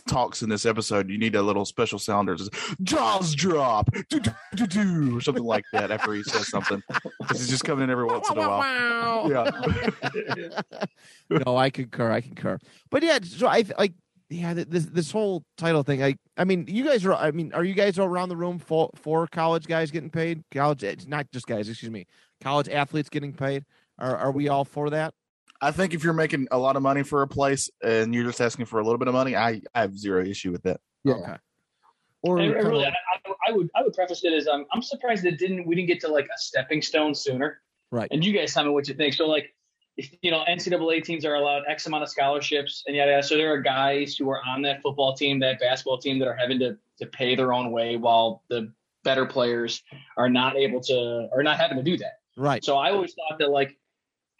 talks 0.06 0.42
in 0.42 0.48
this 0.48 0.64
episode, 0.64 1.10
you 1.10 1.18
need 1.18 1.34
a 1.34 1.42
little 1.42 1.64
special 1.64 1.98
sounder. 1.98 2.36
Joz 2.36 3.34
drop, 3.34 3.90
do, 4.08 4.20
do, 4.20 4.30
do, 4.54 4.66
do, 4.66 5.16
or 5.16 5.20
something 5.20 5.44
like 5.44 5.64
that 5.72 5.90
after 5.90 6.12
he 6.12 6.22
says 6.22 6.48
something. 6.48 6.82
Because 7.20 7.40
he's 7.40 7.48
just 7.48 7.64
coming 7.64 7.84
in 7.84 7.90
every 7.90 8.04
once 8.04 8.28
in 8.30 8.38
a 8.38 8.48
while. 8.48 9.30
Yeah. 9.30 9.50
no, 11.46 11.56
I 11.56 11.70
concur. 11.70 12.10
I 12.10 12.20
concur. 12.20 12.58
But 12.90 13.02
yeah, 13.02 13.18
so 13.22 13.46
I 13.46 13.64
like 13.78 13.94
yeah 14.30 14.54
this 14.54 14.86
this 14.86 15.10
whole 15.10 15.44
title 15.58 15.82
thing. 15.82 16.02
I 16.02 16.16
I 16.36 16.44
mean, 16.44 16.64
you 16.68 16.84
guys 16.84 17.04
are. 17.04 17.14
I 17.14 17.30
mean, 17.30 17.52
are 17.52 17.64
you 17.64 17.74
guys 17.74 17.98
around 17.98 18.28
the 18.28 18.36
room 18.36 18.58
for 18.58 18.90
for 18.94 19.26
college 19.26 19.66
guys 19.66 19.90
getting 19.90 20.10
paid? 20.10 20.42
College, 20.52 20.84
it's 20.84 21.06
not 21.06 21.30
just 21.32 21.46
guys. 21.46 21.68
Excuse 21.68 21.90
me. 21.90 22.06
College 22.40 22.68
athletes 22.68 23.08
getting 23.08 23.32
paid. 23.32 23.64
Are 23.98 24.16
are 24.16 24.32
we 24.32 24.48
all 24.48 24.64
for 24.64 24.90
that? 24.90 25.14
I 25.62 25.70
think 25.70 25.94
if 25.94 26.03
you're 26.05 26.12
making 26.12 26.48
a 26.51 26.59
lot 26.59 26.77
of 26.77 26.83
money 26.83 27.03
for 27.05 27.22
a 27.22 27.29
place 27.29 27.70
and 27.83 28.12
you're 28.14 28.25
just 28.25 28.40
asking 28.40 28.66
for 28.66 28.81
a 28.81 28.83
little 28.85 28.98
bit 28.98 29.09
of 29.09 29.14
money, 29.14 29.35
I, 29.37 29.62
I 29.75 29.81
have 29.83 29.96
zero 29.96 30.22
issue 30.25 30.51
with 30.53 30.64
that. 30.64 30.81
yeah. 31.05 31.14
Okay. 31.14 31.37
Or 32.25 32.38
And 32.38 32.53
kinda 32.53 32.68
really, 32.68 32.85
I, 32.85 32.88
I- 32.90 32.94
I 33.48 33.51
would 33.53 33.68
I 33.75 33.83
would 33.83 33.92
preface 33.94 34.22
it 34.25 34.33
as 34.33 34.46
um, 34.46 34.66
I'm 34.72 34.83
surprised 34.83 35.25
that 35.25 35.38
didn't 35.38 35.66
we 35.66 35.75
didn't 35.75 35.88
get 35.88 36.01
to 36.03 36.09
like 36.09 36.27
a 36.27 36.38
stepping 36.38 36.81
stone 36.83 37.14
sooner. 37.14 37.61
Right. 37.90 38.07
And 38.12 38.25
you 38.25 38.33
guys 38.33 38.55
tell 38.55 38.64
me 38.64 38.70
what 38.70 38.87
you 38.87 38.94
think. 38.94 39.14
So 39.14 39.27
like, 39.27 39.53
if, 39.96 40.14
you 40.22 40.31
know, 40.31 40.44
NCAA 40.48 41.03
teams 41.03 41.25
are 41.25 41.35
allowed 41.35 41.62
X 41.68 41.87
amount 41.87 42.05
of 42.05 42.09
scholarships 42.09 42.85
and 42.87 42.94
yada 42.96 43.11
yada. 43.11 43.22
So 43.25 43.37
there 43.37 43.53
are 43.53 43.61
guys 43.61 44.16
who 44.16 44.31
are 44.31 44.40
on 44.46 44.62
that 44.62 44.81
football 44.83 45.14
team, 45.14 45.40
that 45.40 45.59
basketball 45.59 45.98
team, 45.98 46.18
that 46.20 46.29
are 46.29 46.37
having 46.37 46.59
to 46.61 46.77
to 47.01 47.07
pay 47.07 47.35
their 47.35 47.53
own 47.53 47.72
way, 47.72 47.96
while 47.96 48.44
the 48.48 48.72
better 49.03 49.27
players 49.27 49.83
are 50.16 50.29
not 50.29 50.57
able 50.57 50.81
to 50.83 51.29
are 51.35 51.42
not 51.42 51.59
having 51.59 51.77
to 51.79 51.83
do 51.83 51.96
that. 51.96 52.12
Right. 52.37 52.64
So 52.64 52.77
I 52.79 52.92
always 52.92 53.14
thought 53.14 53.38
that 53.40 53.51
like, 53.51 53.77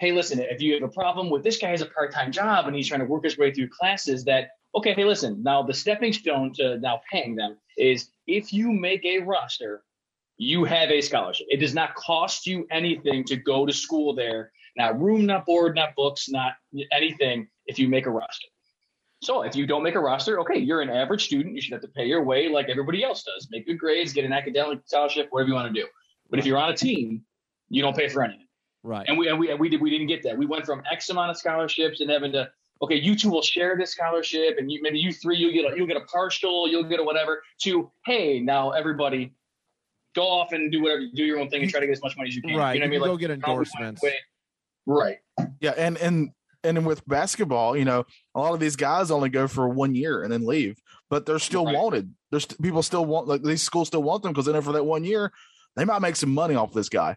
hey, 0.03 0.11
listen, 0.11 0.41
if 0.41 0.61
you 0.61 0.75
have 0.75 0.83
a 0.83 0.89
problem 0.89 1.31
with 1.31 1.45
this 1.45 1.59
guy 1.59 1.69
has 1.69 1.81
a 1.81 1.87
part-time 1.87 2.33
job 2.33 2.67
and 2.67 2.75
he's 2.75 2.89
trying 2.89 2.99
to 2.99 3.07
work 3.07 3.23
his 3.23 3.39
way 3.39 3.53
through 3.53 3.69
classes, 3.69 4.25
that 4.25 4.49
okay, 4.75 4.95
hey, 4.95 5.05
listen, 5.05 5.41
now 5.45 5.63
the 5.63 5.73
stepping 5.73 6.13
stone 6.13 6.53
to 6.53 6.77
now 6.81 7.01
paying 7.11 7.37
them 7.37 7.57
is 7.79 8.09
if 8.27 8.53
you 8.53 8.73
make 8.73 9.05
a 9.05 9.21
roster, 9.21 9.85
you 10.39 10.65
have 10.65 10.91
a 10.91 11.01
scholarship. 11.01 11.47
It 11.49 11.59
does 11.59 11.73
not 11.73 11.95
cost 11.95 12.49
you 12.49 12.67
anything 12.73 13.23
to 13.27 13.37
go 13.37 13.65
to 13.65 13.73
school 13.73 14.13
there. 14.13 14.51
Not 14.77 15.01
room, 15.01 15.25
not 15.25 15.47
board, 15.47 15.77
not 15.77 15.95
books, 15.95 16.29
not 16.29 16.55
anything 16.91 17.47
if 17.67 17.79
you 17.79 17.89
make 17.89 18.07
a 18.07 18.11
roster. 18.11 18.49
So 19.23 19.43
if 19.43 19.55
you 19.55 19.69
don't 19.69 19.85
make 19.85 19.95
a 19.95 20.01
roster, 20.01 20.41
okay, 20.41 20.59
you're 20.59 20.81
an 20.81 20.91
average 20.91 21.27
student. 21.27 21.55
You 21.55 21.61
should 21.61 21.75
have 21.75 21.83
to 21.83 21.89
pay 21.89 22.07
your 22.07 22.25
way 22.25 22.49
like 22.49 22.69
everybody 22.69 23.05
else 23.05 23.23
does. 23.23 23.47
Make 23.53 23.69
good 23.69 23.79
grades, 23.79 24.13
get 24.13 24.25
an 24.25 24.33
academic 24.33 24.81
scholarship, 24.85 25.29
whatever 25.31 25.51
you 25.51 25.55
want 25.55 25.73
to 25.73 25.81
do. 25.81 25.87
But 26.29 26.41
if 26.41 26.47
you're 26.47 26.59
on 26.59 26.71
a 26.71 26.77
team, 26.77 27.23
you 27.69 27.83
don't 27.83 27.97
pay 27.97 28.09
for 28.09 28.25
anything. 28.25 28.42
Right. 28.83 29.07
And 29.09 29.17
we 29.17 29.29
and 29.29 29.39
we 29.39 29.55
we 29.55 29.69
did 29.69 29.81
we 29.81 29.91
didn't 29.91 30.09
get 30.09 30.23
that. 30.25 30.37
We 30.37 30.47
went 30.47 30.67
from 30.67 30.83
X 30.91 31.09
amount 31.09 31.31
of 31.31 31.37
scholarships 31.37 32.01
and 32.01 32.11
having 32.11 32.33
to 32.33 32.51
okay, 32.83 32.97
you 32.97 33.15
two 33.15 33.31
will 33.31 33.43
share 33.43 33.77
this 33.77 33.93
scholarship, 33.93 34.57
and 34.59 34.71
you 34.71 34.81
maybe 34.83 34.99
you 34.99 35.13
three 35.13 35.37
you'll 35.37 35.53
get 35.53 35.73
a 35.73 35.77
you'll 35.77 35.87
get 35.87 35.97
a 35.97 36.05
partial, 36.07 36.69
you'll 36.69 36.83
get 36.85 36.99
a 36.99 37.05
whatever. 37.05 37.43
To 37.63 37.91
hey, 38.05 38.41
now 38.41 38.71
everybody 38.71 39.33
go 40.15 40.23
off 40.23 40.53
and 40.53 40.71
do 40.73 40.83
whatever, 40.83 41.03
do 41.15 41.25
your 41.25 41.39
own 41.39 41.49
thing 41.49 41.63
and 41.63 41.71
try 41.71 41.81
to 41.81 41.87
get 41.87 41.93
as 41.93 42.03
much 42.03 42.17
money 42.17 42.29
as 42.29 42.37
you 42.37 42.43
can. 42.43 42.57
Right. 42.57 42.75
You 42.75 42.81
know 42.81 42.85
what 42.85 42.89
I 42.89 42.91
mean? 42.91 43.01
Like, 43.01 43.11
go 43.11 43.17
get 43.17 43.31
how 43.43 43.53
we 43.53 43.59
went 43.59 43.69
endorsements. 43.75 44.05
Right. 44.85 45.19
Yeah, 45.61 45.75
and 45.77 45.97
and 45.99 46.31
and 46.65 46.85
with 46.85 47.07
basketball, 47.07 47.77
you 47.77 47.85
know, 47.85 48.05
a 48.35 48.41
lot 48.41 48.53
of 48.55 48.61
these 48.61 48.77
guys 48.77 49.11
only 49.11 49.29
go 49.29 49.47
for 49.49 49.69
one 49.69 49.95
year 49.95 50.23
and 50.23 50.33
then 50.33 50.45
leave, 50.45 50.81
but 51.09 51.27
they're 51.27 51.39
still 51.39 51.65
Right. 51.65 51.77
wanted. 51.77 52.15
There's 52.31 52.47
people 52.47 52.83
still 52.83 53.05
want 53.05 53.29
like 53.29 53.43
these 53.43 53.63
schools 53.63 53.89
still 53.89 54.03
want 54.03 54.23
them 54.23 54.33
because 54.33 54.47
then 54.47 54.61
for 54.61 54.73
that 54.73 54.85
one 54.85 55.05
year, 55.05 55.33
they 55.77 55.85
might 55.85 56.01
make 56.01 56.17
some 56.17 56.35
money 56.35 56.55
off 56.55 56.73
this 56.73 56.89
guy. 56.89 57.17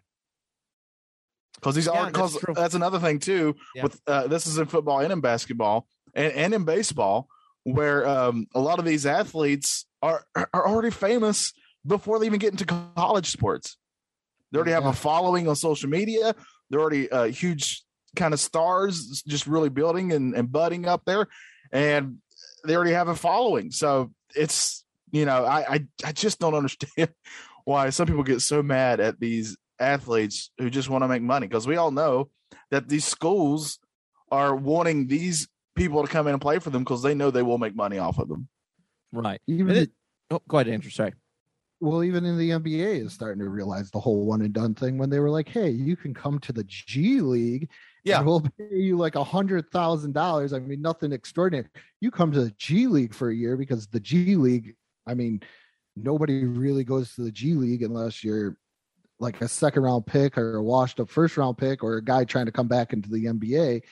Because 1.56 1.74
these 1.74 1.86
Yeah, 1.86 1.92
already 1.92 2.12
that's 2.12 2.38
that's 2.54 2.74
another 2.74 2.98
thing 2.98 3.18
too. 3.18 3.56
Yeah. 3.74 3.84
With 3.84 4.00
uh, 4.06 4.26
this 4.28 4.46
is 4.46 4.58
in 4.58 4.66
football 4.66 5.00
and 5.00 5.12
in 5.12 5.20
basketball 5.20 5.86
and, 6.14 6.32
and 6.32 6.54
in 6.54 6.64
baseball, 6.64 7.28
where 7.64 8.06
um, 8.06 8.46
a 8.54 8.60
lot 8.60 8.78
of 8.78 8.84
these 8.84 9.06
athletes 9.06 9.86
are 10.02 10.24
are 10.34 10.66
already 10.66 10.90
famous 10.90 11.52
before 11.86 12.18
they 12.18 12.26
even 12.26 12.38
get 12.38 12.52
into 12.52 12.64
college 12.94 13.30
sports. 13.30 13.76
They 14.52 14.58
already 14.58 14.72
have 14.72 14.84
Yeah. 14.84 14.90
a 14.90 14.94
following 14.94 15.48
on 15.48 15.56
social 15.56 15.88
media. 15.88 16.34
They're 16.70 16.80
already 16.80 17.10
uh, 17.10 17.24
huge 17.24 17.82
kind 18.16 18.34
of 18.34 18.40
stars, 18.40 19.22
just 19.26 19.46
really 19.46 19.68
building 19.68 20.12
and, 20.12 20.34
and 20.34 20.50
budding 20.50 20.86
up 20.86 21.02
there, 21.06 21.26
and 21.72 22.18
they 22.64 22.74
already 22.76 22.92
have 22.92 23.08
a 23.08 23.14
following. 23.14 23.70
So 23.70 24.12
it's 24.34 24.84
you 25.10 25.24
know 25.24 25.44
I 25.44 25.74
I, 25.74 25.86
I 26.04 26.12
just 26.12 26.38
don't 26.38 26.54
understand 26.54 27.08
why 27.64 27.90
some 27.90 28.06
people 28.06 28.22
get 28.24 28.40
so 28.40 28.62
mad 28.62 29.00
at 29.00 29.18
these 29.20 29.56
athletes 29.78 30.50
who 30.58 30.70
just 30.70 30.88
want 30.88 31.02
to 31.04 31.08
make 31.08 31.22
money 31.22 31.46
because 31.46 31.66
we 31.66 31.76
all 31.76 31.90
know 31.90 32.30
that 32.70 32.88
these 32.88 33.04
schools 33.04 33.78
are 34.30 34.54
wanting 34.54 35.06
these 35.06 35.48
people 35.74 36.02
to 36.02 36.08
come 36.08 36.26
in 36.26 36.32
and 36.32 36.40
play 36.42 36.58
for 36.58 36.70
them 36.70 36.82
because 36.84 37.02
they 37.02 37.14
know 37.14 37.30
they 37.30 37.42
will 37.42 37.58
make 37.58 37.74
money 37.76 37.98
off 37.98 38.18
of 38.18 38.28
them. 38.28 38.48
Right. 39.12 39.40
even 39.46 39.68
And 39.68 39.78
it- 39.78 39.92
oh, 40.30 40.40
go 40.48 40.58
ahead, 40.58 40.68
Andrew. 40.72 40.90
Sorry. 40.90 41.12
well, 41.80 42.02
even 42.02 42.24
in 42.24 42.38
the 42.38 42.50
NBA 42.50 43.04
is 43.04 43.12
starting 43.12 43.42
to 43.42 43.50
realize 43.50 43.90
the 43.90 44.00
whole 44.00 44.24
one 44.26 44.40
and 44.40 44.52
done 44.54 44.74
thing 44.74 44.96
when 44.96 45.10
they 45.10 45.20
were 45.20 45.28
like, 45.30 45.48
"Hey, 45.48 45.68
you 45.70 45.94
can 45.94 46.14
come 46.14 46.38
to 46.40 46.52
the 46.52 46.64
G 46.64 47.20
League, 47.20 47.68
Yeah. 48.04 48.18
and 48.18 48.26
we'll 48.26 48.40
pay 48.40 48.76
you 48.78 48.96
like 48.96 49.14
a 49.14 49.22
hundred 49.22 49.70
thousand 49.70 50.12
dollars. 50.12 50.54
I 50.54 50.58
mean, 50.58 50.80
nothing 50.80 51.12
extraordinary. 51.12 51.68
You 52.00 52.10
come 52.10 52.32
to 52.32 52.44
the 52.44 52.50
G 52.52 52.86
League 52.86 53.12
for 53.12 53.28
a 53.28 53.34
year 53.34 53.56
because 53.58 53.86
the 53.88 54.00
G 54.00 54.36
League, 54.36 54.74
I 55.06 55.12
mean, 55.12 55.42
nobody 55.96 56.44
really 56.46 56.82
goes 56.84 57.14
to 57.14 57.22
the 57.22 57.30
G 57.32 57.52
League 57.54 57.82
unless 57.82 58.24
you're 58.24 58.56
like 59.18 59.40
a 59.40 59.48
second 59.48 59.82
round 59.82 60.06
pick 60.06 60.36
or 60.36 60.56
a 60.56 60.62
washed 60.62 61.00
up 61.00 61.08
first 61.08 61.36
round 61.36 61.58
pick 61.58 61.82
or 61.82 61.96
a 61.96 62.04
guy 62.04 62.24
trying 62.24 62.46
to 62.46 62.52
come 62.52 62.68
back 62.68 62.92
into 62.92 63.08
the 63.08 63.24
NBA. 63.24 63.82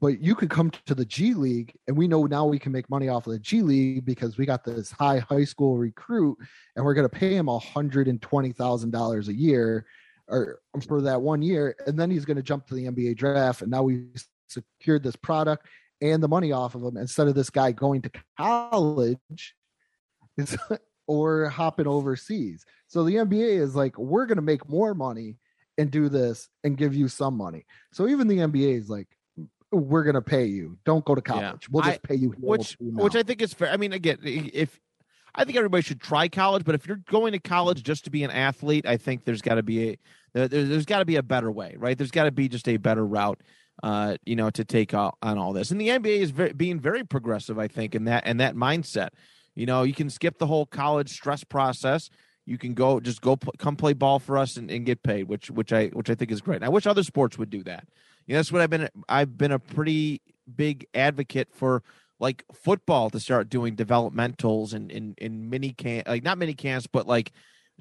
But 0.00 0.20
you 0.20 0.34
could 0.34 0.50
come 0.50 0.70
to 0.86 0.94
the 0.94 1.04
G 1.04 1.34
League, 1.34 1.74
and 1.86 1.96
we 1.96 2.08
know 2.08 2.26
now 2.26 2.44
we 2.44 2.58
can 2.58 2.72
make 2.72 2.90
money 2.90 3.08
off 3.08 3.26
of 3.26 3.32
the 3.32 3.38
G 3.38 3.62
League 3.62 4.04
because 4.04 4.36
we 4.36 4.44
got 4.44 4.64
this 4.64 4.90
high 4.90 5.20
high 5.20 5.44
school 5.44 5.76
recruit, 5.76 6.36
and 6.76 6.84
we're 6.84 6.94
going 6.94 7.08
to 7.08 7.16
pay 7.16 7.34
him 7.34 7.48
hundred 7.48 8.08
and 8.08 8.20
twenty 8.20 8.52
thousand 8.52 8.90
dollars 8.90 9.28
a 9.28 9.34
year, 9.34 9.86
or 10.28 10.60
for 10.86 11.00
that 11.02 11.22
one 11.22 11.40
year, 11.40 11.74
and 11.86 11.98
then 11.98 12.10
he's 12.10 12.24
going 12.24 12.36
to 12.36 12.42
jump 12.42 12.66
to 12.66 12.74
the 12.74 12.84
NBA 12.84 13.16
draft, 13.16 13.62
and 13.62 13.70
now 13.70 13.82
we've 13.82 14.10
secured 14.48 15.02
this 15.02 15.16
product 15.16 15.66
and 16.00 16.22
the 16.22 16.28
money 16.28 16.52
off 16.52 16.74
of 16.74 16.82
him 16.82 16.96
instead 16.96 17.28
of 17.28 17.34
this 17.34 17.50
guy 17.50 17.72
going 17.72 18.02
to 18.02 18.10
college, 18.38 19.54
it's, 20.36 20.56
or 21.06 21.48
hopping 21.48 21.86
overseas. 21.86 22.64
So 22.86 23.04
the 23.04 23.16
NBA 23.16 23.60
is 23.60 23.74
like, 23.74 23.98
we're 23.98 24.26
going 24.26 24.36
to 24.36 24.42
make 24.42 24.68
more 24.68 24.94
money 24.94 25.36
and 25.76 25.90
do 25.90 26.08
this 26.08 26.48
and 26.62 26.76
give 26.76 26.94
you 26.94 27.08
some 27.08 27.36
money. 27.36 27.66
So 27.92 28.08
even 28.08 28.28
the 28.28 28.38
NBA 28.38 28.78
is 28.78 28.88
like, 28.88 29.08
we're 29.72 30.04
going 30.04 30.14
to 30.14 30.22
pay 30.22 30.44
you. 30.46 30.78
Don't 30.84 31.04
go 31.04 31.14
to 31.14 31.22
Yeah. 31.26 31.40
college. 31.40 31.68
We'll 31.68 31.82
just 31.82 32.02
pay 32.02 32.14
you. 32.14 32.30
here. 32.30 32.38
We'll 32.40 32.58
which 32.58 32.78
pay 32.78 32.84
you 32.84 32.92
now." 32.92 33.02
which 33.04 33.16
I 33.16 33.22
think 33.22 33.42
is 33.42 33.52
fair. 33.52 33.70
I 33.70 33.76
mean, 33.76 33.92
again, 33.92 34.18
if 34.22 34.78
I 35.34 35.44
think 35.44 35.56
everybody 35.56 35.82
should 35.82 36.00
try 36.00 36.28
college, 36.28 36.64
but 36.64 36.76
if 36.76 36.86
you're 36.86 37.00
going 37.10 37.32
to 37.32 37.40
college 37.40 37.82
just 37.82 38.04
to 38.04 38.10
be 38.10 38.22
an 38.22 38.30
athlete, 38.30 38.86
I 38.86 38.96
think 38.96 39.24
there's 39.24 39.42
got 39.42 39.56
to 39.56 39.64
be 39.64 39.90
a 39.90 39.98
there, 40.32 40.48
there's, 40.48 40.84
got 40.86 40.98
to 40.98 41.04
be 41.04 41.16
a 41.16 41.22
better 41.22 41.50
way, 41.50 41.74
right? 41.78 41.96
There's 41.96 42.10
got 42.10 42.24
to 42.24 42.32
be 42.32 42.48
just 42.48 42.68
a 42.68 42.76
better 42.76 43.04
route, 43.06 43.40
uh, 43.82 44.16
you 44.24 44.36
know, 44.36 44.50
to 44.50 44.64
take 44.64 44.92
on, 44.94 45.12
on 45.22 45.38
all 45.38 45.52
this. 45.52 45.70
And 45.70 45.80
the 45.80 45.88
NBA 45.88 46.18
is 46.18 46.30
very, 46.30 46.52
being 46.52 46.80
very 46.80 47.04
progressive, 47.04 47.58
I 47.58 47.68
think, 47.68 47.94
in 47.94 48.04
that 48.04 48.24
and 48.26 48.40
that 48.40 48.54
mindset. 48.54 49.10
You 49.54 49.66
know, 49.66 49.82
you 49.82 49.94
can 49.94 50.10
skip 50.10 50.38
the 50.38 50.46
whole 50.46 50.66
college 50.66 51.10
stress 51.10 51.44
process. 51.44 52.10
You 52.46 52.58
can 52.58 52.74
go 52.74 53.00
just 53.00 53.20
go 53.20 53.36
come 53.58 53.76
play 53.76 53.92
ball 53.92 54.18
for 54.18 54.36
us 54.36 54.56
and, 54.56 54.70
and 54.70 54.84
get 54.84 55.02
paid, 55.02 55.24
which 55.24 55.50
which 55.50 55.72
I 55.72 55.86
which 55.88 56.10
I 56.10 56.14
think 56.14 56.30
is 56.30 56.40
great. 56.40 56.56
And 56.56 56.64
I 56.64 56.68
wish 56.68 56.86
other 56.86 57.02
sports 57.02 57.38
would 57.38 57.50
do 57.50 57.62
that. 57.64 57.86
You 58.26 58.34
know, 58.34 58.38
that's 58.38 58.52
what 58.52 58.60
I've 58.60 58.70
been 58.70 58.88
I've 59.08 59.38
been 59.38 59.52
a 59.52 59.58
pretty 59.58 60.20
big 60.54 60.86
advocate 60.94 61.48
for 61.52 61.82
like 62.20 62.44
football 62.52 63.10
to 63.10 63.20
start 63.20 63.48
doing 63.48 63.76
developmentals 63.76 64.74
and 64.74 64.90
in 64.90 65.14
in 65.18 65.48
mini 65.48 65.72
camp 65.72 66.06
like 66.06 66.22
not 66.22 66.38
mini 66.38 66.54
camps 66.54 66.86
but 66.86 67.06
like 67.06 67.32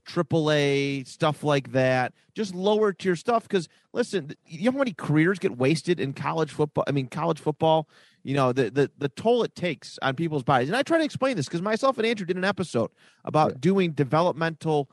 AAA 0.05 1.07
stuff 1.07 1.43
like 1.43 1.71
that, 1.71 2.13
just 2.35 2.53
lower 2.53 2.93
tier 2.93 3.15
stuff. 3.15 3.43
Because 3.43 3.69
listen, 3.93 4.31
you 4.45 4.65
know 4.65 4.71
how 4.71 4.79
many 4.79 4.93
careers 4.93 5.39
get 5.39 5.57
wasted 5.57 5.99
in 5.99 6.13
college 6.13 6.51
football? 6.51 6.83
I 6.87 6.91
mean, 6.91 7.07
college 7.07 7.39
football. 7.39 7.87
You 8.23 8.35
know 8.35 8.53
the 8.53 8.69
the 8.69 8.89
the 8.97 9.09
toll 9.09 9.43
it 9.43 9.53
takes 9.55 9.99
on 10.01 10.15
people's 10.15 10.43
bodies. 10.43 10.69
And 10.69 10.75
I 10.77 10.81
try 10.83 10.97
to 10.97 11.03
explain 11.03 11.35
this 11.35 11.45
because 11.47 11.61
myself 11.61 11.97
and 11.97 12.07
Andrew 12.07 12.25
did 12.25 12.37
an 12.37 12.45
episode 12.45 12.89
about 13.25 13.51
Yeah. 13.51 13.57
doing 13.59 13.91
developmental 13.91 14.89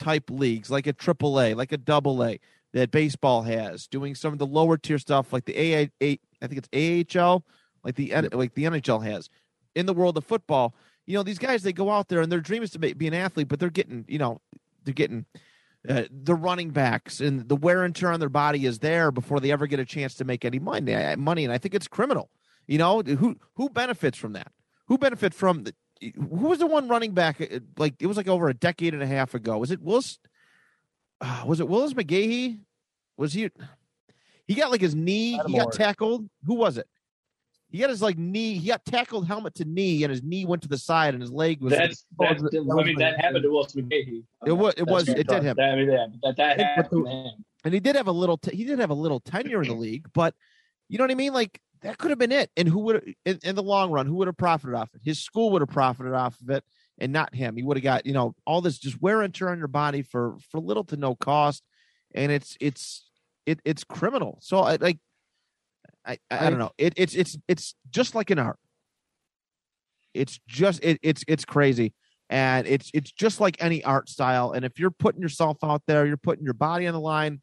type 0.00 0.30
leagues 0.30 0.70
like 0.70 0.86
a 0.86 0.92
AAA, 0.92 1.54
like 1.54 1.70
a 1.72 1.78
double 1.78 2.24
A 2.24 2.40
that 2.72 2.90
baseball 2.90 3.42
has, 3.42 3.86
doing 3.86 4.14
some 4.14 4.32
of 4.32 4.38
the 4.38 4.46
lower 4.46 4.76
tier 4.76 4.98
stuff 4.98 5.32
like 5.32 5.44
the 5.44 5.54
AA, 5.54 5.88
I 6.42 6.46
think 6.48 6.66
it's 6.72 7.16
AHL, 7.16 7.44
like 7.84 7.94
the 7.94 8.12
N- 8.12 8.28
like 8.32 8.54
the 8.54 8.64
NHL 8.64 9.04
has 9.04 9.28
in 9.74 9.86
the 9.86 9.94
world 9.94 10.16
of 10.16 10.24
football. 10.24 10.74
You 11.06 11.14
know, 11.16 11.22
these 11.22 11.38
guys 11.38 11.62
they 11.62 11.72
go 11.72 11.90
out 11.90 12.08
there 12.08 12.20
and 12.20 12.32
their 12.32 12.40
dream 12.40 12.62
is 12.62 12.70
to 12.72 12.78
be, 12.78 12.92
be 12.94 13.06
an 13.06 13.14
athlete, 13.14 13.48
but 13.48 13.60
they're 13.60 13.70
getting, 13.70 14.04
you 14.08 14.18
know, 14.18 14.40
they're 14.84 14.94
getting 14.94 15.26
uh, 15.88 16.04
the 16.10 16.34
running 16.34 16.70
backs 16.70 17.20
and 17.20 17.48
the 17.48 17.56
wear 17.56 17.84
and 17.84 17.94
tear 17.94 18.10
on 18.10 18.20
their 18.20 18.28
body 18.28 18.66
is 18.66 18.78
there 18.80 19.10
before 19.12 19.38
they 19.40 19.52
ever 19.52 19.66
get 19.66 19.78
a 19.80 19.84
chance 19.84 20.14
to 20.14 20.24
make 20.24 20.44
any 20.44 20.58
money. 20.58 21.14
Money, 21.16 21.44
and 21.44 21.52
I 21.52 21.58
think 21.58 21.74
it's 21.74 21.88
criminal. 21.88 22.30
You 22.72 22.78
know, 22.78 23.02
who 23.02 23.36
who 23.56 23.68
benefits 23.68 24.16
from 24.16 24.32
that? 24.32 24.50
Who 24.88 24.96
benefit 24.96 25.34
from 25.34 25.64
the? 25.64 25.74
Who 26.16 26.48
was 26.48 26.58
the 26.58 26.66
one 26.66 26.88
running 26.88 27.12
back? 27.12 27.38
uh, 27.38 27.58
Like 27.76 27.96
it 28.00 28.06
was 28.06 28.16
like 28.16 28.28
over 28.28 28.48
a 28.48 28.54
decade 28.54 28.94
and 28.94 29.02
a 29.02 29.06
half 29.06 29.34
ago. 29.34 29.58
Was 29.58 29.70
it 29.70 29.82
Willis? 29.82 30.18
Uh, 31.20 31.42
was 31.46 31.60
it 31.60 31.68
Willis 31.68 31.92
McGahee? 31.92 32.60
Was 33.18 33.34
he? 33.34 33.50
He 34.46 34.54
got 34.54 34.70
like 34.70 34.80
his 34.80 34.94
knee. 34.94 35.32
He 35.32 35.36
got 35.36 35.50
Lattimore. 35.50 35.70
tackled. 35.72 36.30
Who 36.46 36.54
was 36.54 36.78
it? 36.78 36.88
He 37.68 37.76
got 37.76 37.90
his 37.90 38.00
like 38.00 38.16
knee. 38.16 38.54
He 38.54 38.68
got 38.68 38.86
tackled 38.86 39.26
helmet 39.26 39.54
to 39.56 39.66
knee, 39.66 40.02
and 40.02 40.10
his 40.10 40.22
knee 40.22 40.46
went 40.46 40.62
to 40.62 40.68
the 40.68 40.78
side, 40.78 41.12
and 41.12 41.20
his 41.20 41.30
leg 41.30 41.60
was. 41.60 41.74
That's, 41.74 42.06
that's, 42.18 42.40
that 42.40 42.74
I 42.80 42.84
mean, 42.84 42.98
that 43.00 43.20
happened 43.20 43.42
to 43.42 43.50
Will 43.50 43.66
McGahee. 43.66 44.22
It 44.46 44.52
wa- 44.52 44.68
it 44.68 44.76
That's 44.78 44.90
was- 44.90 45.08
it 45.10 45.26
did 45.28 45.42
him. 45.42 45.56
That, 45.58 45.72
I 45.72 45.76
mean, 45.76 45.88
that, 45.88 46.08
that, 46.22 46.36
that 46.38 46.58
happened 46.58 47.04
to 47.06 47.30
and 47.64 47.74
he 47.74 47.80
did 47.80 47.96
have 47.96 48.06
a 48.08 48.12
little. 48.12 48.38
T- 48.38 48.56
he 48.56 48.64
did 48.64 48.78
have 48.78 48.88
a 48.88 48.94
little 48.94 49.20
tenure 49.20 49.60
in 49.60 49.68
the 49.68 49.74
league, 49.74 50.06
but 50.14 50.34
you 50.88 50.96
know 50.96 51.04
what 51.04 51.10
I 51.10 51.16
mean. 51.16 51.34
Like 51.34 51.60
that 51.82 51.98
could 51.98 52.10
have 52.10 52.18
been 52.18 52.32
it. 52.32 52.50
And 52.56 52.68
who 52.68 52.80
would, 52.80 53.14
in, 53.24 53.38
in 53.42 53.54
the 53.54 53.62
long 53.62 53.90
run, 53.90 54.06
who 54.06 54.14
would 54.16 54.28
have 54.28 54.36
profited 54.36 54.74
off 54.74 54.90
it? 54.94 55.00
His 55.04 55.20
school 55.20 55.50
would 55.50 55.62
have 55.62 55.68
profited 55.68 56.14
off 56.14 56.40
of 56.40 56.50
it, 56.50 56.64
and 56.98 57.12
not 57.12 57.34
him. 57.34 57.56
He 57.56 57.62
would 57.62 57.76
have 57.76 57.84
got 57.84 58.06
you 58.06 58.12
know 58.12 58.34
all 58.46 58.60
this 58.60 58.78
just 58.78 59.00
wear 59.02 59.22
and 59.22 59.34
tear 59.34 59.50
on 59.50 59.58
your 59.58 59.68
body 59.68 60.02
for 60.02 60.36
for 60.50 60.60
little 60.60 60.84
to 60.84 60.96
no 60.96 61.14
cost, 61.14 61.62
and 62.14 62.30
it's 62.30 62.56
it's 62.60 63.08
it 63.46 63.60
it's 63.64 63.84
criminal. 63.84 64.38
So 64.40 64.60
I 64.60 64.76
like. 64.76 64.98
I, 66.04 66.18
I, 66.32 66.46
I 66.46 66.50
don't 66.50 66.58
know. 66.58 66.72
It, 66.78 66.94
it's 66.96 67.14
it's 67.14 67.38
it's 67.46 67.76
just 67.90 68.16
like 68.16 68.30
an 68.30 68.40
art. 68.40 68.58
It's 70.14 70.40
just 70.48 70.82
it, 70.82 70.98
it's 71.00 71.24
it's 71.28 71.44
crazy, 71.44 71.94
and 72.28 72.66
it's 72.66 72.90
it's 72.92 73.12
just 73.12 73.40
like 73.40 73.56
any 73.62 73.84
art 73.84 74.08
style. 74.08 74.50
And 74.50 74.64
if 74.64 74.80
you're 74.80 74.90
putting 74.90 75.22
yourself 75.22 75.58
out 75.62 75.82
there, 75.86 76.04
you're 76.04 76.16
putting 76.16 76.44
your 76.44 76.54
body 76.54 76.88
on 76.88 76.92
the 76.92 77.00
line. 77.00 77.40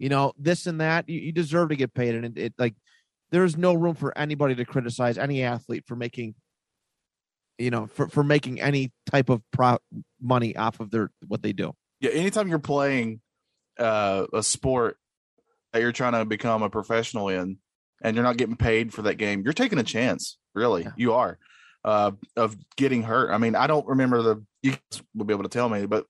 You 0.00 0.08
know 0.08 0.32
this 0.36 0.66
and 0.66 0.80
that. 0.80 1.08
You, 1.08 1.20
you 1.20 1.30
deserve 1.32 1.68
to 1.68 1.76
get 1.76 1.94
paid, 1.94 2.16
and 2.16 2.24
it, 2.24 2.38
it 2.38 2.54
like 2.58 2.74
there's 3.32 3.56
no 3.56 3.74
room 3.74 3.94
for 3.96 4.16
anybody 4.16 4.54
to 4.54 4.64
criticize 4.64 5.18
any 5.18 5.42
athlete 5.42 5.84
for 5.86 5.96
making, 5.96 6.34
you 7.58 7.70
know, 7.70 7.86
for 7.88 8.08
for 8.08 8.22
making 8.22 8.60
any 8.60 8.92
type 9.10 9.28
of 9.28 9.42
pro 9.52 9.78
money 10.20 10.54
off 10.56 10.78
of 10.80 10.90
their 10.90 11.10
what 11.26 11.42
they 11.42 11.52
do. 11.52 11.72
Yeah, 12.00 12.10
anytime 12.10 12.48
you're 12.48 12.58
playing 12.60 13.20
uh, 13.78 14.26
a 14.32 14.42
sport 14.42 14.96
that 15.72 15.80
you're 15.82 15.92
trying 15.92 16.12
to 16.12 16.24
become 16.24 16.62
a 16.62 16.70
professional 16.70 17.28
in, 17.28 17.58
and 18.02 18.14
you're 18.16 18.24
not 18.24 18.36
getting 18.36 18.56
paid 18.56 18.92
for 18.92 19.02
that 19.02 19.14
game, 19.16 19.42
you're 19.42 19.52
taking 19.52 19.78
a 19.78 19.84
chance. 19.84 20.38
Really, 20.54 20.82
Yeah. 20.82 20.90
you 20.96 21.14
are 21.14 21.38
uh, 21.84 22.12
of 22.36 22.56
getting 22.76 23.02
hurt. 23.02 23.30
I 23.32 23.38
mean, 23.38 23.54
I 23.56 23.66
don't 23.66 23.86
remember 23.86 24.22
the. 24.22 24.44
You 24.62 24.72
guys 24.72 25.02
will 25.14 25.24
be 25.24 25.34
able 25.34 25.42
to 25.42 25.48
tell 25.48 25.68
me, 25.68 25.86
but 25.86 26.06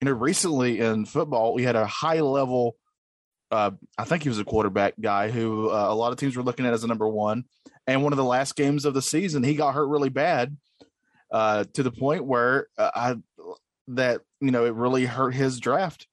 you 0.00 0.06
know, 0.06 0.12
recently 0.12 0.78
in 0.80 1.04
football, 1.06 1.54
we 1.54 1.62
had 1.64 1.74
a 1.76 1.86
high 1.86 2.20
level. 2.20 2.76
Uh, 3.52 3.70
I 3.98 4.04
think 4.04 4.22
he 4.22 4.30
was 4.30 4.38
a 4.38 4.44
quarterback 4.44 4.94
guy 4.98 5.30
who 5.30 5.68
uh, 5.70 5.86
a 5.88 5.94
lot 5.94 6.10
of 6.10 6.18
teams 6.18 6.36
were 6.36 6.42
looking 6.42 6.64
at 6.64 6.72
as 6.72 6.84
a 6.84 6.86
number 6.86 7.06
one. 7.06 7.44
And 7.86 8.02
one 8.02 8.14
of 8.14 8.16
the 8.16 8.24
last 8.24 8.56
games 8.56 8.86
of 8.86 8.94
the 8.94 9.02
season, 9.02 9.42
he 9.42 9.54
got 9.54 9.74
hurt 9.74 9.86
really 9.88 10.08
bad, 10.08 10.56
uh, 11.30 11.64
to 11.74 11.82
the 11.82 11.90
point 11.90 12.24
where 12.24 12.68
uh, 12.78 12.90
I 12.94 13.16
that 13.88 14.22
you 14.40 14.52
know 14.52 14.64
it 14.64 14.72
really 14.74 15.04
hurt 15.04 15.34
his 15.34 15.60
draft, 15.60 16.06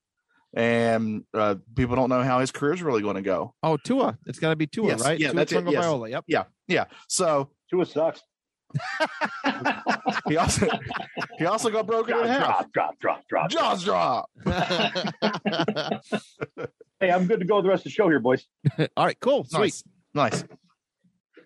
and 0.54 1.24
uh, 1.34 1.56
people 1.76 1.96
don't 1.96 2.10
know 2.10 2.24
how 2.24 2.40
his 2.40 2.52
career 2.52 2.74
is 2.74 2.82
really 2.84 3.02
going 3.02 3.16
to 3.16 3.22
go. 3.22 3.54
Oh, 3.64 3.78
Tua, 3.78 4.18
it's 4.26 4.40
got 4.40 4.50
to 4.50 4.56
be 4.56 4.68
Tua, 4.68 4.88
Yes, 4.88 5.06
right? 5.06 5.18
yeah, 5.20 5.28
Tua 5.28 5.36
that's 5.38 5.52
it, 5.54 5.64
yes. 5.70 5.86
Tagovailoa, 5.86 6.10
Yep. 6.10 6.24
Yeah, 6.28 6.44
yeah. 6.68 6.86
So 7.08 7.52
Tua 7.70 7.86
sucks. 7.86 8.22
he 10.28 10.38
also 10.38 10.68
he 11.38 11.46
also 11.46 11.70
got 11.70 11.88
broken 11.88 12.18
in 12.18 12.26
half. 12.28 12.72
Drop, 12.72 13.00
drop, 13.00 13.26
drop, 13.30 13.50
drop. 13.50 13.78
Joz 13.80 13.84
drop. 13.84 14.30
Hey, 17.00 17.12
I'm 17.12 17.28
good 17.28 17.40
to 17.40 17.46
go 17.46 17.62
the 17.62 17.70
rest 17.70 17.82
of 17.82 17.84
the 17.86 17.90
show 17.92 18.10
here, 18.10 18.20
boys. 18.20 18.46
All 18.98 19.06
right, 19.06 19.20
cool, 19.20 19.46
sweet. 19.46 19.84
Nice, 20.14 20.34
nice. 20.42 20.44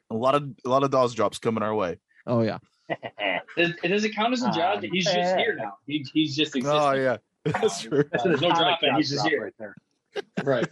A 0.10 0.16
lot 0.16 0.36
of 0.36 0.50
a 0.66 0.70
lot 0.70 0.84
of 0.84 0.92
Joz 0.92 1.14
drops 1.16 1.38
coming 1.38 1.64
our 1.64 1.74
way. 1.76 2.00
Oh 2.26 2.42
yeah, 2.42 2.58
Does, 3.58 3.74
does 3.84 4.04
it 4.04 4.16
count 4.16 4.34
as 4.34 4.44
a 4.44 4.52
job? 4.52 4.84
Um, 4.84 4.90
He's 4.92 5.06
just 5.06 5.36
here 5.38 5.56
now. 5.56 5.74
He, 5.86 6.06
he's 6.14 6.36
just 6.36 6.56
existing. 6.56 6.80
Oh 6.80 6.92
yeah, 6.94 7.18
that's 7.46 7.82
true. 7.82 8.04
That's 8.12 8.24
There's 8.24 8.42
no 8.42 8.50
atomic 8.50 8.80
drop 8.80 8.84
in, 8.84 8.96
he's 8.96 9.10
just 9.10 9.22
drop 9.24 9.30
here. 9.32 9.44
right 9.44 9.54
there. 9.58 9.76
Right. 10.44 10.68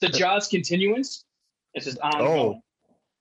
the 0.00 0.08
Joz 0.08 0.48
continuance. 0.48 1.24
It's 1.74 1.86
just 1.86 1.98
on. 2.00 2.20
Oh. 2.20 2.62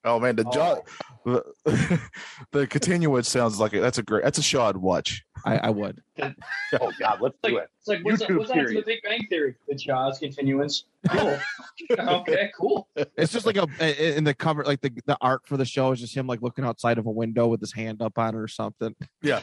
Oh 0.03 0.19
man, 0.19 0.35
the 0.35 0.43
jaw, 0.45 0.77
the, 1.25 1.43
the 2.51 2.67
continuance 2.67 3.29
sounds 3.29 3.59
like 3.59 3.73
a, 3.73 3.79
that's 3.79 3.97
a 3.97 4.03
great. 4.03 4.23
That's 4.23 4.37
a 4.37 4.43
show 4.43 4.63
I'd 4.63 4.77
watch. 4.77 5.23
I, 5.45 5.57
I 5.57 5.69
would. 5.69 6.01
Oh 6.79 6.91
God, 6.99 7.19
let's 7.19 7.35
It's 7.43 7.51
do 7.51 7.57
it. 7.57 7.67
it's 7.79 7.87
like 7.87 8.05
what's, 8.05 8.23
YouTube 8.23 8.37
what's 8.37 8.51
that 8.51 8.67
to 8.67 8.75
the. 8.75 8.81
Big 8.81 8.99
Bang 9.03 9.25
Theory? 9.29 9.55
The 9.67 9.75
Joz 9.75 10.19
continuance. 10.19 10.85
Cool. 11.09 11.37
okay, 11.99 12.49
cool. 12.57 12.87
It's 12.95 13.33
just 13.33 13.45
like 13.45 13.57
a 13.57 14.17
in 14.17 14.23
the 14.23 14.33
cover, 14.33 14.63
like 14.63 14.79
the 14.79 14.91
the 15.05 15.17
art 15.19 15.41
for 15.45 15.57
the 15.57 15.65
show 15.65 15.91
is 15.91 15.99
just 15.99 16.15
him 16.15 16.27
like 16.27 16.41
looking 16.41 16.63
outside 16.63 16.97
of 16.97 17.07
a 17.07 17.11
window 17.11 17.47
with 17.47 17.59
his 17.59 17.73
hand 17.73 18.01
up 18.01 18.17
on 18.17 18.35
it 18.35 18.37
or 18.37 18.47
something. 18.47 18.95
Yeah, 19.21 19.41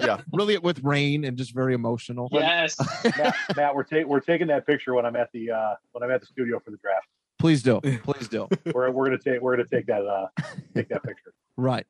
yeah. 0.00 0.20
really 0.32 0.56
with 0.58 0.82
rain 0.82 1.24
and 1.24 1.36
just 1.36 1.52
very 1.52 1.74
emotional. 1.74 2.28
Yes. 2.32 2.76
Matt, 3.16 3.34
Matt, 3.56 3.74
we're 3.74 3.82
taking 3.82 4.08
we're 4.08 4.20
taking 4.20 4.46
that 4.46 4.66
picture 4.66 4.94
when 4.94 5.04
I'm 5.04 5.16
at 5.16 5.30
the 5.32 5.50
uh, 5.50 5.74
when 5.92 6.02
I'm 6.02 6.10
at 6.10 6.20
the 6.20 6.26
studio 6.26 6.60
for 6.64 6.70
the 6.70 6.78
draft. 6.78 7.08
Please 7.40 7.62
do, 7.62 7.80
please 8.02 8.28
do. 8.28 8.48
We're 8.74 8.90
we're 8.90 9.06
gonna 9.06 9.18
take 9.18 9.40
we're 9.40 9.56
gonna 9.56 9.68
take 9.68 9.86
that 9.86 10.04
uh 10.06 10.26
take 10.74 10.88
that 10.90 11.02
picture. 11.02 11.32
Right. 11.56 11.86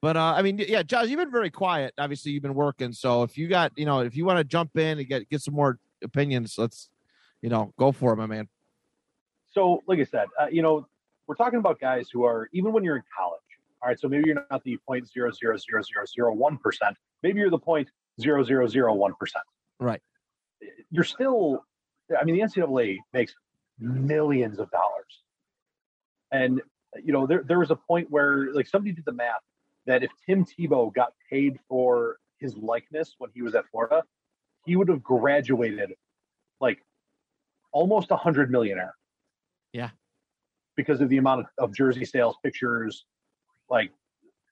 But 0.00 0.16
uh, 0.16 0.34
I 0.36 0.42
mean, 0.42 0.58
yeah, 0.58 0.84
Josh, 0.84 1.08
you've 1.08 1.18
been 1.18 1.32
very 1.32 1.50
quiet. 1.50 1.92
Obviously, 1.98 2.30
you've 2.30 2.42
been 2.42 2.54
working. 2.54 2.92
So 2.92 3.24
if 3.24 3.36
you 3.36 3.48
got, 3.48 3.72
you 3.76 3.84
know, 3.84 3.98
if 4.00 4.14
you 4.14 4.24
want 4.24 4.38
to 4.38 4.44
jump 4.44 4.76
in 4.76 4.96
and 5.00 5.08
get 5.08 5.28
get 5.28 5.40
some 5.40 5.54
more 5.54 5.80
opinions, 6.04 6.54
let's, 6.56 6.88
you 7.42 7.48
know, 7.48 7.72
go 7.76 7.90
for 7.90 8.12
it, 8.12 8.16
my 8.16 8.26
man. 8.26 8.48
So, 9.50 9.82
like 9.88 9.98
I 9.98 10.04
said, 10.04 10.28
uh, 10.40 10.46
you 10.52 10.62
know, 10.62 10.86
we're 11.26 11.34
talking 11.34 11.58
about 11.58 11.80
guys 11.80 12.10
who 12.12 12.22
are 12.24 12.48
even 12.52 12.72
when 12.72 12.84
you're 12.84 12.94
in 12.96 13.02
college. 13.16 13.40
All 13.82 13.88
right, 13.88 13.98
so 13.98 14.06
maybe 14.08 14.24
you're 14.26 14.44
not 14.52 14.62
the 14.62 14.78
point 14.86 15.08
zero 15.08 15.32
zero 15.32 15.56
zero 15.56 15.82
zero 15.82 16.04
zero 16.06 16.32
one 16.32 16.58
percent. 16.58 16.96
Maybe 17.24 17.40
you're 17.40 17.50
the 17.50 17.58
point 17.58 17.88
zero 18.20 18.44
zero 18.44 18.68
zero 18.68 18.94
one 18.94 19.14
percent. 19.14 19.44
Right. 19.80 20.02
You're 20.92 21.02
still. 21.02 21.64
I 22.16 22.24
mean, 22.24 22.36
the 22.36 22.42
NCAA 22.42 22.98
makes 23.12 23.34
millions 23.78 24.58
of 24.58 24.70
dollars, 24.70 25.22
and 26.32 26.60
you 27.02 27.12
know 27.12 27.26
there 27.26 27.42
there 27.46 27.58
was 27.58 27.70
a 27.70 27.76
point 27.76 28.10
where 28.10 28.52
like 28.52 28.66
somebody 28.66 28.92
did 28.92 29.04
the 29.04 29.12
math 29.12 29.40
that 29.86 30.02
if 30.02 30.10
Tim 30.26 30.44
Tebow 30.44 30.92
got 30.94 31.12
paid 31.30 31.58
for 31.68 32.18
his 32.38 32.56
likeness 32.56 33.14
when 33.18 33.30
he 33.34 33.42
was 33.42 33.54
at 33.54 33.64
Florida, 33.70 34.02
he 34.64 34.76
would 34.76 34.88
have 34.88 35.02
graduated 35.02 35.92
like 36.60 36.78
almost 37.72 38.10
a 38.10 38.16
hundred 38.16 38.50
millionaire 38.50 38.94
Yeah. 39.72 39.90
because 40.76 41.00
of 41.00 41.08
the 41.08 41.16
amount 41.16 41.40
of, 41.40 41.46
of 41.58 41.74
jersey 41.74 42.04
sales, 42.04 42.36
pictures, 42.42 43.04
like 43.70 43.90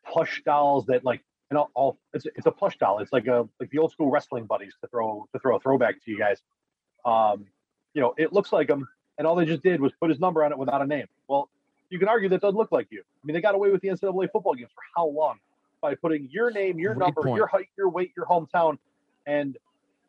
plush 0.06 0.42
dolls 0.44 0.86
that 0.86 1.04
like 1.04 1.22
and 1.50 1.58
all, 1.58 1.70
all 1.74 1.98
it's 2.12 2.26
it's 2.34 2.46
a 2.46 2.50
plush 2.52 2.76
doll. 2.78 2.98
It's 3.00 3.12
like 3.12 3.26
a 3.26 3.48
like 3.60 3.70
the 3.70 3.78
old 3.78 3.92
school 3.92 4.10
wrestling 4.10 4.46
buddies 4.46 4.74
to 4.82 4.88
throw 4.88 5.26
to 5.32 5.38
throw 5.38 5.56
a 5.56 5.60
throwback 5.60 6.02
to 6.04 6.10
you 6.10 6.18
guys. 6.18 6.40
Um, 7.04 7.46
you 7.94 8.00
know, 8.02 8.14
it 8.18 8.32
looks 8.32 8.52
like 8.52 8.68
him, 8.68 8.86
and 9.18 9.26
all 9.26 9.34
they 9.34 9.44
just 9.44 9.62
did 9.62 9.80
was 9.80 9.92
put 10.00 10.10
his 10.10 10.18
number 10.20 10.44
on 10.44 10.52
it 10.52 10.58
without 10.58 10.82
a 10.82 10.86
name. 10.86 11.06
Well, 11.28 11.48
you 11.90 11.98
can 11.98 12.08
argue 12.08 12.28
that 12.30 12.40
doesn't 12.40 12.56
look 12.56 12.72
like 12.72 12.88
you. 12.90 13.00
I 13.00 13.26
mean, 13.26 13.34
they 13.34 13.40
got 13.40 13.54
away 13.54 13.70
with 13.70 13.80
the 13.80 13.88
NCAA 13.88 14.30
football 14.32 14.54
games 14.54 14.70
for 14.74 14.82
how 14.96 15.06
long? 15.06 15.38
By 15.80 15.94
putting 15.94 16.28
your 16.30 16.50
name, 16.50 16.78
your 16.78 16.94
Great 16.94 17.06
number, 17.06 17.22
point. 17.22 17.36
your 17.36 17.46
height, 17.46 17.68
your 17.76 17.88
weight, 17.88 18.12
your 18.16 18.26
hometown, 18.26 18.78
and 19.26 19.56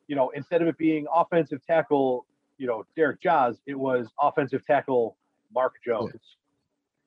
you 0.07 0.15
know, 0.15 0.29
instead 0.29 0.61
of 0.61 0.67
it 0.67 0.77
being 0.77 1.05
offensive 1.13 1.59
tackle, 1.67 2.25
you 2.57 2.65
know, 2.65 2.85
Derek 2.95 3.21
Jaws, 3.21 3.57
it 3.67 3.77
was 3.77 4.07
offensive 4.19 4.65
tackle 4.65 5.17
Mark 5.53 5.73
Jones. 5.85 6.13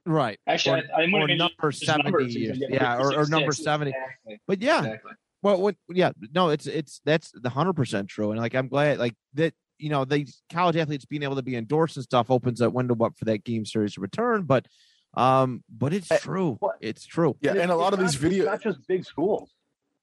Right. 0.06 0.38
Actually, 0.46 0.80
Or- 0.80 1.00
I, 1.00 1.02
I'm 1.02 1.14
or 1.14 1.26
number 1.28 1.72
seventy. 1.72 2.56
Yeah, 2.70 2.98
or, 2.98 3.14
or 3.14 3.26
number 3.26 3.52
seventy. 3.52 3.90
Exactly. 3.90 4.40
But 4.46 4.62
yeah, 4.62 4.78
exactly. 4.78 5.12
Well, 5.42 5.60
what, 5.60 5.76
yeah, 5.88 6.10
no, 6.34 6.50
it's 6.50 6.66
it's 6.66 7.00
that's 7.04 7.32
the 7.34 7.48
hundred 7.48 7.72
percent 7.74 8.08
true, 8.08 8.30
and 8.30 8.40
like 8.40 8.54
I'm 8.54 8.68
glad 8.68 8.98
like 8.98 9.14
that. 9.34 9.54
You 9.80 9.88
know, 9.90 10.04
these 10.04 10.42
college 10.52 10.76
athletes 10.76 11.04
being 11.04 11.22
able 11.22 11.36
to 11.36 11.42
be 11.42 11.56
endorsed 11.56 11.96
and 11.96 12.04
stuff 12.04 12.30
opens 12.30 12.58
that 12.60 12.70
window 12.72 12.96
up 13.04 13.18
for 13.18 13.24
that 13.26 13.44
game 13.44 13.64
series 13.64 13.94
to 13.94 14.00
return. 14.00 14.42
But, 14.42 14.66
um, 15.14 15.64
but 15.70 15.92
it's 15.92 16.10
Eh, 16.10 16.18
true. 16.18 16.56
what- 16.60 16.76
It's 16.80 17.04
true. 17.06 17.36
Yeah, 17.40 17.54
and 17.54 17.70
a 17.70 17.76
lot 17.76 17.92
of 17.94 18.00
it's 18.00 18.16
these 18.18 18.30
videos. 18.32 18.36
It's 18.42 18.46
not 18.46 18.62
just 18.62 18.86
big 18.86 19.04
schools. 19.04 19.50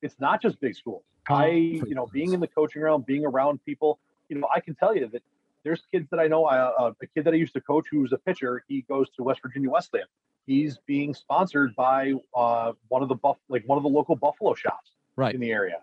It's 0.02 0.20
not 0.20 0.42
just 0.42 0.60
big 0.60 0.76
schools. 0.76 1.04
I, 1.30 1.48
you 1.48 1.94
know, 1.96 2.08
being 2.08 2.34
in 2.34 2.40
the 2.40 2.48
coaching 2.48 2.82
realm, 2.82 3.02
being 3.02 3.26
around 3.26 3.64
people, 3.66 4.00
you 4.30 4.38
know, 4.38 4.48
I 4.54 4.60
can 4.62 4.76
tell 4.76 4.96
you 4.96 5.08
that 5.08 5.22
there's 5.64 5.82
kids 5.92 6.08
that 6.12 6.20
I 6.20 6.28
know. 6.28 6.46
I, 6.46 6.58
uh, 6.60 6.94
a 7.02 7.08
kid 7.08 7.26
that 7.26 7.34
I 7.34 7.38
used 7.38 7.54
to 7.54 7.62
coach 7.62 7.86
who's 7.92 8.14
a 8.14 8.18
pitcher, 8.18 8.64
he 8.68 8.82
goes 8.84 9.10
to 9.18 9.24
West 9.24 9.42
Virginia 9.42 9.70
Wesleyan. 9.70 10.08
He's 10.46 10.78
being 10.86 11.14
sponsored 11.14 11.76
by 11.76 12.14
uh, 12.34 12.72
one 12.88 13.04
of 13.04 13.10
the 13.10 13.16
buff, 13.16 13.38
like 13.50 13.64
one 13.68 13.78
of 13.78 13.84
the 13.84 13.90
local 13.90 14.16
Buffalo 14.16 14.54
shops 14.54 14.92
Right. 15.18 15.36
in 15.36 15.42
the 15.42 15.52
area, 15.52 15.82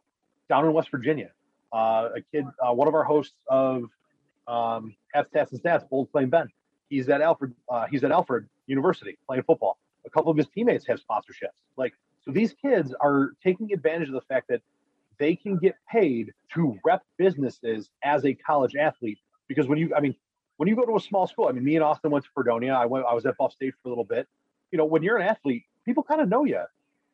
down 0.48 0.64
in 0.64 0.72
West 0.72 0.90
Virginia. 0.90 1.30
Uh, 1.74 2.10
a 2.14 2.20
kid, 2.32 2.46
uh, 2.64 2.72
one 2.72 2.86
of 2.86 2.94
our 2.94 3.02
hosts 3.02 3.34
of 3.48 3.90
um, 4.46 4.94
Hats, 5.12 5.28
Tats, 5.34 5.50
and 5.50 5.60
Stats, 5.60 5.88
Bold 5.88 6.08
Flame 6.12 6.30
Ben. 6.30 6.48
He's 6.88 7.08
at 7.08 7.20
Alfred. 7.20 7.52
Uh, 7.68 7.86
he's 7.90 8.04
at 8.04 8.12
Alfred 8.12 8.46
University 8.68 9.18
playing 9.26 9.42
football. 9.42 9.76
A 10.06 10.10
couple 10.10 10.30
of 10.30 10.36
his 10.36 10.46
teammates 10.46 10.86
have 10.86 11.00
sponsorships. 11.00 11.58
Like 11.76 11.94
so, 12.24 12.30
these 12.30 12.54
kids 12.62 12.94
are 13.00 13.32
taking 13.42 13.72
advantage 13.72 14.06
of 14.06 14.14
the 14.14 14.20
fact 14.20 14.46
that 14.48 14.62
they 15.18 15.34
can 15.34 15.56
get 15.56 15.74
paid 15.90 16.32
to 16.54 16.78
rep 16.84 17.02
businesses 17.16 17.90
as 18.04 18.24
a 18.24 18.34
college 18.34 18.76
athlete. 18.76 19.18
Because 19.48 19.66
when 19.66 19.78
you, 19.78 19.92
I 19.96 20.00
mean, 20.00 20.14
when 20.58 20.68
you 20.68 20.76
go 20.76 20.84
to 20.84 20.94
a 20.94 21.00
small 21.00 21.26
school, 21.26 21.48
I 21.48 21.52
mean, 21.52 21.64
me 21.64 21.74
and 21.74 21.82
Austin 21.82 22.12
went 22.12 22.24
to 22.24 22.30
Fredonia. 22.34 22.74
I 22.74 22.86
went. 22.86 23.04
I 23.10 23.14
was 23.14 23.26
at 23.26 23.36
Buff 23.36 23.52
State 23.52 23.74
for 23.82 23.88
a 23.88 23.90
little 23.90 24.04
bit. 24.04 24.28
You 24.70 24.78
know, 24.78 24.84
when 24.84 25.02
you're 25.02 25.16
an 25.16 25.26
athlete, 25.26 25.64
people 25.84 26.04
kind 26.04 26.20
of 26.20 26.28
know 26.28 26.44
you. 26.44 26.62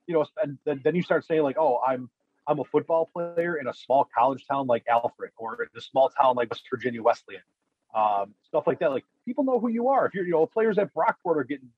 You 0.07 0.15
know, 0.15 0.27
and 0.43 0.59
then, 0.67 0.83
then 0.85 0.95
you 0.95 1.03
start 1.03 1.25
saying 1.25 1.43
like, 1.43 1.57
"Oh, 1.59 1.81
I'm 1.87 2.11
I'm 2.47 2.59
a 2.59 2.65
football 2.65 3.11
player 3.13 3.57
in 3.57 3.69
a 3.69 3.75
small 3.75 4.09
college 4.17 4.47
town 4.47 4.67
like 4.67 4.85
Alfred 4.89 5.31
or 5.37 5.63
in 5.63 5.69
a 5.77 5.81
small 5.81 6.09
town 6.09 6.37
like 6.37 6.51
West 6.51 6.65
Virginia 6.71 7.03
Wesleyan, 7.03 7.43
um, 7.95 8.35
stuff 8.47 8.67
like 8.67 8.79
that. 8.81 8.91
Like 8.91 9.05
people 9.25 9.45
know 9.45 9.61
who 9.61 9.69
you 9.69 9.89
are. 9.89 10.07
If 10.07 10.15
you're, 10.15 10.25
you 10.25 10.33
know, 10.33 10.47
players 10.47 10.79
at 10.79 10.93
Brockport 10.95 11.37
are 11.37 11.45
getting 11.45 11.69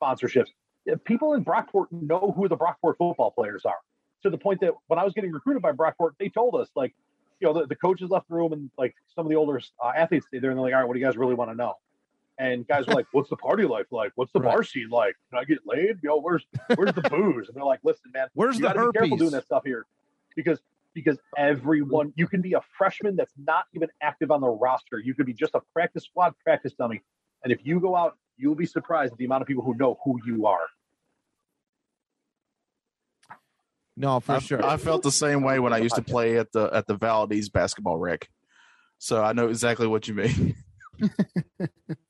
sponsorships. 0.00 0.48
If 0.86 1.02
people 1.04 1.34
in 1.34 1.44
Brockport 1.44 1.86
know 1.90 2.32
who 2.36 2.48
the 2.48 2.56
Brockport 2.56 2.96
football 2.98 3.32
players 3.32 3.64
are. 3.64 3.78
To 4.22 4.30
the 4.30 4.38
point 4.38 4.60
that 4.60 4.72
when 4.86 4.98
I 4.98 5.04
was 5.04 5.12
getting 5.12 5.30
recruited 5.30 5.62
by 5.62 5.72
Brockport, 5.72 6.12
they 6.18 6.28
told 6.28 6.54
us 6.54 6.68
like, 6.74 6.94
you 7.38 7.46
know, 7.46 7.52
the, 7.52 7.66
the 7.66 7.76
coaches 7.76 8.10
left 8.10 8.28
the 8.28 8.34
room 8.34 8.52
and 8.52 8.70
like 8.78 8.94
some 9.14 9.26
of 9.26 9.30
the 9.30 9.36
older 9.36 9.60
uh, 9.84 9.92
athletes 9.94 10.26
stayed 10.26 10.42
there 10.42 10.50
and 10.50 10.58
they're 10.58 10.64
like, 10.64 10.72
all 10.72 10.80
right, 10.80 10.88
what 10.88 10.94
do 10.94 11.00
you 11.00 11.06
guys 11.06 11.16
really 11.16 11.34
want 11.34 11.50
to 11.50 11.54
know? 11.56 11.74
And 12.38 12.66
guys 12.66 12.86
were 12.86 12.94
like, 12.94 13.06
"What's 13.12 13.30
the 13.30 13.36
party 13.36 13.64
life 13.64 13.86
like? 13.90 14.12
What's 14.14 14.32
the 14.32 14.40
bar 14.40 14.62
scene 14.62 14.90
like? 14.90 15.14
Can 15.30 15.38
I 15.38 15.44
get 15.44 15.58
laid? 15.64 15.98
Yo, 16.02 16.20
where's 16.20 16.44
where's 16.74 16.92
the 16.92 17.02
booze?" 17.02 17.48
And 17.48 17.56
they're 17.56 17.64
like, 17.64 17.80
"Listen, 17.82 18.10
man, 18.12 18.28
Where's 18.34 18.56
you 18.56 18.62
the 18.62 18.74
gotta 18.74 18.92
be 18.92 18.98
careful 18.98 19.16
doing 19.16 19.30
that 19.30 19.44
stuff 19.44 19.62
here 19.64 19.86
because 20.34 20.60
because 20.92 21.18
everyone 21.36 22.12
you 22.16 22.26
can 22.26 22.42
be 22.42 22.52
a 22.52 22.60
freshman 22.76 23.16
that's 23.16 23.32
not 23.38 23.64
even 23.74 23.88
active 24.02 24.30
on 24.30 24.40
the 24.40 24.48
roster. 24.48 24.98
You 24.98 25.14
could 25.14 25.26
be 25.26 25.32
just 25.32 25.54
a 25.54 25.60
practice 25.72 26.04
squad 26.04 26.34
practice 26.44 26.74
dummy, 26.74 27.02
and 27.42 27.52
if 27.52 27.60
you 27.64 27.80
go 27.80 27.96
out, 27.96 28.16
you'll 28.36 28.54
be 28.54 28.66
surprised 28.66 29.12
at 29.12 29.18
the 29.18 29.24
amount 29.24 29.42
of 29.42 29.48
people 29.48 29.64
who 29.64 29.74
know 29.74 29.98
who 30.04 30.20
you 30.26 30.46
are. 30.46 30.66
No, 33.96 34.20
for 34.20 34.32
I, 34.32 34.38
sure. 34.40 34.64
I 34.64 34.76
felt 34.76 35.02
the 35.02 35.10
same 35.10 35.42
way 35.42 35.58
when 35.58 35.72
I 35.72 35.78
used 35.78 35.94
to 35.94 36.02
play 36.02 36.38
at 36.38 36.52
the 36.52 36.68
at 36.72 36.86
the 36.86 36.96
Valdez 36.96 37.48
basketball 37.48 37.96
rec. 37.96 38.28
So 38.98 39.22
I 39.22 39.32
know 39.32 39.48
exactly 39.48 39.86
what 39.86 40.06
you 40.06 40.14
mean. 40.14 40.54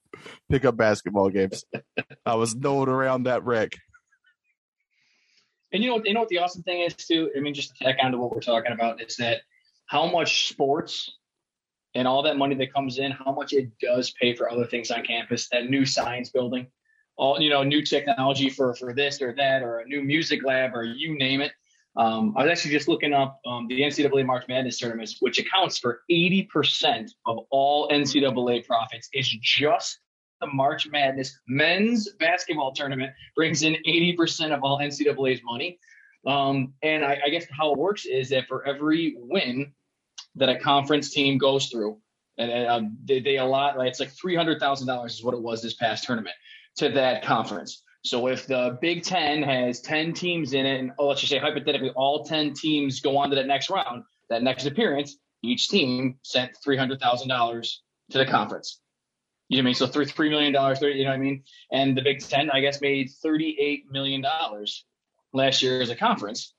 Pick 0.50 0.64
up 0.64 0.76
basketball 0.76 1.30
games. 1.30 1.64
I 2.26 2.34
was 2.34 2.54
known 2.54 2.88
around 2.88 3.24
that 3.24 3.44
rec. 3.44 3.72
And 5.72 5.82
you 5.82 5.90
know, 5.90 6.02
you 6.04 6.14
know 6.14 6.20
what 6.20 6.28
the 6.28 6.38
awesome 6.38 6.62
thing 6.62 6.80
is 6.82 6.94
too. 6.94 7.30
I 7.36 7.40
mean, 7.40 7.54
just 7.54 7.76
to 7.76 7.84
tack 7.84 7.96
on 8.02 8.12
to 8.12 8.18
what 8.18 8.32
we're 8.32 8.40
talking 8.40 8.72
about 8.72 9.02
is 9.02 9.16
that 9.16 9.42
how 9.86 10.10
much 10.10 10.48
sports 10.48 11.12
and 11.94 12.06
all 12.06 12.22
that 12.22 12.36
money 12.36 12.54
that 12.54 12.72
comes 12.72 12.98
in, 12.98 13.10
how 13.10 13.32
much 13.32 13.52
it 13.52 13.70
does 13.80 14.12
pay 14.20 14.34
for 14.34 14.50
other 14.50 14.66
things 14.66 14.90
on 14.90 15.02
campus. 15.02 15.48
That 15.50 15.68
new 15.68 15.84
science 15.84 16.30
building, 16.30 16.68
all 17.16 17.40
you 17.40 17.50
know, 17.50 17.62
new 17.62 17.82
technology 17.82 18.50
for 18.50 18.74
for 18.74 18.94
this 18.94 19.20
or 19.20 19.34
that, 19.34 19.62
or 19.62 19.80
a 19.80 19.86
new 19.86 20.02
music 20.02 20.44
lab, 20.44 20.74
or 20.74 20.84
you 20.84 21.18
name 21.18 21.40
it. 21.40 21.52
Um, 21.96 22.34
I 22.36 22.42
was 22.42 22.52
actually 22.52 22.72
just 22.72 22.88
looking 22.88 23.14
up 23.14 23.40
um, 23.46 23.66
the 23.68 23.80
NCAA 23.80 24.26
March 24.26 24.44
Madness 24.48 24.78
tournaments, 24.78 25.16
which 25.20 25.38
accounts 25.38 25.78
for 25.78 26.02
80% 26.10 27.08
of 27.24 27.38
all 27.50 27.88
NCAA 27.88 28.66
profits, 28.66 29.08
is 29.14 29.26
just 29.40 29.98
the 30.40 30.46
March 30.46 30.88
Madness 30.88 31.38
men's 31.48 32.10
basketball 32.18 32.72
tournament 32.72 33.12
brings 33.34 33.62
in 33.62 33.76
80% 33.86 34.54
of 34.54 34.62
all 34.62 34.78
NCAA's 34.78 35.40
money. 35.44 35.78
Um, 36.26 36.74
and 36.82 37.04
I, 37.04 37.18
I 37.26 37.28
guess 37.30 37.46
how 37.50 37.72
it 37.72 37.78
works 37.78 38.04
is 38.04 38.28
that 38.30 38.46
for 38.48 38.66
every 38.66 39.16
win 39.18 39.72
that 40.34 40.48
a 40.48 40.58
conference 40.58 41.10
team 41.10 41.38
goes 41.38 41.66
through, 41.66 41.98
and 42.38 42.50
uh, 42.50 42.82
they, 43.04 43.20
they 43.20 43.38
allot, 43.38 43.78
like, 43.78 43.88
it's 43.88 44.00
like 44.00 44.12
$300,000 44.12 45.06
is 45.06 45.24
what 45.24 45.34
it 45.34 45.40
was 45.40 45.62
this 45.62 45.74
past 45.74 46.04
tournament 46.04 46.34
to 46.76 46.90
that 46.90 47.22
conference. 47.24 47.82
So 48.04 48.28
if 48.28 48.46
the 48.46 48.78
Big 48.80 49.02
Ten 49.02 49.42
has 49.42 49.80
10 49.80 50.12
teams 50.12 50.52
in 50.52 50.66
it, 50.66 50.78
and 50.78 50.92
oh, 50.98 51.08
let's 51.08 51.20
just 51.20 51.30
say 51.30 51.38
hypothetically 51.38 51.90
all 51.96 52.24
10 52.24 52.52
teams 52.54 53.00
go 53.00 53.16
on 53.16 53.30
to 53.30 53.36
that 53.36 53.46
next 53.46 53.70
round, 53.70 54.04
that 54.28 54.42
next 54.42 54.66
appearance, 54.66 55.16
each 55.42 55.68
team 55.68 56.18
sent 56.22 56.52
$300,000 56.66 57.70
to 58.10 58.18
the 58.18 58.26
conference. 58.26 58.80
You 59.48 59.56
know 59.56 59.60
what 59.60 59.62
I 59.62 59.66
mean? 59.66 59.74
So 59.74 60.04
three 60.04 60.30
million 60.30 60.52
dollars, 60.52 60.80
you 60.80 61.04
know 61.04 61.10
what 61.10 61.14
I 61.14 61.18
mean? 61.18 61.44
And 61.70 61.96
the 61.96 62.02
Big 62.02 62.20
Ten, 62.20 62.50
I 62.50 62.60
guess, 62.60 62.80
made 62.80 63.10
thirty 63.10 63.56
eight 63.60 63.84
million 63.90 64.20
dollars 64.20 64.84
last 65.32 65.62
year 65.62 65.80
as 65.80 65.90
a 65.90 65.96
conference. 65.96 66.52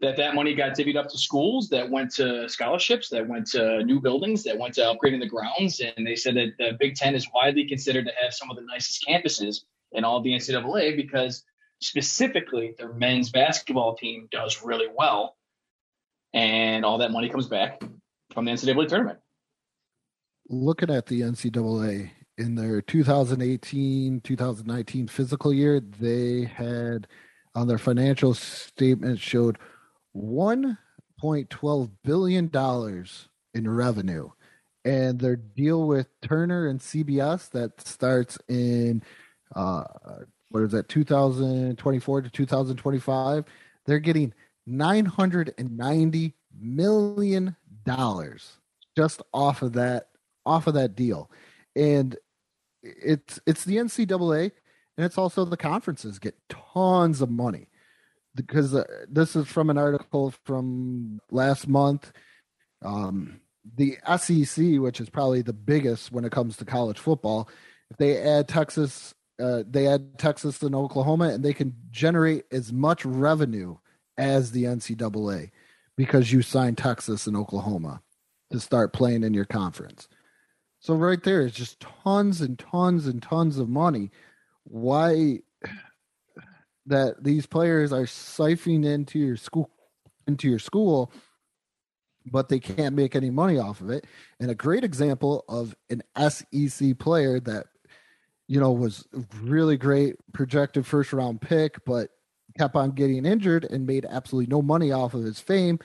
That 0.00 0.16
that 0.16 0.34
money 0.34 0.54
got 0.54 0.76
divvied 0.76 0.96
up 0.96 1.08
to 1.10 1.18
schools, 1.18 1.68
that 1.68 1.88
went 1.88 2.12
to 2.16 2.48
scholarships, 2.48 3.08
that 3.10 3.28
went 3.28 3.46
to 3.52 3.84
new 3.84 4.00
buildings, 4.00 4.42
that 4.42 4.58
went 4.58 4.74
to 4.74 4.80
upgrading 4.80 5.20
the 5.20 5.28
grounds. 5.28 5.80
And 5.80 6.04
they 6.04 6.16
said 6.16 6.34
that 6.34 6.54
the 6.58 6.76
Big 6.78 6.96
Ten 6.96 7.14
is 7.14 7.28
widely 7.32 7.68
considered 7.68 8.06
to 8.06 8.12
have 8.20 8.34
some 8.34 8.50
of 8.50 8.56
the 8.56 8.62
nicest 8.62 9.04
campuses 9.08 9.64
in 9.92 10.04
all 10.04 10.20
the 10.20 10.32
NCAA 10.32 10.96
because 10.96 11.44
specifically 11.80 12.74
their 12.76 12.92
men's 12.92 13.30
basketball 13.30 13.94
team 13.94 14.28
does 14.32 14.62
really 14.64 14.88
well, 14.92 15.36
and 16.32 16.84
all 16.84 16.98
that 16.98 17.12
money 17.12 17.28
comes 17.28 17.46
back 17.46 17.80
from 18.32 18.46
the 18.46 18.50
NCAA 18.50 18.88
tournament. 18.88 19.20
Looking 20.48 20.90
at 20.90 21.06
the 21.06 21.22
NCAA 21.22 22.10
in 22.36 22.54
their 22.54 22.82
2018 22.82 24.20
2019 24.20 25.08
physical 25.08 25.52
year, 25.52 25.80
they 25.80 26.44
had 26.44 27.06
on 27.54 27.68
their 27.68 27.78
financial 27.78 28.34
statement 28.34 29.20
showed 29.20 29.58
1.12 30.16 31.90
billion 32.02 32.48
dollars 32.48 33.28
in 33.54 33.70
revenue, 33.70 34.28
and 34.84 35.18
their 35.20 35.36
deal 35.36 35.86
with 35.86 36.08
Turner 36.20 36.66
and 36.66 36.80
CBS 36.80 37.50
that 37.50 37.80
starts 37.86 38.38
in 38.48 39.02
uh, 39.54 39.84
what 40.50 40.62
is 40.62 40.72
that 40.72 40.88
2024 40.88 42.22
to 42.22 42.30
2025, 42.30 43.44
they're 43.86 43.98
getting 43.98 44.32
990 44.66 46.34
million 46.58 47.56
dollars 47.84 48.58
just 48.96 49.22
off 49.32 49.62
of 49.62 49.72
that 49.74 50.08
off 50.46 50.66
of 50.66 50.74
that 50.74 50.94
deal. 50.94 51.30
And 51.76 52.16
it's 52.82 53.40
it's 53.46 53.64
the 53.64 53.76
ncaa 53.76 54.50
and 54.96 55.04
it's 55.04 55.18
also 55.18 55.44
the 55.44 55.56
conferences 55.56 56.18
get 56.18 56.36
tons 56.48 57.20
of 57.20 57.30
money. 57.30 57.68
Because 58.34 58.74
uh, 58.74 58.84
this 59.08 59.36
is 59.36 59.46
from 59.46 59.70
an 59.70 59.78
article 59.78 60.34
from 60.44 61.20
last 61.30 61.68
month. 61.68 62.12
Um, 62.82 63.40
the 63.76 63.96
sec 64.18 64.80
which 64.80 65.00
is 65.00 65.08
probably 65.08 65.42
the 65.42 65.52
biggest 65.52 66.12
when 66.12 66.24
it 66.24 66.32
comes 66.32 66.56
to 66.56 66.64
college 66.64 66.98
football 66.98 67.48
if 67.90 67.96
they 67.96 68.18
add 68.18 68.46
texas 68.46 69.14
uh, 69.42 69.62
they 69.68 69.86
add 69.86 70.18
texas 70.18 70.62
and 70.62 70.74
oklahoma 70.74 71.28
and 71.28 71.44
they 71.44 71.54
can 71.54 71.74
generate 71.90 72.44
as 72.52 72.72
much 72.72 73.04
revenue 73.04 73.76
as 74.18 74.52
the 74.52 74.64
ncaa 74.64 75.50
because 75.96 76.32
you 76.32 76.42
signed 76.42 76.76
texas 76.76 77.26
and 77.26 77.36
oklahoma 77.36 78.02
to 78.50 78.60
start 78.60 78.92
playing 78.92 79.22
in 79.22 79.32
your 79.32 79.46
conference 79.46 80.08
so 80.84 80.92
right 80.92 81.22
there 81.22 81.40
is 81.40 81.52
just 81.52 81.80
tons 81.80 82.42
and 82.42 82.58
tons 82.58 83.06
and 83.06 83.22
tons 83.22 83.56
of 83.56 83.70
money. 83.70 84.10
Why 84.64 85.38
that 86.86 87.24
these 87.24 87.46
players 87.46 87.90
are 87.90 88.04
siphoning 88.04 88.84
into 88.84 89.18
your 89.18 89.38
school 89.38 89.70
into 90.26 90.46
your 90.46 90.58
school, 90.58 91.10
but 92.30 92.50
they 92.50 92.60
can't 92.60 92.94
make 92.94 93.16
any 93.16 93.30
money 93.30 93.58
off 93.58 93.80
of 93.80 93.88
it. 93.88 94.06
And 94.38 94.50
a 94.50 94.54
great 94.54 94.84
example 94.84 95.46
of 95.48 95.74
an 95.88 96.02
SEC 96.28 96.98
player 96.98 97.40
that 97.40 97.64
you 98.46 98.60
know 98.60 98.72
was 98.72 99.06
really 99.40 99.78
great, 99.78 100.16
projected 100.34 100.84
first 100.84 101.14
round 101.14 101.40
pick, 101.40 101.82
but 101.86 102.10
kept 102.58 102.76
on 102.76 102.90
getting 102.90 103.24
injured 103.24 103.64
and 103.64 103.86
made 103.86 104.04
absolutely 104.04 104.54
no 104.54 104.60
money 104.60 104.92
off 104.92 105.14
of 105.14 105.24
his 105.24 105.40
fame 105.40 105.78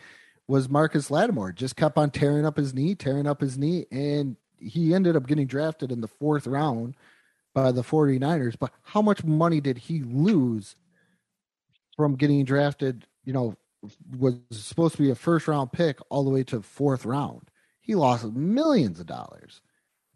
was 0.49 0.67
Marcus 0.67 1.09
Lattimore. 1.09 1.53
Just 1.53 1.77
kept 1.77 1.97
on 1.97 2.11
tearing 2.11 2.45
up 2.45 2.57
his 2.57 2.73
knee, 2.73 2.95
tearing 2.95 3.27
up 3.27 3.39
his 3.39 3.57
knee, 3.57 3.85
and 3.93 4.35
he 4.60 4.93
ended 4.93 5.16
up 5.16 5.28
getting 5.28 5.47
drafted 5.47 5.91
in 5.91 6.01
the 6.01 6.07
fourth 6.07 6.47
round 6.47 6.95
by 7.53 7.72
the 7.72 7.82
49ers. 7.84 8.57
But 8.60 8.72
how 8.84 9.01
much 9.01 9.24
money 9.24 9.62
did 9.62 9.78
he 9.78 10.01
lose 10.03 10.76
from 11.97 12.16
getting 12.16 12.45
drafted? 12.45 13.05
You 13.26 13.34
know, 13.34 13.57
was 14.18 14.36
supposed 14.51 14.95
to 14.95 15.01
be 15.01 15.10
a 15.10 15.16
first 15.16 15.47
round 15.47 15.72
pick 15.72 15.99
all 16.10 16.24
the 16.24 16.30
way 16.30 16.43
to 16.45 16.62
fourth 16.62 17.05
round. 17.05 17.49
He 17.80 17.95
lost 17.95 18.26
millions 18.26 18.99
of 18.99 19.05
dollars. 19.05 19.62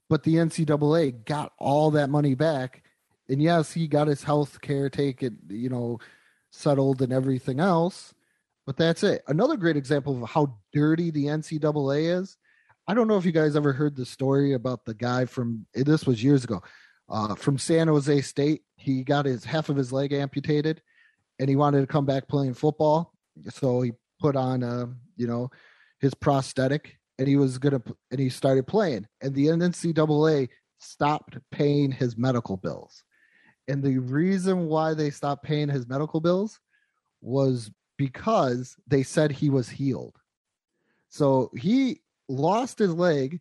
But 0.10 0.24
the 0.24 0.36
NCAA 0.36 1.26
got 1.26 1.54
all 1.58 1.92
that 1.92 2.10
money 2.10 2.36
back. 2.36 2.84
And 3.30 3.42
yes, 3.42 3.72
he 3.72 3.88
got 3.88 4.08
his 4.08 4.24
health 4.24 4.62
care 4.62 4.90
taken, 4.90 5.40
you 5.50 5.70
know, 5.70 6.00
settled 6.52 7.02
and 7.02 7.12
everything 7.14 7.60
else. 7.60 8.14
but 8.66 8.78
that's 8.78 9.04
it. 9.04 9.24
Another 9.28 9.58
great 9.58 9.78
example 9.78 10.24
of 10.24 10.30
how 10.30 10.58
dirty 10.74 11.12
the 11.12 11.26
NCAA 11.26 12.20
is. 12.20 12.38
I 12.88 12.94
don't 12.94 13.08
know 13.08 13.18
if 13.18 13.26
you 13.26 13.32
guys 13.32 13.56
ever 13.56 13.72
heard 13.72 13.96
the 13.96 14.06
story 14.06 14.54
about 14.54 14.84
the 14.84 14.94
guy 14.94 15.26
from 15.26 15.66
this 15.74 16.06
was 16.06 16.22
years 16.22 16.44
ago 16.44 16.62
uh, 17.10 17.34
from 17.36 17.58
San 17.58 17.88
Jose 17.88 18.22
State. 18.22 18.64
He 18.76 19.04
got 19.04 19.26
his 19.26 19.46
half 19.46 19.70
of 19.70 19.78
his 19.78 19.94
leg 19.94 20.12
amputated, 20.12 20.82
and 21.40 21.48
he 21.48 21.56
wanted 21.56 21.82
to 21.82 21.88
come 21.88 22.06
back 22.06 22.28
playing 22.28 22.56
football. 22.56 23.14
So 23.50 23.82
he 23.82 23.94
put 24.20 24.36
on, 24.36 24.64
uh, 24.64 24.88
you 25.16 25.28
know, 25.28 25.50
his 26.02 26.14
prosthetic, 26.14 26.98
and 27.18 27.28
he 27.28 27.38
was 27.38 27.58
gonna, 27.58 27.82
and 28.12 28.20
he 28.20 28.28
started 28.28 28.68
playing. 28.68 29.08
And 29.22 29.34
the 29.34 29.48
NCAA 29.48 30.50
stopped 30.80 31.38
paying 31.52 31.90
his 31.90 32.18
medical 32.18 32.58
bills. 32.58 33.04
And 33.70 33.82
the 33.82 34.00
reason 34.00 34.68
why 34.68 34.94
they 34.94 35.10
stopped 35.10 35.44
paying 35.46 35.70
his 35.70 35.88
medical 35.88 36.20
bills 36.20 36.60
was 37.22 37.72
because 37.98 38.76
they 38.88 39.04
said 39.04 39.32
he 39.32 39.50
was 39.50 39.70
healed. 39.70 40.18
So 41.10 41.50
he 41.56 42.02
lost 42.34 42.80
his 42.80 42.94
leg, 42.94 43.40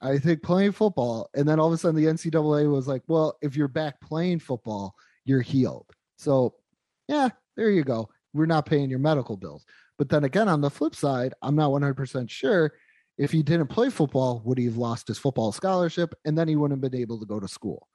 I 0.00 0.18
think, 0.18 0.42
playing 0.42 0.72
football. 0.72 1.30
And 1.34 1.48
then 1.48 1.58
all 1.58 1.68
of 1.68 1.72
a 1.72 1.78
sudden 1.78 2.00
the 2.00 2.10
NCAA 2.10 2.70
was 2.70 2.86
like, 2.86 3.02
well, 3.08 3.36
if 3.42 3.56
you're 3.56 3.68
back 3.68 4.00
playing 4.00 4.40
football, 4.40 4.94
you're 5.24 5.42
healed. 5.42 5.86
So, 6.16 6.54
yeah, 7.08 7.30
there 7.56 7.70
you 7.70 7.84
go. 7.84 8.08
We're 8.32 8.46
not 8.46 8.66
paying 8.66 8.90
your 8.90 8.98
medical 8.98 9.36
bills. 9.36 9.64
But 9.98 10.08
then 10.08 10.24
again, 10.24 10.48
on 10.48 10.60
the 10.60 10.70
flip 10.70 10.94
side, 10.94 11.34
I'm 11.42 11.56
not 11.56 11.70
100% 11.70 12.30
sure 12.30 12.72
if 13.18 13.32
he 13.32 13.42
didn't 13.42 13.66
play 13.66 13.90
football, 13.90 14.40
would 14.44 14.58
he 14.58 14.66
have 14.66 14.76
lost 14.76 15.08
his 15.08 15.18
football 15.18 15.50
scholarship? 15.50 16.14
And 16.24 16.38
then 16.38 16.46
he 16.46 16.54
wouldn't 16.54 16.82
have 16.82 16.90
been 16.90 17.00
able 17.00 17.18
to 17.18 17.26
go 17.26 17.40
to 17.40 17.48
school. 17.48 17.88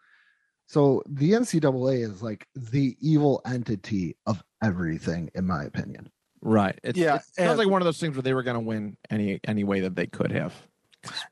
So 0.67 1.01
the 1.07 1.31
NCAA 1.31 2.03
is 2.03 2.21
like 2.21 2.45
the 2.55 2.97
evil 2.99 3.41
entity 3.45 4.17
of 4.25 4.43
everything, 4.61 5.29
in 5.35 5.45
my 5.45 5.63
opinion. 5.63 6.11
Right. 6.45 6.77
It's, 6.83 6.99
Yeah, 6.99 7.15
It 7.15 7.23
sounds 7.37 7.57
like 7.57 7.69
one 7.69 7.81
of 7.81 7.85
those 7.85 7.99
things 7.99 8.15
where 8.15 8.21
they 8.21 8.33
were 8.33 8.43
going 8.43 8.55
to 8.55 8.59
win 8.59 8.97
any 9.09 9.39
any 9.47 9.63
way 9.63 9.81
that 9.81 9.95
they 9.95 10.07
could 10.07 10.31
have. 10.31 10.53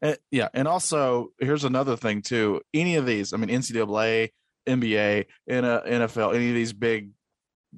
Uh, 0.01 0.15
yeah, 0.31 0.47
and 0.53 0.67
also 0.67 1.31
here's 1.39 1.65
another 1.65 1.97
thing 1.97 2.21
too. 2.21 2.61
Any 2.73 2.95
of 2.95 3.05
these, 3.05 3.33
I 3.33 3.37
mean, 3.37 3.49
NCAA, 3.49 4.29
NBA, 4.67 5.25
NFL, 5.49 6.35
any 6.35 6.49
of 6.49 6.55
these 6.55 6.73
big, 6.73 7.11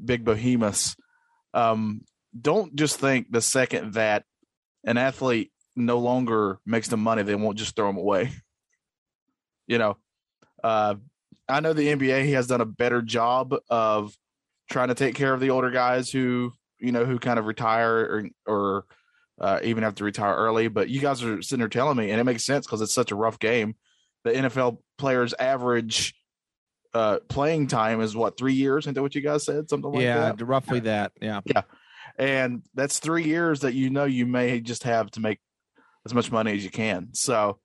big 0.03 0.23
behemoths, 0.23 0.95
um, 1.53 2.01
don't 2.39 2.75
just 2.75 2.99
think 2.99 3.31
the 3.31 3.41
second 3.41 3.93
that 3.93 4.25
an 4.83 4.97
athlete 4.97 5.51
no 5.75 5.99
longer 5.99 6.59
makes 6.65 6.87
the 6.87 6.97
money, 6.97 7.23
they 7.23 7.35
won't 7.35 7.57
just 7.57 7.75
throw 7.75 7.87
them 7.87 7.97
away. 7.97 8.31
You 9.65 9.77
know, 9.77 9.97
uh, 10.63 10.95
I 11.47 11.61
know 11.61 11.73
the 11.73 11.87
NBA 11.87 12.31
has 12.33 12.47
done 12.47 12.61
a 12.61 12.65
better 12.65 13.01
job 13.01 13.55
of 13.69 14.15
trying 14.69 14.89
to 14.89 14.95
take 14.95 15.15
care 15.15 15.33
of 15.33 15.39
the 15.39 15.51
older 15.51 15.71
guys 15.71 16.11
who 16.11 16.51
you 16.83 16.91
know 16.91 17.05
who 17.05 17.17
kind 17.17 17.39
of 17.39 17.45
retire 17.45 17.97
or 17.97 18.29
or 18.45 18.85
uh, 19.39 19.59
even 19.63 19.83
have 19.83 19.95
to 19.95 20.03
retire 20.03 20.35
early. 20.35 20.67
But 20.67 20.89
you 20.89 20.99
guys 20.99 21.23
are 21.23 21.41
sitting 21.41 21.59
there 21.59 21.69
telling 21.69 21.97
me, 21.97 22.11
and 22.11 22.19
it 22.19 22.23
makes 22.23 22.43
sense 22.43 22.65
because 22.65 22.81
it's 22.81 22.93
such 22.93 23.11
a 23.11 23.15
rough 23.15 23.39
game. 23.39 23.75
The 24.23 24.31
NFL 24.31 24.77
players' 24.97 25.33
average 25.37 26.13
uh, 26.93 27.19
playing 27.27 27.67
time 27.67 28.01
is 28.01 28.15
what 28.15 28.37
three 28.37 28.53
years? 28.53 28.83
Isn't 28.83 28.93
that 28.95 29.01
what 29.01 29.15
you 29.15 29.21
guys 29.21 29.45
said? 29.45 29.69
Something 29.69 29.91
like 29.91 30.03
yeah, 30.03 30.19
that. 30.19 30.39
Yeah, 30.39 30.45
roughly 30.47 30.81
that. 30.81 31.13
Yeah, 31.21 31.41
yeah. 31.45 31.63
And 32.17 32.61
that's 32.75 32.99
three 32.99 33.23
years 33.23 33.61
that 33.61 33.73
you 33.73 33.89
know 33.89 34.05
you 34.05 34.25
may 34.25 34.61
just 34.61 34.83
have 34.83 35.09
to 35.11 35.19
make 35.19 35.39
as 36.05 36.13
much 36.13 36.31
money 36.31 36.53
as 36.53 36.63
you 36.63 36.69
can. 36.69 37.09
So, 37.13 37.59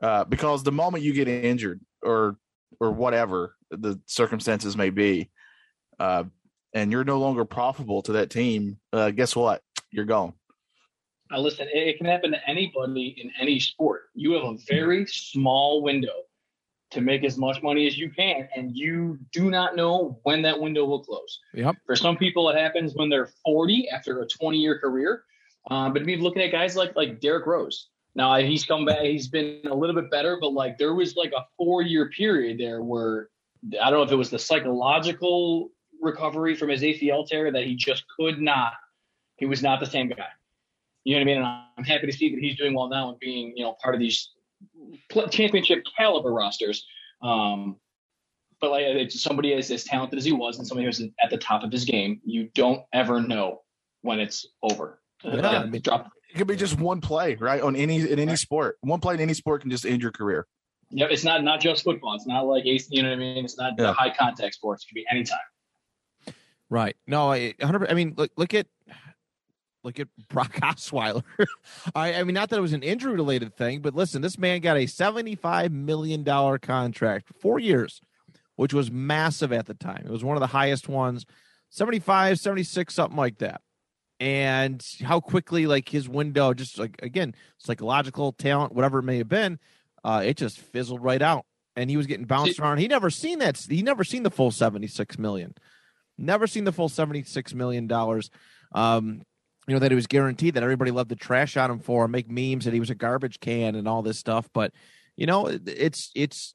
uh, 0.00 0.24
because 0.24 0.62
the 0.62 0.72
moment 0.72 1.04
you 1.04 1.12
get 1.12 1.28
injured 1.28 1.80
or 2.02 2.36
or 2.80 2.92
whatever 2.92 3.56
the 3.70 4.00
circumstances 4.06 4.76
may 4.76 4.90
be, 4.90 5.30
uh, 5.98 6.24
and 6.72 6.92
you're 6.92 7.04
no 7.04 7.18
longer 7.18 7.44
profitable 7.44 8.02
to 8.02 8.12
that 8.12 8.30
team, 8.30 8.78
uh, 8.92 9.10
guess 9.10 9.34
what? 9.34 9.62
You're 9.90 10.04
gone. 10.04 10.34
Now, 11.30 11.38
listen, 11.38 11.68
it, 11.72 11.88
it 11.88 11.98
can 11.98 12.06
happen 12.06 12.32
to 12.32 12.48
anybody 12.48 13.14
in 13.22 13.30
any 13.40 13.60
sport. 13.60 14.10
You 14.14 14.32
have 14.32 14.44
a 14.44 14.56
very 14.68 15.06
small 15.06 15.82
window 15.82 16.24
to 16.90 17.00
make 17.00 17.22
as 17.22 17.38
much 17.38 17.62
money 17.62 17.86
as 17.86 17.96
you 17.96 18.10
can, 18.10 18.48
and 18.56 18.76
you 18.76 19.18
do 19.32 19.48
not 19.48 19.76
know 19.76 20.18
when 20.24 20.42
that 20.42 20.58
window 20.58 20.84
will 20.84 21.04
close. 21.04 21.38
Yep. 21.54 21.76
For 21.86 21.94
some 21.94 22.16
people, 22.16 22.48
it 22.48 22.56
happens 22.56 22.94
when 22.94 23.08
they're 23.08 23.30
40 23.44 23.88
after 23.90 24.20
a 24.20 24.26
20 24.26 24.58
year 24.58 24.78
career. 24.78 25.24
Um, 25.70 25.92
but 25.92 26.04
we're 26.04 26.18
looking 26.18 26.42
at 26.42 26.50
guys 26.50 26.74
like 26.74 26.96
like 26.96 27.20
Derrick 27.20 27.46
Rose. 27.46 27.88
Now 28.14 28.36
he's 28.38 28.64
come 28.64 28.84
back. 28.84 29.00
He's 29.02 29.28
been 29.28 29.60
a 29.70 29.74
little 29.74 29.94
bit 29.94 30.10
better, 30.10 30.38
but 30.40 30.52
like 30.52 30.78
there 30.78 30.94
was 30.94 31.16
like 31.16 31.32
a 31.32 31.44
four 31.56 31.82
year 31.82 32.08
period 32.08 32.58
there 32.58 32.82
where 32.82 33.28
I 33.80 33.90
don't 33.90 34.00
know 34.00 34.02
if 34.02 34.10
it 34.10 34.16
was 34.16 34.30
the 34.30 34.38
psychological 34.38 35.70
recovery 36.00 36.54
from 36.54 36.68
his 36.68 36.82
ACL 36.82 37.26
tear 37.26 37.50
that 37.52 37.64
he 37.64 37.74
just 37.76 38.04
could 38.18 38.40
not. 38.40 38.72
He 39.36 39.46
was 39.46 39.62
not 39.62 39.80
the 39.80 39.86
same 39.86 40.08
guy. 40.08 40.26
You 41.04 41.14
know 41.14 41.20
what 41.20 41.22
I 41.22 41.24
mean? 41.24 41.36
And 41.38 41.46
I'm 41.78 41.84
happy 41.84 42.06
to 42.06 42.12
see 42.12 42.34
that 42.34 42.40
he's 42.40 42.56
doing 42.56 42.74
well 42.74 42.88
now 42.88 43.08
and 43.10 43.18
being 43.18 43.52
you 43.56 43.64
know 43.64 43.76
part 43.82 43.94
of 43.94 44.00
these 44.00 44.30
championship 45.30 45.84
caliber 45.96 46.30
rosters. 46.32 46.84
Um, 47.22 47.76
but 48.60 48.70
like 48.70 48.82
it's 48.84 49.20
somebody 49.22 49.54
as, 49.54 49.70
as 49.70 49.84
talented 49.84 50.18
as 50.18 50.24
he 50.24 50.32
was 50.32 50.58
and 50.58 50.66
somebody 50.66 50.86
who's 50.86 51.00
at 51.00 51.30
the 51.30 51.38
top 51.38 51.62
of 51.62 51.72
his 51.72 51.84
game, 51.84 52.20
you 52.24 52.50
don't 52.54 52.82
ever 52.92 53.20
know 53.20 53.62
when 54.02 54.20
it's 54.20 54.46
over. 54.62 55.00
Yeah, 55.24 55.40
I 55.48 55.64
mean- 55.66 55.74
It 55.82 56.36
could 56.36 56.46
be 56.46 56.56
just 56.56 56.78
one 56.78 57.00
play, 57.00 57.34
right? 57.36 57.60
On 57.62 57.74
any 57.74 58.10
in 58.10 58.18
any 58.18 58.36
sport, 58.36 58.76
one 58.82 59.00
play 59.00 59.14
in 59.14 59.20
any 59.20 59.34
sport 59.34 59.62
can 59.62 59.70
just 59.70 59.84
end 59.86 60.02
your 60.02 60.12
career. 60.12 60.46
Yeah, 60.90 61.06
it's 61.10 61.24
not 61.24 61.42
not 61.44 61.60
just 61.60 61.84
football. 61.84 62.14
It's 62.14 62.26
not 62.26 62.42
like. 62.42 62.64
You 62.64 63.02
know 63.02 63.08
what 63.10 63.14
I 63.14 63.18
mean? 63.18 63.44
It's 63.44 63.56
not 63.56 63.74
Yeah. 63.78 63.86
the 63.86 63.92
high 63.92 64.14
contact 64.14 64.54
sports. 64.54 64.84
It 64.84 64.88
could 64.88 64.94
be 64.96 65.06
anytime. 65.10 65.38
Right. 66.70 66.96
No, 67.06 67.32
I 67.32 67.54
100 67.58 67.90
I 67.90 67.94
mean, 67.94 68.14
look 68.16 68.30
look 68.36 68.54
at 68.54 68.68
look 69.82 69.98
at 69.98 70.08
Brock 70.28 70.52
Osweiler. 70.62 71.24
I 71.94 72.14
I 72.14 72.24
mean, 72.24 72.34
not 72.34 72.48
that 72.50 72.58
it 72.58 72.62
was 72.62 72.72
an 72.72 72.84
injury 72.84 73.12
related 73.12 73.56
thing, 73.56 73.80
but 73.80 73.94
listen, 73.94 74.22
this 74.22 74.38
man 74.38 74.60
got 74.60 74.76
a 74.76 74.86
75 74.86 75.72
million 75.72 76.22
dollar 76.22 76.58
contract 76.58 77.26
for 77.26 77.34
4 77.34 77.58
years, 77.58 78.00
which 78.54 78.72
was 78.72 78.90
massive 78.90 79.52
at 79.52 79.66
the 79.66 79.74
time. 79.74 80.04
It 80.06 80.12
was 80.12 80.24
one 80.24 80.36
of 80.36 80.40
the 80.40 80.46
highest 80.46 80.88
ones. 80.88 81.26
75, 81.70 82.38
76 82.38 82.94
something 82.94 83.16
like 83.16 83.38
that. 83.38 83.60
And 84.18 84.84
how 85.02 85.20
quickly 85.20 85.66
like 85.66 85.88
his 85.88 86.08
window 86.08 86.54
just 86.54 86.78
like 86.78 87.00
again, 87.02 87.34
psychological 87.58 88.32
talent 88.32 88.74
whatever 88.74 89.00
it 89.00 89.04
may 89.04 89.18
have 89.18 89.28
been, 89.28 89.58
uh 90.04 90.22
it 90.24 90.36
just 90.36 90.58
fizzled 90.60 91.02
right 91.02 91.22
out. 91.22 91.46
And 91.74 91.90
he 91.90 91.96
was 91.96 92.06
getting 92.06 92.26
bounced 92.26 92.60
around. 92.60 92.78
He 92.78 92.86
never 92.86 93.10
seen 93.10 93.40
that. 93.40 93.56
He 93.56 93.82
never 93.82 94.04
seen 94.04 94.22
the 94.22 94.30
full 94.30 94.50
76 94.50 95.18
million. 95.18 95.54
Never 96.20 96.46
seen 96.46 96.64
the 96.64 96.72
full 96.72 96.88
seventy-six 96.88 97.54
million 97.54 97.86
dollars. 97.86 98.30
Um, 98.74 99.22
you 99.66 99.74
know 99.74 99.80
that 99.80 99.90
he 99.90 99.94
was 99.94 100.06
guaranteed 100.06 100.54
that 100.54 100.62
everybody 100.62 100.90
loved 100.90 101.10
to 101.10 101.16
trash 101.16 101.56
on 101.56 101.70
him 101.70 101.78
for, 101.80 102.08
make 102.08 102.30
memes 102.30 102.64
that 102.64 102.74
he 102.74 102.80
was 102.80 102.90
a 102.90 102.94
garbage 102.94 103.40
can 103.40 103.74
and 103.74 103.88
all 103.88 104.02
this 104.02 104.18
stuff. 104.18 104.48
But 104.52 104.72
you 105.16 105.26
know, 105.26 105.46
it's 105.46 106.10
it's 106.14 106.54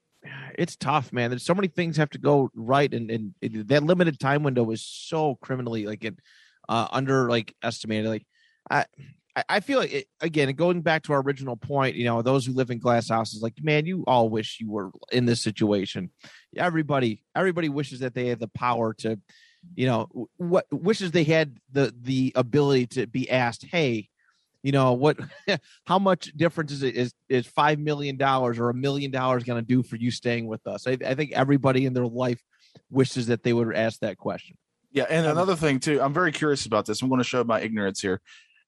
it's 0.57 0.75
tough, 0.75 1.11
man. 1.11 1.29
There's 1.29 1.43
so 1.43 1.55
many 1.55 1.67
things 1.67 1.97
have 1.97 2.09
to 2.11 2.17
go 2.17 2.49
right, 2.55 2.93
and 2.93 3.09
and 3.11 3.33
it, 3.41 3.67
that 3.69 3.83
limited 3.83 4.19
time 4.19 4.43
window 4.43 4.69
is 4.71 4.83
so 4.83 5.35
criminally 5.35 5.85
like 5.85 6.03
it 6.03 6.15
uh, 6.69 6.87
under 6.91 7.29
like 7.29 7.53
estimated. 7.63 8.09
Like 8.09 8.25
I. 8.69 8.79
I- 8.81 8.85
I 9.49 9.59
feel 9.59 9.79
like 9.79 9.91
it, 9.91 10.07
again, 10.21 10.49
going 10.55 10.81
back 10.81 11.03
to 11.03 11.11
our 11.11 11.19
original 11.21 11.57
point, 11.57 11.97
you 11.97 12.05
know, 12.05 12.21
those 12.21 12.45
who 12.45 12.53
live 12.53 12.71
in 12.71 12.79
glass 12.79 13.09
houses, 13.09 13.41
like, 13.41 13.61
man, 13.61 13.85
you 13.85 14.05
all 14.07 14.29
wish 14.29 14.59
you 14.61 14.71
were 14.71 14.91
in 15.11 15.25
this 15.25 15.41
situation. 15.43 16.09
Everybody, 16.55 17.21
everybody 17.35 17.67
wishes 17.67 17.99
that 17.99 18.13
they 18.13 18.27
had 18.27 18.39
the 18.39 18.47
power 18.47 18.93
to, 18.99 19.19
you 19.75 19.87
know 19.87 20.27
what 20.37 20.65
wishes 20.71 21.11
they 21.11 21.23
had 21.23 21.57
the 21.71 21.93
the 22.01 22.31
ability 22.35 22.87
to 22.87 23.07
be 23.07 23.29
asked 23.29 23.65
hey 23.65 24.09
you 24.63 24.71
know 24.71 24.93
what 24.93 25.17
how 25.85 25.99
much 25.99 26.31
difference 26.35 26.71
is 26.71 26.83
it 26.83 26.95
is 26.95 27.13
is 27.29 27.45
five 27.45 27.79
million 27.79 28.17
dollars 28.17 28.59
or 28.59 28.69
a 28.69 28.73
million 28.73 29.11
dollars 29.11 29.43
going 29.43 29.61
to 29.61 29.67
do 29.67 29.83
for 29.83 29.95
you 29.95 30.11
staying 30.11 30.47
with 30.47 30.65
us 30.67 30.87
I, 30.87 30.97
I 31.05 31.15
think 31.15 31.31
everybody 31.33 31.85
in 31.85 31.93
their 31.93 32.07
life 32.07 32.41
wishes 32.89 33.27
that 33.27 33.43
they 33.43 33.53
would 33.53 33.75
ask 33.75 33.99
that 33.99 34.17
question 34.17 34.57
Yeah, 34.91 35.05
and 35.09 35.25
another 35.27 35.55
thing 35.55 35.79
too, 35.79 36.01
I'm 36.01 36.13
very 36.13 36.31
curious 36.31 36.65
about 36.65 36.85
this. 36.85 37.01
I'm 37.01 37.09
going 37.09 37.19
to 37.19 37.27
show 37.27 37.43
my 37.43 37.59
ignorance 37.61 37.99
here, 37.99 38.21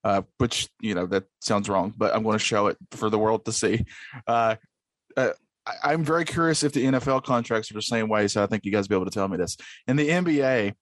uh, 0.03 0.21
which 0.37 0.69
you 0.81 0.93
know 0.93 1.05
that 1.07 1.25
sounds 1.39 1.69
wrong, 1.69 1.93
but 1.95 2.13
I'm 2.13 2.23
going 2.23 2.37
to 2.37 2.43
show 2.43 2.67
it 2.67 2.77
for 2.91 3.09
the 3.09 3.19
world 3.19 3.45
to 3.45 3.51
see. 3.51 3.85
Uh, 4.27 4.55
uh, 5.15 5.31
I, 5.65 5.93
I'm 5.93 6.03
very 6.03 6.25
curious 6.25 6.63
if 6.63 6.73
the 6.73 6.85
NFL 6.85 7.23
contracts 7.23 7.71
are 7.71 7.75
the 7.75 7.81
same 7.81 8.09
way. 8.09 8.27
So 8.27 8.43
I 8.43 8.47
think 8.47 8.65
you 8.65 8.71
guys 8.71 8.83
will 8.83 8.97
be 8.97 9.01
able 9.01 9.11
to 9.11 9.11
tell 9.11 9.27
me 9.27 9.37
this. 9.37 9.57
In 9.87 9.95
the 9.95 10.09
NBA, 10.09 10.73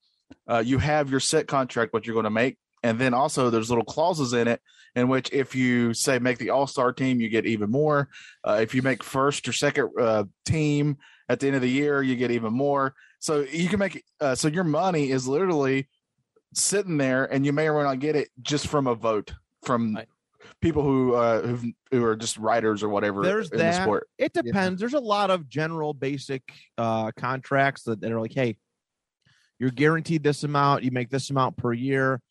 uh, 0.50 0.64
you 0.66 0.78
have 0.78 1.10
your 1.10 1.20
set 1.20 1.48
contract, 1.48 1.94
what 1.94 2.06
you're 2.06 2.14
going 2.14 2.24
to 2.26 2.30
make, 2.30 2.58
and 2.84 3.00
then 3.00 3.14
also 3.14 3.50
there's 3.50 3.70
little 3.70 3.86
clauses 3.86 4.34
in 4.34 4.48
it 4.48 4.62
in 4.96 5.08
which 5.08 5.32
if 5.34 5.56
you 5.56 5.94
say 5.94 6.20
make 6.20 6.38
the 6.38 6.52
All 6.52 6.68
Star 6.68 6.94
team, 6.94 7.20
you 7.20 7.30
get 7.30 7.46
even 7.46 7.70
more. 7.70 8.10
Uh, 8.48 8.60
if 8.62 8.74
you 8.74 8.82
make 8.82 9.04
first 9.04 9.48
or 9.48 9.54
second 9.54 9.90
uh, 10.00 10.24
team 10.46 10.98
at 11.28 11.40
the 11.40 11.48
end 11.48 11.56
of 11.56 11.62
the 11.62 11.70
year, 11.70 12.02
you 12.02 12.16
get 12.16 12.32
even 12.32 12.54
more. 12.54 12.94
So 13.20 13.42
you 13.42 13.68
can 13.68 13.80
make 13.80 14.04
uh, 14.22 14.36
so 14.36 14.48
your 14.48 14.64
money 14.64 15.10
is 15.12 15.28
literally 15.28 15.90
sitting 16.54 16.98
there, 16.98 17.26
and 17.26 17.46
you 17.46 17.52
may 17.54 17.68
or 17.68 17.78
may 17.78 17.84
not 17.84 18.00
get 18.00 18.16
it 18.16 18.30
just 18.42 18.68
from 18.68 18.88
a 18.88 18.96
vote 18.96 19.34
from 19.66 19.96
Right. 19.96 20.08
people 20.62 20.84
who 20.84 21.16
uh, 21.16 21.42
who've, 21.42 21.66
who 21.92 22.04
are 22.06 22.16
just 22.16 22.38
writers 22.38 22.84
or 22.84 22.90
whatever 22.90 23.24
There's 23.24 23.52
in 23.52 23.58
the 23.58 23.72
sport. 23.74 24.08
it 24.18 24.32
depends 24.32 24.80
there's 24.80 24.94
a 24.94 25.00
lot 25.00 25.32
of 25.32 25.50
general 25.50 25.94
basic 25.94 26.44
uh 26.78 27.12
contracts 27.18 27.84
that, 27.84 28.00
that 28.02 28.12
are 28.12 28.22
like 28.22 28.34
hey 28.34 28.58
you're 29.60 29.72
guaranteed 29.72 30.24
this 30.24 30.44
amount 30.44 30.84
you 30.84 30.92
make 30.92 31.10
this 31.10 31.30
amount 31.30 31.58
per 31.58 31.74
year 31.74 32.22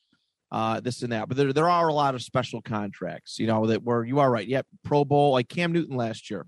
uh, 0.54 0.78
this 0.78 1.02
and 1.02 1.12
that. 1.12 1.28
But 1.28 1.36
there 1.36 1.52
there 1.52 1.68
are 1.68 1.88
a 1.88 1.92
lot 1.92 2.14
of 2.14 2.22
special 2.22 2.62
contracts, 2.62 3.38
you 3.38 3.46
know, 3.48 3.66
that 3.66 3.82
where 3.82 4.04
you 4.04 4.20
are 4.20 4.30
right. 4.30 4.46
Yep, 4.46 4.66
Pro 4.84 5.04
Bowl 5.04 5.32
like 5.32 5.48
Cam 5.48 5.72
Newton 5.72 5.96
last 5.96 6.30
year, 6.30 6.46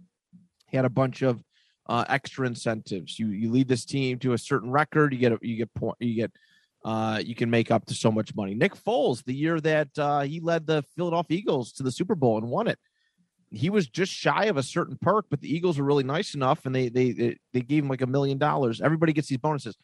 he 0.68 0.76
had 0.76 0.86
a 0.86 0.90
bunch 0.90 1.22
of 1.22 1.42
uh, 1.88 2.04
extra 2.08 2.46
incentives. 2.46 3.18
You 3.18 3.28
you 3.30 3.50
lead 3.50 3.66
this 3.66 3.84
team 3.84 4.18
to 4.20 4.32
a 4.32 4.38
certain 4.38 4.70
record, 4.70 5.12
you 5.12 5.18
get 5.18 5.32
a, 5.32 5.38
you 5.42 5.56
get 5.56 5.74
point 5.74 5.96
you 5.98 6.14
get 6.14 6.32
uh, 6.84 7.20
you 7.24 7.34
can 7.34 7.50
make 7.50 7.72
up 7.72 7.84
to 7.86 7.94
so 7.94 8.12
much 8.12 8.34
money. 8.36 8.54
Nick 8.54 8.76
Foles, 8.76 9.24
the 9.24 9.34
year 9.34 9.60
that 9.60 9.88
uh, 9.98 10.20
he 10.20 10.38
led 10.38 10.68
the 10.68 10.84
Philadelphia 10.96 11.38
Eagles 11.38 11.72
to 11.72 11.82
the 11.82 11.90
Super 11.90 12.14
Bowl 12.14 12.38
and 12.38 12.48
won 12.48 12.68
it, 12.68 12.78
he 13.50 13.70
was 13.70 13.88
just 13.88 14.12
shy 14.12 14.44
of 14.44 14.56
a 14.56 14.62
certain 14.62 14.96
perk, 15.00 15.26
but 15.30 15.40
the 15.40 15.52
Eagles 15.52 15.78
were 15.78 15.84
really 15.84 16.04
nice 16.04 16.34
enough, 16.34 16.64
and 16.64 16.72
they 16.72 16.88
they 16.88 17.36
they 17.52 17.60
gave 17.60 17.82
him 17.82 17.88
like 17.88 18.02
a 18.02 18.06
million 18.06 18.38
dollars. 18.38 18.80
Everybody 18.80 19.12
gets 19.12 19.26
these 19.26 19.38
bonuses, 19.38 19.76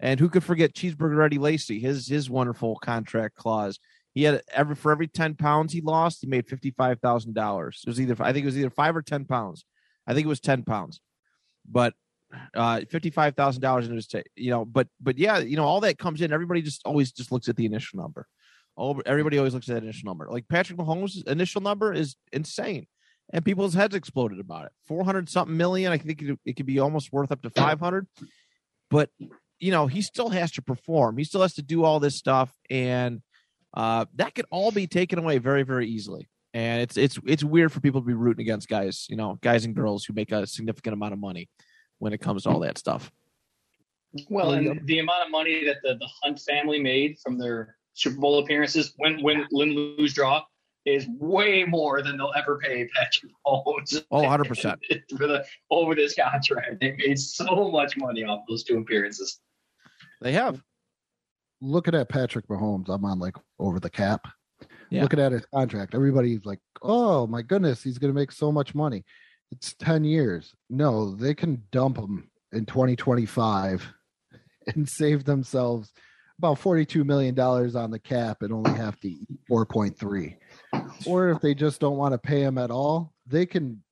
and 0.00 0.20
who 0.20 0.28
could 0.28 0.44
forget 0.44 0.74
Cheeseburger 0.74 1.24
Eddie 1.24 1.38
Lacy, 1.38 1.80
his 1.80 2.06
his 2.08 2.28
wonderful 2.28 2.76
contract 2.76 3.36
clause. 3.36 3.78
He 4.12 4.22
had 4.22 4.42
every 4.52 4.74
for 4.74 4.92
every 4.92 5.08
ten 5.08 5.34
pounds 5.34 5.72
he 5.72 5.80
lost, 5.80 6.20
he 6.22 6.26
made 6.26 6.48
fifty 6.48 6.70
five 6.70 7.00
thousand 7.00 7.34
dollars. 7.34 7.82
It 7.86 7.90
was 7.90 8.00
either 8.00 8.16
I 8.20 8.32
think 8.32 8.44
it 8.44 8.46
was 8.46 8.58
either 8.58 8.70
five 8.70 8.96
or 8.96 9.02
ten 9.02 9.24
pounds. 9.24 9.64
I 10.06 10.14
think 10.14 10.24
it 10.24 10.28
was 10.28 10.40
ten 10.40 10.62
pounds, 10.62 11.00
but 11.68 11.94
uh 12.54 12.80
$55,000 12.80 13.84
in 13.84 13.94
his 13.94 14.06
ta- 14.06 14.20
you 14.34 14.50
know 14.50 14.64
but 14.64 14.88
but 15.00 15.18
yeah 15.18 15.38
you 15.38 15.56
know 15.56 15.64
all 15.64 15.80
that 15.80 15.98
comes 15.98 16.20
in 16.20 16.32
everybody 16.32 16.62
just 16.62 16.82
always 16.84 17.12
just 17.12 17.30
looks 17.30 17.48
at 17.48 17.56
the 17.56 17.66
initial 17.66 18.00
number 18.00 18.26
oh 18.76 19.00
everybody 19.06 19.38
always 19.38 19.54
looks 19.54 19.68
at 19.68 19.74
that 19.74 19.82
initial 19.84 20.06
number 20.06 20.28
like 20.30 20.48
Patrick 20.48 20.78
Mahomes 20.78 21.26
initial 21.28 21.60
number 21.60 21.92
is 21.92 22.16
insane 22.32 22.86
and 23.32 23.44
people's 23.44 23.74
heads 23.74 23.94
exploded 23.94 24.40
about 24.40 24.66
it 24.66 24.72
400 24.86 25.28
something 25.28 25.56
million 25.56 25.92
I 25.92 25.98
think 25.98 26.20
it, 26.22 26.38
it 26.44 26.56
could 26.56 26.66
be 26.66 26.80
almost 26.80 27.12
worth 27.12 27.30
up 27.30 27.42
to 27.42 27.50
500 27.50 28.06
but 28.90 29.10
you 29.58 29.70
know 29.70 29.86
he 29.86 30.02
still 30.02 30.28
has 30.28 30.50
to 30.52 30.62
perform 30.62 31.16
he 31.16 31.24
still 31.24 31.42
has 31.42 31.54
to 31.54 31.62
do 31.62 31.84
all 31.84 32.00
this 32.00 32.16
stuff 32.16 32.52
and 32.70 33.22
uh 33.74 34.04
that 34.14 34.34
could 34.34 34.46
all 34.50 34.70
be 34.70 34.86
taken 34.86 35.18
away 35.18 35.38
very 35.38 35.62
very 35.62 35.88
easily 35.88 36.28
and 36.54 36.82
it's 36.82 36.96
it's 36.96 37.18
it's 37.26 37.44
weird 37.44 37.72
for 37.72 37.80
people 37.80 38.00
to 38.00 38.06
be 38.06 38.14
rooting 38.14 38.42
against 38.42 38.68
guys 38.68 39.06
you 39.08 39.16
know 39.16 39.38
guys 39.42 39.64
and 39.64 39.74
girls 39.74 40.04
who 40.04 40.12
make 40.12 40.32
a 40.32 40.46
significant 40.46 40.94
amount 40.94 41.12
of 41.12 41.18
money 41.18 41.48
when 41.98 42.12
it 42.12 42.18
comes 42.18 42.44
to 42.44 42.50
all 42.50 42.60
that 42.60 42.78
stuff. 42.78 43.10
Well, 44.30 44.52
and 44.52 44.86
the 44.86 44.98
amount 44.98 45.24
of 45.24 45.30
money 45.30 45.64
that 45.66 45.76
the, 45.82 45.94
the 45.94 46.08
Hunt 46.22 46.40
family 46.40 46.80
made 46.80 47.18
from 47.22 47.38
their 47.38 47.76
Super 47.94 48.18
Bowl 48.18 48.38
appearances, 48.38 48.92
when 48.96 49.22
when 49.22 49.46
win 49.52 49.70
lose 49.74 50.14
draw, 50.14 50.42
is 50.86 51.06
way 51.18 51.64
more 51.64 52.00
than 52.00 52.16
they'll 52.16 52.32
ever 52.36 52.58
pay 52.58 52.88
Patrick 52.94 53.32
Mahomes. 53.46 54.04
Oh, 54.10 54.20
100 54.20 54.44
percent 54.44 54.80
for 55.16 55.26
the 55.26 55.44
over 55.70 55.94
this 55.94 56.14
contract. 56.14 56.80
They 56.80 56.92
made 56.92 57.18
so 57.18 57.70
much 57.70 57.96
money 57.96 58.24
off 58.24 58.40
those 58.48 58.64
two 58.64 58.78
appearances. 58.78 59.40
They 60.22 60.32
have. 60.32 60.62
Looking 61.60 61.94
at 61.94 62.08
Patrick 62.08 62.46
Mahomes, 62.48 62.88
I'm 62.88 63.04
on 63.04 63.18
like 63.18 63.34
over 63.58 63.80
the 63.80 63.90
cap. 63.90 64.26
Yeah. 64.90 65.02
Looking 65.02 65.20
at 65.20 65.32
his 65.32 65.44
contract, 65.46 65.94
everybody's 65.94 66.44
like, 66.44 66.60
"Oh 66.82 67.26
my 67.26 67.42
goodness, 67.42 67.82
he's 67.82 67.98
going 67.98 68.12
to 68.12 68.18
make 68.18 68.30
so 68.30 68.52
much 68.52 68.74
money." 68.74 69.04
It's 69.50 69.74
10 69.74 70.04
years. 70.04 70.54
No, 70.70 71.14
they 71.14 71.34
can 71.34 71.62
dump 71.72 71.98
him 71.98 72.30
in 72.52 72.66
2025 72.66 73.86
and 74.74 74.88
save 74.88 75.24
themselves 75.24 75.92
about 76.38 76.58
42 76.58 77.04
million 77.04 77.34
dollars 77.34 77.74
on 77.74 77.90
the 77.90 77.98
cap 77.98 78.42
and 78.42 78.52
only 78.52 78.72
have 78.72 79.00
to 79.00 79.08
eat 79.08 79.28
4.3. 79.50 80.36
Or 81.06 81.30
if 81.30 81.40
they 81.40 81.54
just 81.54 81.80
don't 81.80 81.96
want 81.96 82.12
to 82.12 82.18
pay 82.18 82.42
him 82.42 82.58
at 82.58 82.70
all, 82.70 83.12
they 83.26 83.46
can 83.46 83.82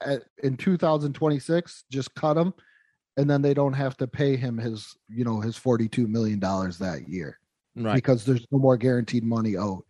at, 0.00 0.22
in 0.42 0.56
2026 0.56 1.84
just 1.90 2.14
cut 2.14 2.36
him 2.36 2.54
and 3.16 3.28
then 3.28 3.42
they 3.42 3.54
don't 3.54 3.72
have 3.72 3.96
to 3.98 4.06
pay 4.06 4.36
him 4.36 4.58
his, 4.58 4.96
you 5.08 5.24
know, 5.24 5.40
his 5.40 5.56
42 5.56 6.06
million 6.06 6.38
dollars 6.38 6.78
that 6.78 7.08
year. 7.08 7.38
Right. 7.76 7.94
Because 7.94 8.24
there's 8.24 8.46
no 8.50 8.58
more 8.58 8.76
guaranteed 8.76 9.24
money 9.24 9.56
owed. 9.56 9.82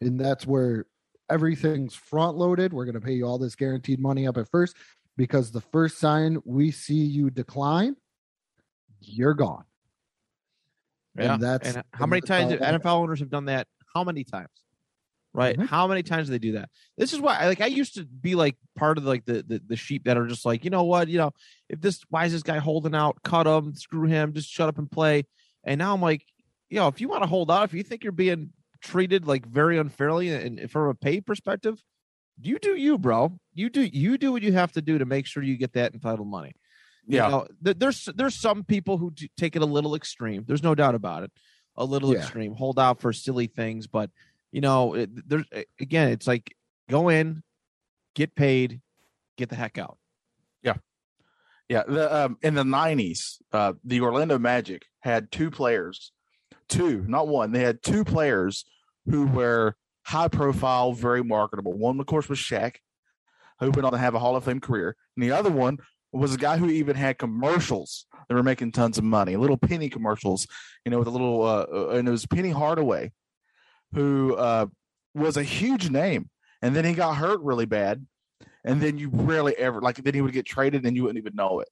And 0.00 0.20
that's 0.20 0.46
where 0.46 0.86
everything's 1.30 1.94
front 1.94 2.36
loaded. 2.36 2.72
We're 2.72 2.84
going 2.84 2.94
to 2.94 3.00
pay 3.00 3.12
you 3.12 3.26
all 3.26 3.38
this 3.38 3.54
guaranteed 3.54 4.00
money 4.00 4.26
up 4.26 4.36
at 4.36 4.48
first 4.48 4.76
because 5.16 5.50
the 5.50 5.60
first 5.60 5.98
sign 5.98 6.40
we 6.44 6.70
see 6.70 6.94
you 6.94 7.30
decline, 7.30 7.96
you're 9.00 9.34
gone. 9.34 9.64
Yeah. 11.18 11.34
And 11.34 11.42
that's 11.42 11.74
and 11.74 11.84
how 11.92 12.06
many 12.06 12.20
times 12.20 12.52
NFL 12.52 12.86
owners 12.86 13.20
have 13.20 13.30
done 13.30 13.46
that? 13.46 13.66
How 13.94 14.04
many 14.04 14.24
times? 14.24 14.50
Right? 15.36 15.56
Mhm. 15.58 15.68
How 15.68 15.86
many 15.86 16.02
times 16.02 16.28
do 16.28 16.32
they 16.32 16.38
do 16.38 16.52
that? 16.52 16.70
This 16.96 17.12
is 17.12 17.20
why 17.20 17.46
like 17.46 17.60
I 17.60 17.66
used 17.66 17.94
to 17.96 18.06
be 18.06 18.34
like 18.34 18.56
part 18.74 18.96
of 18.96 19.04
like 19.04 19.26
the, 19.26 19.42
the 19.46 19.60
the 19.66 19.76
sheep 19.76 20.04
that 20.04 20.16
are 20.16 20.26
just 20.26 20.46
like, 20.46 20.64
you 20.64 20.70
know 20.70 20.84
what, 20.84 21.08
you 21.08 21.18
know, 21.18 21.32
if 21.68 21.78
this 21.80 22.00
why 22.08 22.24
is 22.24 22.32
this 22.32 22.42
guy 22.42 22.56
holding 22.58 22.94
out? 22.94 23.22
Cut 23.22 23.46
him, 23.46 23.74
screw 23.74 24.06
him, 24.08 24.32
just 24.32 24.48
shut 24.48 24.68
up 24.70 24.78
and 24.78 24.90
play. 24.90 25.26
And 25.62 25.78
now 25.78 25.92
I'm 25.92 26.00
like, 26.00 26.24
you 26.70 26.78
know, 26.78 26.88
if 26.88 27.02
you 27.02 27.08
want 27.08 27.22
to 27.22 27.28
hold 27.28 27.50
out, 27.50 27.64
if 27.64 27.74
you 27.74 27.82
think 27.82 28.02
you're 28.02 28.12
being 28.12 28.50
treated 28.80 29.26
like 29.26 29.44
very 29.46 29.76
unfairly 29.78 30.30
and, 30.30 30.58
and 30.58 30.70
from 30.70 30.88
a 30.88 30.94
pay 30.94 31.20
perspective, 31.20 31.82
you 32.40 32.58
do 32.58 32.74
you, 32.74 32.96
bro. 32.96 33.38
You 33.52 33.68
do 33.68 33.82
you 33.82 34.16
do 34.16 34.32
what 34.32 34.42
you 34.42 34.52
have 34.54 34.72
to 34.72 34.80
do 34.80 34.96
to 34.96 35.04
make 35.04 35.26
sure 35.26 35.42
you 35.42 35.58
get 35.58 35.74
that 35.74 35.92
entitled 35.92 36.28
money. 36.28 36.52
You 37.06 37.18
Yeah. 37.18 37.28
know, 37.28 37.46
th- 37.62 37.78
there's 37.78 38.08
there's 38.14 38.34
some 38.36 38.64
people 38.64 38.96
who 38.96 39.10
do 39.10 39.26
take 39.36 39.54
it 39.54 39.60
a 39.60 39.66
little 39.66 39.94
extreme. 39.94 40.44
There's 40.46 40.62
no 40.62 40.74
doubt 40.74 40.94
about 40.94 41.24
it. 41.24 41.30
A 41.76 41.84
little 41.84 42.14
Yeah. 42.14 42.20
extreme, 42.20 42.54
hold 42.54 42.78
out 42.78 43.00
for 43.02 43.12
silly 43.12 43.48
things, 43.48 43.86
but 43.86 44.10
you 44.56 44.62
know, 44.62 44.94
it, 44.94 45.10
there's 45.28 45.44
again, 45.78 46.08
it's 46.08 46.26
like 46.26 46.56
go 46.88 47.10
in, 47.10 47.42
get 48.14 48.34
paid, 48.34 48.80
get 49.36 49.50
the 49.50 49.54
heck 49.54 49.76
out. 49.76 49.98
Yeah, 50.62 50.76
yeah. 51.68 51.82
the 51.86 52.24
um, 52.24 52.38
in 52.40 52.54
the 52.54 52.64
nineties, 52.64 53.38
uh, 53.52 53.74
the 53.84 54.00
Orlando 54.00 54.38
Magic 54.38 54.86
had 55.00 55.30
two 55.30 55.50
players, 55.50 56.10
two, 56.70 57.04
not 57.06 57.28
one. 57.28 57.52
They 57.52 57.60
had 57.60 57.82
two 57.82 58.02
players 58.02 58.64
who 59.04 59.26
were 59.26 59.76
high 60.06 60.28
profile, 60.28 60.94
very 60.94 61.22
marketable. 61.22 61.74
One, 61.74 62.00
of 62.00 62.06
course, 62.06 62.26
was 62.26 62.38
Shaq, 62.38 62.76
went 63.60 63.84
on 63.84 63.92
to 63.92 63.98
have 63.98 64.14
a 64.14 64.18
Hall 64.18 64.36
of 64.36 64.44
Fame 64.44 64.60
career, 64.60 64.96
and 65.16 65.22
the 65.22 65.32
other 65.32 65.50
one 65.50 65.76
was 66.12 66.32
a 66.32 66.38
guy 66.38 66.56
who 66.56 66.70
even 66.70 66.96
had 66.96 67.18
commercials 67.18 68.06
that 68.26 68.34
were 68.34 68.42
making 68.42 68.72
tons 68.72 68.96
of 68.96 69.04
money, 69.04 69.36
little 69.36 69.58
penny 69.58 69.90
commercials, 69.90 70.46
you 70.86 70.90
know, 70.90 70.98
with 70.98 71.08
a 71.08 71.10
little, 71.10 71.42
uh, 71.42 71.66
uh, 71.70 71.88
and 71.88 72.08
it 72.08 72.10
was 72.10 72.24
Penny 72.24 72.48
Hardaway, 72.48 73.12
who 73.94 74.34
uh, 74.34 74.66
was 75.14 75.36
a 75.36 75.42
huge 75.42 75.90
name, 75.90 76.30
and 76.62 76.74
then 76.74 76.84
he 76.84 76.92
got 76.94 77.14
hurt 77.16 77.40
really 77.40 77.66
bad, 77.66 78.06
and 78.64 78.80
then 78.80 78.98
you 78.98 79.08
rarely 79.12 79.56
ever 79.56 79.80
like 79.80 79.96
then 79.96 80.14
he 80.14 80.20
would 80.20 80.32
get 80.32 80.44
traded 80.46 80.84
and 80.84 80.96
you 80.96 81.02
wouldn't 81.04 81.18
even 81.18 81.34
know 81.34 81.60
it 81.60 81.68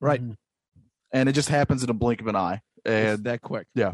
Right. 0.00 0.22
and 1.12 1.28
it 1.28 1.32
just 1.32 1.48
happens 1.48 1.82
in 1.84 1.90
a 1.90 1.94
blink 1.94 2.20
of 2.20 2.26
an 2.26 2.36
eye. 2.36 2.60
It's 2.84 3.16
And 3.16 3.24
that 3.24 3.42
quick. 3.42 3.66
Yeah. 3.74 3.92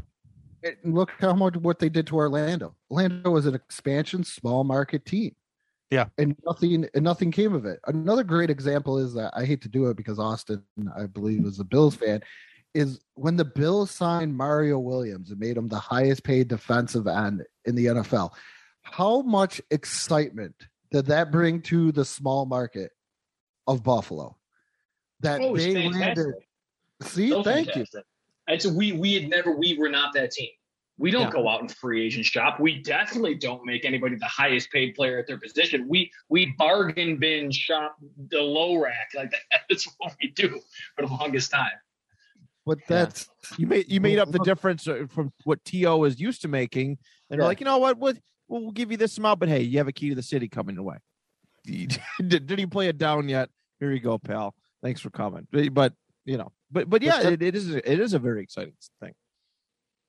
And 0.62 0.94
look 0.94 1.10
how 1.18 1.34
much 1.34 1.56
what 1.56 1.78
they 1.78 1.88
did 1.88 2.06
to 2.08 2.16
Orlando. 2.16 2.74
Orlando 2.90 3.30
was 3.30 3.46
an 3.46 3.54
expansion 3.54 4.24
small 4.24 4.64
market 4.64 5.04
team. 5.04 5.34
Yeah. 5.90 6.06
And 6.16 6.36
nothing 6.46 6.86
and 6.94 7.04
nothing 7.04 7.30
came 7.30 7.54
of 7.54 7.66
it. 7.66 7.80
Another 7.86 8.24
great 8.24 8.50
example 8.50 8.98
is 8.98 9.12
that 9.14 9.32
I 9.36 9.44
hate 9.44 9.60
to 9.62 9.68
do 9.68 9.86
it 9.90 9.96
because 9.96 10.18
Austin, 10.18 10.62
I 10.96 11.06
believe, 11.06 11.44
is 11.44 11.60
a 11.60 11.64
Bills 11.64 11.94
fan, 11.96 12.22
is 12.74 13.00
when 13.14 13.36
the 13.36 13.44
Bills 13.44 13.90
signed 13.90 14.36
Mario 14.36 14.78
Williams 14.78 15.30
and 15.30 15.38
made 15.38 15.56
him 15.56 15.68
the 15.68 15.78
highest 15.78 16.24
paid 16.24 16.48
defensive 16.48 17.06
end 17.06 17.44
in 17.64 17.74
the 17.74 17.86
NFL. 17.86 18.32
How 18.82 19.22
much 19.22 19.60
excitement 19.70 20.54
did 20.90 21.06
that 21.06 21.30
bring 21.30 21.62
to 21.62 21.92
the 21.92 22.04
small 22.04 22.44
market 22.46 22.90
of 23.66 23.82
Buffalo? 23.82 24.36
That 25.20 25.40
Oh, 25.40 25.56
they 25.56 25.72
fantastic. 25.74 26.00
landed. 26.00 26.34
See, 27.02 27.30
So 27.30 27.42
thank 27.42 27.68
you. 27.68 27.72
fantastic. 27.72 28.04
And 28.48 28.60
so 28.60 28.70
we 28.70 28.92
we 28.92 29.14
had 29.14 29.28
never 29.30 29.52
we 29.56 29.78
were 29.78 29.88
not 29.88 30.12
that 30.14 30.32
team. 30.32 30.50
We 30.98 31.10
don't 31.10 31.22
Yeah. 31.22 31.30
go 31.30 31.48
out 31.48 31.60
and 31.60 31.74
free 31.74 32.04
agent 32.04 32.26
shop. 32.26 32.60
We 32.60 32.82
definitely 32.82 33.34
don't 33.36 33.64
make 33.64 33.84
anybody 33.84 34.16
the 34.16 34.26
highest 34.26 34.70
paid 34.70 34.94
player 34.94 35.18
at 35.18 35.26
their 35.26 35.38
position. 35.38 35.88
We 35.88 36.10
we 36.28 36.54
bargain 36.58 37.16
bin 37.18 37.50
shop 37.50 37.96
the 38.28 38.42
low 38.42 38.76
rack 38.76 39.08
like 39.14 39.30
that. 39.30 39.60
That's 39.70 39.88
what 39.98 40.14
we 40.20 40.28
do 40.32 40.60
for 40.96 41.06
the 41.06 41.12
longest 41.12 41.50
time. 41.50 41.72
But 42.66 42.78
Yeah. 42.80 42.84
that's 43.04 43.28
You 43.58 43.66
made 43.66 43.90
you 43.90 44.00
made 44.00 44.18
up 44.18 44.30
the 44.30 44.38
difference 44.44 44.86
uh, 44.88 45.06
from 45.08 45.32
what 45.44 45.64
To 45.66 46.04
is 46.04 46.20
used 46.20 46.42
to 46.42 46.48
making, 46.48 46.88
and 46.90 46.98
Yeah. 47.30 47.36
they're 47.36 47.46
like, 47.46 47.60
you 47.60 47.66
know 47.66 47.78
what? 47.78 47.98
What 47.98 48.18
we'll, 48.48 48.62
we'll 48.62 48.72
give 48.72 48.90
you 48.90 48.96
this 48.96 49.18
amount, 49.18 49.40
but 49.40 49.48
hey, 49.48 49.62
you 49.62 49.78
have 49.78 49.88
a 49.88 49.92
key 49.92 50.08
to 50.10 50.14
the 50.14 50.22
city 50.22 50.48
coming 50.48 50.74
your 50.76 50.84
way. 50.84 50.96
did, 51.64 52.46
did 52.46 52.58
he 52.58 52.66
play 52.66 52.88
it 52.88 52.98
down 52.98 53.28
yet? 53.28 53.48
Here 53.80 53.90
you 53.90 54.00
go, 54.00 54.18
pal. 54.18 54.54
Thanks 54.82 55.00
for 55.00 55.10
coming. 55.10 55.46
But, 55.50 55.72
but, 55.72 55.92
you 56.26 56.36
know, 56.36 56.52
but 56.70 56.88
but 56.90 57.02
yeah, 57.02 57.22
that- 57.22 57.32
it, 57.34 57.42
it 57.42 57.54
is 57.54 57.70
it 57.74 57.84
is 58.00 58.12
a 58.14 58.18
very 58.18 58.42
exciting 58.42 58.74
thing. 59.00 59.12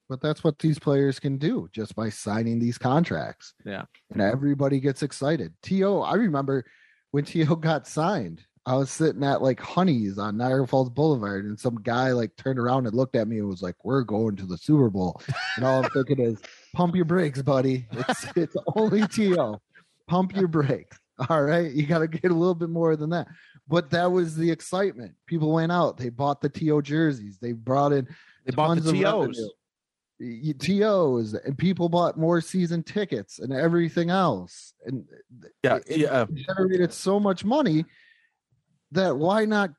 But 0.07 0.21
that's 0.21 0.43
what 0.43 0.59
these 0.59 0.77
players 0.77 1.19
can 1.19 1.37
do 1.37 1.67
just 1.71 1.95
by 1.95 2.09
signing 2.09 2.59
these 2.59 2.77
contracts. 2.77 3.53
Yeah. 3.65 3.85
And 4.11 4.21
everybody 4.21 4.79
gets 4.79 5.01
excited. 5.01 5.51
T.O., 5.63 6.01
I 6.01 6.13
remember 6.13 6.63
when 7.09 7.25
T.O. 7.25 7.55
got 7.55 7.87
signed, 7.87 8.43
I 8.67 8.75
was 8.75 8.89
sitting 8.89 9.23
at 9.23 9.41
like 9.43 9.59
Honey's 9.59 10.17
on 10.17 10.37
Niagara 10.37 10.67
Falls 10.67 10.89
Boulevard, 10.89 11.45
and 11.45 11.59
some 11.59 11.75
guy 11.75 12.11
like 12.13 12.35
turned 12.35 12.57
around 12.57 12.87
and 12.87 12.95
looked 12.95 13.15
at 13.15 13.27
me 13.27 13.37
and 13.37 13.47
was 13.47 13.61
like, 13.61 13.75
We're 13.85 14.01
going 14.01 14.35
to 14.37 14.45
the 14.45 14.57
Super 14.57 14.89
Bowl. 14.89 15.21
And 15.55 15.65
all 15.65 15.83
I'm 15.83 15.89
thinking 15.91 16.19
is, 16.19 16.39
Pump 16.73 16.95
your 16.95 17.05
brakes, 17.05 17.41
buddy. 17.41 17.87
It's, 17.91 18.25
it's 18.35 18.55
only 18.75 19.07
T.O. 19.07 19.61
Pump 20.07 20.35
your 20.35 20.47
brakes. 20.47 20.97
All 21.29 21.43
right. 21.43 21.71
You 21.71 21.85
got 21.85 21.99
to 21.99 22.07
get 22.07 22.31
a 22.31 22.33
little 22.33 22.55
bit 22.55 22.69
more 22.69 22.95
than 22.95 23.11
that. 23.11 23.27
But 23.67 23.89
that 23.91 24.11
was 24.11 24.35
the 24.35 24.49
excitement. 24.51 25.13
People 25.27 25.53
went 25.53 25.71
out, 25.71 25.97
they 25.97 26.09
bought 26.09 26.41
the 26.41 26.49
T.O. 26.49 26.81
jerseys, 26.81 27.37
they 27.39 27.51
brought 27.53 27.93
in 27.93 28.07
They 28.45 28.51
bought 28.55 28.77
the 28.81 28.91
TOs. 28.91 29.39
tos 30.59 31.33
and 31.33 31.57
people 31.57 31.89
bought 31.89 32.17
more 32.17 32.41
season 32.41 32.83
tickets 32.83 33.39
and 33.39 33.51
everything 33.53 34.09
else 34.09 34.73
and 34.85 35.05
Yeah, 35.63 35.79
it- 35.87 35.97
yeah. 35.99 36.23
it 36.23 36.35
generated 36.47 36.93
so 36.93 37.19
much 37.19 37.43
money 37.43 37.85
that 38.91 39.17
why 39.17 39.45
not 39.45 39.71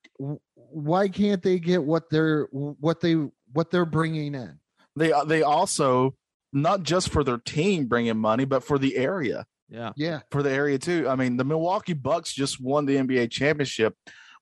why 0.55 1.09
can't 1.09 1.43
they 1.43 1.59
get 1.59 1.83
what 1.83 2.11
they're 2.11 2.49
what 2.51 3.01
they 3.01 3.17
what 3.53 3.71
they're 3.71 3.87
bringing 3.87 4.35
in 4.35 4.59
They 4.97 5.13
they 5.27 5.43
also 5.43 6.15
not 6.53 6.83
just 6.83 7.11
for 7.11 7.23
their 7.23 7.39
team 7.39 7.87
bringing 7.87 8.17
money, 8.17 8.45
but 8.45 8.65
for 8.65 8.79
the 8.79 8.97
area. 8.97 9.45
Yeah. 9.69 9.93
yeah 9.97 10.21
for 10.31 10.43
the 10.43 10.51
area 10.51 10.79
too. 10.79 11.09
I 11.09 11.17
mean, 11.17 11.37
the 11.37 11.45
Milwaukee 11.45 11.93
Bucks 11.93 12.33
just 12.33 12.61
won 12.61 12.87
the 12.87 12.97
NBA 12.97 13.31
championship 13.31 13.95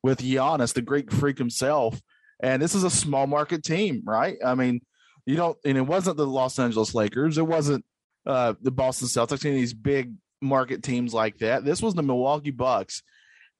with 0.03 0.21
Giannis, 0.21 0.75
the 0.75 0.83
Greek 0.83 1.11
freak 1.11 1.39
himself, 1.39 2.01
and 2.43 2.61
this 2.61 2.75
is 2.75 2.85
a 2.85 2.91
small 2.91 3.27
market 3.27 3.65
team, 3.65 4.03
right? 4.05 4.37
I 4.45 4.55
mean, 4.55 4.83
you 5.25 5.37
don't, 5.37 5.57
and 5.65 5.79
it 5.79 5.87
wasn't 5.87 6.19
the 6.19 6.27
Los 6.27 6.59
Angeles 6.59 6.95
Lakers, 6.95 7.39
it 7.39 7.47
wasn't 7.47 7.85
uh, 8.27 8.53
the 8.61 8.71
Boston 8.71 9.09
Celtics, 9.09 9.45
any 9.45 9.55
of 9.55 9.61
these 9.61 9.73
big 9.73 10.13
market 10.43 10.83
teams 10.83 11.15
like 11.15 11.39
that. 11.39 11.65
This 11.65 11.81
was 11.81 11.95
the 11.95 12.03
Milwaukee 12.03 12.51
Bucks, 12.51 13.03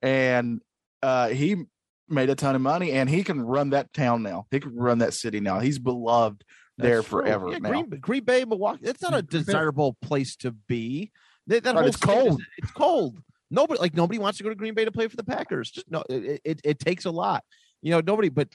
and 0.03 0.61
uh, 1.05 1.29
he 1.29 1.57
made 2.09 2.31
a 2.31 2.35
ton 2.35 2.55
of 2.55 2.61
money, 2.61 2.93
and 2.93 3.09
he 3.09 3.23
can 3.23 3.41
run 3.41 3.71
that 3.71 3.93
town 3.93 4.23
now. 4.23 4.47
He 4.51 4.61
can 4.61 4.75
run 4.77 4.99
that 4.99 5.15
city 5.15 5.41
now. 5.41 5.61
He's 5.61 5.79
beloved 5.79 6.45
there 6.79 6.97
That's 6.97 7.09
true. 7.09 7.21
forever 7.23 7.51
Yeah, 7.51 7.59
now. 7.59 7.69
Green, 7.71 7.89
Green 8.01 8.25
Bay, 8.25 8.45
Milwaukee. 8.45 8.85
It's 8.87 9.03
not 9.03 9.15
a 9.15 9.23
desirable 9.23 9.97
place 10.03 10.37
to 10.37 10.51
be. 10.51 11.13
That, 11.47 11.63
that 11.65 11.75
Right, 11.77 11.87
it's 11.87 11.97
state 11.99 12.11
is- 12.11 12.23
cold. 12.29 12.43
it's 12.59 12.71
cold. 12.73 13.19
Nobody 13.51 13.79
like 13.81 13.95
nobody 13.95 14.19
wants 14.19 14.39
to 14.39 14.45
go 14.45 14.49
to 14.51 14.55
Green 14.57 14.75
Bay 14.75 14.85
to 14.85 14.91
play 14.93 15.07
for 15.07 15.17
the 15.17 15.23
Packers. 15.25 15.71
Just 15.71 15.91
no, 15.91 16.03
it, 16.09 16.41
it, 16.45 16.61
it 16.65 16.79
takes 16.79 17.05
a 17.05 17.11
lot. 17.11 17.45
You 17.83 17.91
know, 17.93 18.01
nobody. 18.05 18.29
But 18.31 18.49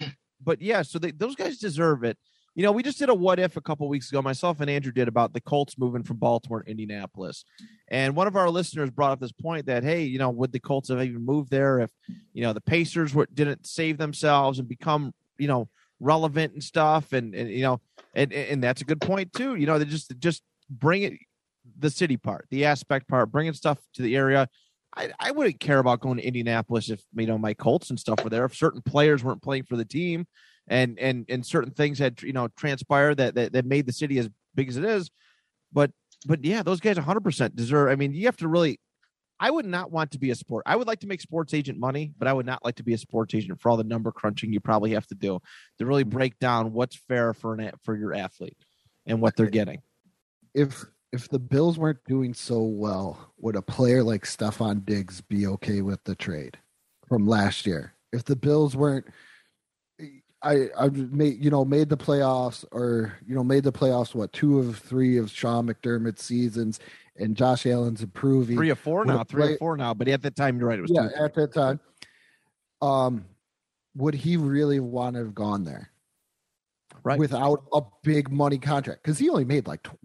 but 0.43 0.61
yeah, 0.61 0.81
so 0.81 0.99
they, 0.99 1.11
those 1.11 1.35
guys 1.35 1.57
deserve 1.59 2.03
it. 2.03 2.17
You 2.59 2.65
know, 2.65 2.73
we 2.73 2.83
just 2.83 2.99
did 2.99 3.07
a 3.07 3.13
what 3.13 3.39
if 3.39 3.55
a 3.55 3.61
couple 3.61 3.87
weeks 3.87 4.11
ago. 4.11 4.21
Myself 4.21 4.59
and 4.59 4.69
Andrew 4.69 4.91
did 4.91 5.07
about 5.07 5.31
the 5.31 5.39
Colts 5.39 5.77
moving 5.77 6.03
from 6.03 6.17
Baltimore 6.17 6.61
to 6.61 6.69
Indianapolis, 6.69 7.45
and 7.87 8.17
one 8.17 8.27
of 8.27 8.35
our 8.35 8.49
listeners 8.49 8.89
brought 8.89 9.13
up 9.13 9.21
this 9.21 9.31
point 9.31 9.67
that 9.67 9.85
hey, 9.85 10.03
you 10.03 10.19
know, 10.19 10.29
would 10.29 10.51
the 10.51 10.59
Colts 10.59 10.89
have 10.89 11.01
even 11.01 11.25
moved 11.25 11.49
there 11.49 11.79
if 11.79 11.89
you 12.33 12.43
know 12.43 12.51
the 12.51 12.59
Pacers 12.59 13.15
were 13.15 13.29
didn't 13.33 13.65
save 13.65 13.97
themselves 13.97 14.59
and 14.59 14.67
become 14.67 15.13
you 15.37 15.47
know 15.47 15.69
relevant 16.01 16.51
and 16.51 16.61
stuff, 16.61 17.13
and 17.13 17.33
and 17.33 17.49
you 17.49 17.61
know, 17.61 17.79
and 18.13 18.33
and 18.33 18.61
that's 18.61 18.81
a 18.81 18.85
good 18.85 18.99
point 18.99 19.31
too. 19.31 19.55
You 19.55 19.65
know, 19.65 19.79
they 19.79 19.85
just 19.85 20.11
just 20.19 20.43
bring 20.69 21.03
it 21.03 21.13
the 21.77 21.89
city 21.89 22.17
part, 22.17 22.45
the 22.51 22.65
aspect 22.65 23.07
part, 23.07 23.31
bringing 23.31 23.53
stuff 23.53 23.77
to 23.93 24.01
the 24.01 24.17
area. 24.17 24.49
I, 24.97 25.11
I 25.17 25.31
wouldn't 25.31 25.61
care 25.61 25.79
about 25.79 26.01
going 26.01 26.17
to 26.17 26.27
Indianapolis 26.27 26.89
if 26.89 27.01
you 27.15 27.25
know 27.25 27.37
my 27.37 27.53
Colts 27.53 27.89
and 27.89 27.97
stuff 27.97 28.21
were 28.21 28.29
there. 28.29 28.43
If 28.43 28.57
certain 28.57 28.81
players 28.81 29.23
weren't 29.23 29.41
playing 29.41 29.63
for 29.63 29.77
the 29.77 29.85
team, 29.85 30.25
and 30.69 30.97
and 30.99 31.25
and 31.29 31.45
certain 31.45 31.71
things 31.71 31.99
had 31.99 32.21
you 32.21 32.33
know 32.33 32.47
transpired 32.55 33.15
that 33.15 33.35
that, 33.35 33.53
that 33.53 33.65
made 33.65 33.85
the 33.85 33.93
city 33.93 34.17
as 34.19 34.29
big 34.55 34.69
as 34.69 34.77
it 34.77 34.85
is, 34.85 35.09
but 35.73 35.91
but 36.25 36.43
yeah, 36.43 36.63
those 36.63 36.79
guys 36.79 36.95
100 36.95 37.21
percent 37.21 37.55
deserve. 37.55 37.89
I 37.89 37.95
mean, 37.95 38.13
you 38.13 38.25
have 38.27 38.37
to 38.37 38.47
really. 38.47 38.79
I 39.41 39.49
would 39.49 39.65
not 39.65 39.89
want 39.89 40.11
to 40.11 40.19
be 40.19 40.31
a 40.31 40.35
sport. 40.35 40.63
I 40.65 40.75
would 40.75 40.85
like 40.85 40.99
to 40.99 41.07
make 41.07 41.21
sports 41.21 41.53
agent 41.53 41.79
money, 41.79 42.11
but 42.19 42.27
I 42.27 42.33
would 42.33 42.45
not 42.45 42.65
like 42.65 42.75
to 42.75 42.83
be 42.83 42.93
a 42.93 42.97
sports 42.97 43.33
agent 43.33 43.61
for 43.61 43.69
all 43.69 43.77
the 43.77 43.85
number 43.85 44.11
crunching 44.11 44.51
you 44.51 44.59
probably 44.59 44.91
have 44.91 45.07
to 45.07 45.15
do 45.15 45.39
to 45.77 45.85
really 45.85 46.03
mm-hmm. 46.03 46.09
break 46.09 46.39
down 46.39 46.73
what's 46.73 46.97
fair 47.07 47.33
for 47.33 47.53
an 47.53 47.71
for 47.81 47.95
your 47.95 48.13
athlete 48.13 48.57
and 49.05 49.21
what 49.21 49.37
they're 49.37 49.49
getting. 49.49 49.81
if 50.53 50.85
if 51.11 51.29
the 51.29 51.39
bills 51.39 51.79
weren't 51.79 52.03
doing 52.05 52.33
so 52.33 52.61
well 52.61 53.33
would 53.37 53.55
a 53.55 53.61
player 53.61 54.03
like 54.03 54.25
Stefon 54.25 54.85
Diggs 54.85 55.21
be 55.21 55.47
okay 55.47 55.81
with 55.81 56.03
the 56.03 56.15
trade 56.15 56.57
from 57.07 57.25
last 57.25 57.65
year 57.65 57.93
if 58.11 58.23
the 58.25 58.35
bills 58.35 58.75
weren't 58.75 59.05
I 60.41 60.69
I 60.77 60.87
made 60.89 61.43
you 61.43 61.49
know 61.51 61.65
made 61.65 61.89
the 61.89 61.97
playoffs 61.97 62.63
or 62.71 63.13
you 63.27 63.35
know 63.35 63.43
made 63.43 63.63
the 63.63 63.71
playoffs 63.71 64.15
what 64.15 64.31
two 64.33 64.59
of 64.59 64.77
three 64.77 65.17
of 65.17 65.29
Sean 65.29 65.67
McDermott's 65.67 66.23
seasons 66.23 66.79
and 67.17 67.35
Josh 67.35 67.65
Allen's 67.65 68.01
improving 68.01 68.55
Three 68.55 68.69
or 68.71 68.75
four 68.75 68.99
Would 68.99 69.07
now, 69.07 69.23
three 69.25 69.43
or 69.43 69.47
play- 69.47 69.57
four 69.57 69.75
now. 69.77 69.93
But 69.93 70.07
at 70.07 70.21
that 70.21 70.37
time, 70.37 70.57
you're 70.57 70.69
right. 70.69 70.79
It 70.79 70.83
was 70.83 70.91
yeah 70.93 71.09
two. 71.09 71.23
at 71.23 71.33
that 71.33 71.53
time 71.53 71.79
um 72.81 73.25
would 73.95 74.13
he 74.13 74.37
really 74.37 74.79
want 74.79 75.15
to 75.15 75.19
have 75.19 75.35
gone 75.35 75.65
there 75.65 75.91
Right. 77.09 77.19
without 77.19 77.63
a 77.73 77.81
big 78.03 78.31
money 78.31 78.59
contract 78.59 79.01
because 79.03 79.17
he 79.17 79.29
only 79.29 79.43
made 79.45 79.65
like 79.65 79.81
tw- 79.81 79.97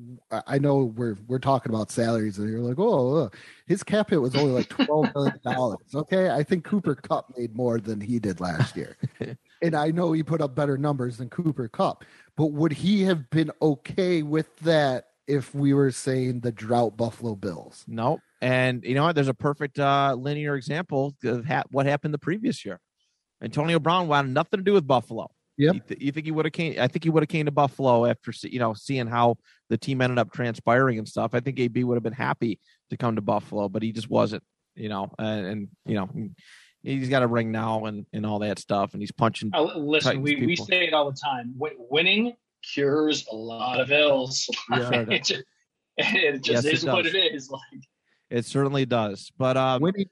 I- 0.47 0.59
know 0.59 0.85
we're 0.85 1.17
we're 1.29 1.39
talking 1.39 1.71
about 1.71 1.91
salaries 1.91 2.39
and 2.39 2.49
you're 2.49 2.61
like 2.61 2.79
oh 2.79 3.17
uh, 3.25 3.29
his 3.67 3.83
cap 3.83 4.09
hit 4.09 4.23
was 4.23 4.35
only 4.35 4.53
like 4.53 4.71
twelve 4.71 5.15
million 5.15 5.39
dollars 5.45 5.79
okay 5.95 6.31
I 6.31 6.43
think 6.43 6.65
Cooper 6.65 6.95
Kupp 6.95 7.37
made 7.37 7.55
more 7.55 7.79
than 7.79 8.01
he 8.01 8.19
did 8.19 8.41
last 8.41 8.75
year 8.75 8.97
and 9.63 9.75
I 9.75 9.91
know 9.91 10.13
he 10.13 10.23
put 10.23 10.41
up 10.41 10.55
better 10.55 10.79
numbers 10.79 11.19
than 11.19 11.29
Cooper 11.29 11.69
Kupp 11.69 12.05
but 12.37 12.47
would 12.53 12.73
he 12.73 13.03
have 13.03 13.29
been 13.29 13.51
okay 13.61 14.23
with 14.23 14.57
that 14.61 15.09
if 15.27 15.55
we 15.55 15.75
were 15.75 15.91
saying 15.91 16.41
the 16.41 16.53
drought 16.53 16.97
Buffalo 16.97 17.35
Bills 17.35 17.85
No, 17.87 18.19
and 18.41 18.83
you 18.85 18.95
know 18.95 19.05
what? 19.05 19.15
There's 19.15 19.29
a 19.29 19.35
perfect 19.35 19.79
uh, 19.79 20.15
linear 20.19 20.55
example 20.55 21.15
of 21.25 21.45
ha- 21.47 21.65
what 21.71 21.87
happened 21.87 22.13
the 22.15 22.19
previous 22.19 22.65
year. 22.65 22.81
Antonio 23.43 23.79
Brown 23.79 24.09
wanted 24.09 24.33
nothing 24.33 24.61
to 24.61 24.65
do 24.65 24.73
with 24.75 24.87
Buffalo. 24.87 25.31
Yep. 25.57 25.75
You, 25.75 25.81
th- 25.89 26.01
you 26.01 26.13
think 26.13 26.27
he 26.27 26.33
would 26.33 26.47
have 26.47 26.53
came? 26.53 26.81
I 26.81 26.89
think 26.89 27.05
he 27.05 27.11
would 27.11 27.23
have 27.23 27.29
came 27.29 27.47
to 27.47 27.53
Buffalo 27.53 28.07
after 28.07 28.33
se- 28.33 28.51
you 28.51 28.59
know 28.59 28.75
seeing 28.75 29.07
how 29.07 29.37
the 29.71 29.79
team 29.79 30.01
ended 30.01 30.19
up 30.19 30.33
transpiring 30.33 30.99
and 30.99 31.09
stuff. 31.09 31.35
I 31.35 31.41
think 31.41 31.61
AB 31.61 31.85
would 31.85 31.95
have 31.95 32.03
been 32.03 32.13
happy 32.13 32.59
to 32.91 32.97
come 32.97 33.17
to 33.17 33.23
Buffalo, 33.23 33.69
but 33.69 33.83
he 33.83 33.93
just 33.93 34.11
wasn't. 34.11 34.43
You 34.75 34.89
know, 34.89 35.13
and, 35.19 35.47
and 35.47 35.69
you 35.87 35.95
know 35.95 36.11
he's 36.83 37.09
got 37.09 37.23
a 37.23 37.27
ring 37.29 37.53
now 37.53 37.85
and 37.85 38.07
and 38.13 38.27
all 38.27 38.41
that 38.41 38.59
stuff, 38.59 38.95
and 38.95 39.03
he's 39.03 39.13
punching. 39.13 39.51
Uh, 39.55 39.63
listen, 39.77 40.23
Titans 40.23 40.25
we, 40.25 40.47
we 40.47 40.57
say 40.57 40.89
it 40.89 40.95
all 40.95 41.11
the 41.11 41.17
time. 41.17 41.55
Wi- 41.57 41.77
winning 41.79 42.35
cures 42.73 43.27
a 43.31 43.35
lot 43.37 43.81
of 43.81 43.93
ills. 43.93 44.49
Yeah, 44.71 44.91
it 44.93 45.09
it 45.09 45.23
just, 45.23 45.45
it 45.97 46.43
just 46.43 46.49
Yes, 46.49 46.65
it 46.65 46.75
is 46.75 46.85
what 46.85 47.07
it 47.07 47.15
is. 47.15 47.51
Like, 47.51 47.61
It 48.29 48.45
certainly 48.45 48.85
does. 48.85 49.31
But 49.39 49.57
um, 49.57 49.81
winning 49.81 50.07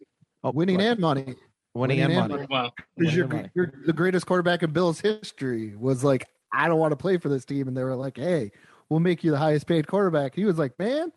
oh, 0.45 0.53
winning 0.53 0.77
what? 0.77 0.85
and 0.85 1.01
money 1.01 1.35
winning 1.75 2.01
and 2.01 2.09
winning 2.15 2.23
and 2.31 2.33
money. 2.33 2.47
well, 2.51 2.75
Winning 2.97 3.15
you're, 3.15 3.29
money. 3.29 3.51
you're 3.55 3.73
the 3.87 3.93
greatest 3.93 4.27
quarterback 4.27 4.63
in 4.63 4.71
Bills 4.73 5.01
history 5.01 5.75
was 5.77 6.05
like, 6.05 6.29
I 6.53 6.69
don't 6.69 6.79
want 6.79 6.93
to 6.93 6.97
play 6.97 7.17
for 7.19 7.29
this 7.29 7.45
team. 7.45 7.69
And 7.69 7.77
they 7.77 7.85
were 7.85 7.95
like, 7.97 8.17
hey, 8.17 8.53
we'll 8.89 9.01
make 9.01 9.25
you 9.25 9.31
the 9.31 9.39
highest 9.39 9.67
paid 9.67 9.87
quarterback. 9.87 10.35
He 10.35 10.45
was 10.45 10.59
like, 10.59 10.79
man, 10.79 11.13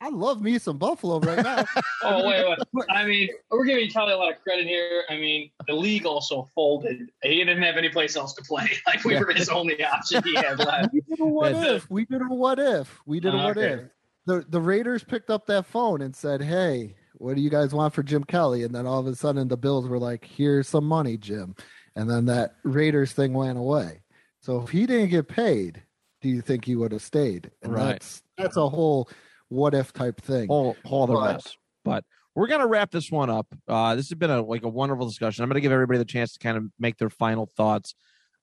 I 0.00 0.10
love 0.10 0.42
me 0.42 0.58
some 0.58 0.76
Buffalo 0.76 1.18
right 1.20 1.42
now. 1.42 1.64
oh 2.02 2.26
wait, 2.28 2.44
wait. 2.74 2.86
I 2.90 3.06
mean, 3.06 3.28
we're 3.50 3.64
giving 3.64 3.88
Kelly 3.88 4.12
a 4.12 4.16
lot 4.18 4.32
of 4.34 4.42
credit 4.42 4.66
here. 4.66 5.04
I 5.08 5.14
mean, 5.16 5.50
the 5.66 5.72
league 5.74 6.04
also 6.04 6.50
folded. 6.54 7.08
He 7.22 7.36
didn't 7.36 7.62
have 7.62 7.76
any 7.78 7.88
place 7.88 8.14
else 8.14 8.34
to 8.34 8.42
play. 8.42 8.68
Like 8.86 9.02
we 9.04 9.14
Yeah. 9.14 9.20
were 9.20 9.32
his 9.32 9.48
only 9.48 9.82
option 9.84 10.22
he 10.22 10.34
had 10.34 10.58
left. 10.58 10.92
we 10.92 11.00
did 11.00 11.20
a 11.20 11.24
what 11.24 11.52
if. 11.54 11.88
We 11.90 12.04
did 12.04 12.20
a 12.20 12.26
what 12.26 12.58
if. 12.58 13.00
We 13.06 13.20
did 13.20 13.32
a 13.34 13.38
oh, 13.38 13.44
what 13.44 13.56
Okay. 13.56 13.72
if. 13.84 13.90
The, 14.26 14.44
the 14.48 14.60
Raiders 14.60 15.04
picked 15.04 15.30
up 15.30 15.46
that 15.46 15.64
phone 15.66 16.00
and 16.02 16.14
said, 16.14 16.42
hey, 16.42 16.94
what 17.14 17.36
do 17.36 17.42
you 17.42 17.50
guys 17.50 17.72
want 17.74 17.94
for 17.94 18.02
Jim 18.02 18.24
Kelly? 18.24 18.62
And 18.64 18.74
then 18.74 18.86
all 18.86 19.00
of 19.00 19.06
a 19.06 19.14
sudden 19.14 19.48
the 19.48 19.56
Bills 19.56 19.88
were 19.88 19.98
like, 19.98 20.24
here's 20.24 20.68
some 20.68 20.84
money, 20.84 21.16
Jim. 21.16 21.54
And 21.96 22.10
then 22.10 22.26
that 22.26 22.56
Raiders 22.64 23.12
thing 23.12 23.32
went 23.34 23.58
away. 23.58 24.02
So 24.40 24.60
if 24.62 24.70
he 24.70 24.84
didn't 24.86 25.10
get 25.10 25.28
paid, 25.28 25.82
do 26.20 26.28
you 26.28 26.40
think 26.40 26.64
he 26.64 26.74
would 26.76 26.92
have 26.92 27.02
stayed? 27.02 27.50
And 27.62 27.72
Right. 27.72 27.84
that's 27.92 28.22
that's 28.36 28.56
a 28.56 28.68
whole 28.68 29.08
what 29.48 29.74
if 29.74 29.92
type 29.92 30.20
thing. 30.20 30.48
whole 30.48 30.76
whole 30.84 31.04
other 31.04 31.14
But- 31.14 31.32
mess. 31.34 31.56
But 31.84 32.04
we're 32.34 32.48
gonna 32.48 32.66
wrap 32.66 32.90
this 32.90 33.10
one 33.12 33.30
up. 33.30 33.46
Uh, 33.68 33.94
this 33.94 34.08
has 34.08 34.18
been 34.18 34.30
a 34.30 34.42
like 34.42 34.64
a 34.64 34.68
wonderful 34.68 35.06
discussion. 35.06 35.44
I'm 35.44 35.48
gonna 35.50 35.60
give 35.60 35.70
everybody 35.72 35.98
the 35.98 36.04
chance 36.04 36.32
to 36.32 36.38
kind 36.40 36.56
of 36.56 36.64
make 36.78 36.96
their 36.98 37.10
final 37.10 37.46
thoughts 37.46 37.94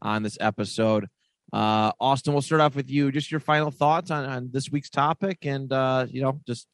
on 0.01 0.23
this 0.23 0.37
episode. 0.39 1.07
Uh, 1.51 1.91
Austin, 1.99 2.31
we'll 2.33 2.41
start 2.41 2.61
off 2.61 2.75
with 2.75 2.89
you. 2.89 3.11
Just 3.11 3.29
your 3.31 3.41
final 3.41 3.69
thoughts 3.71 4.09
on, 4.11 4.23
on 4.25 4.49
this 4.53 4.71
week's 4.71 4.89
topic, 4.89 5.39
and 5.45 5.73
uh, 5.73 6.05
you 6.09 6.21
know, 6.21 6.39
just 6.47 6.67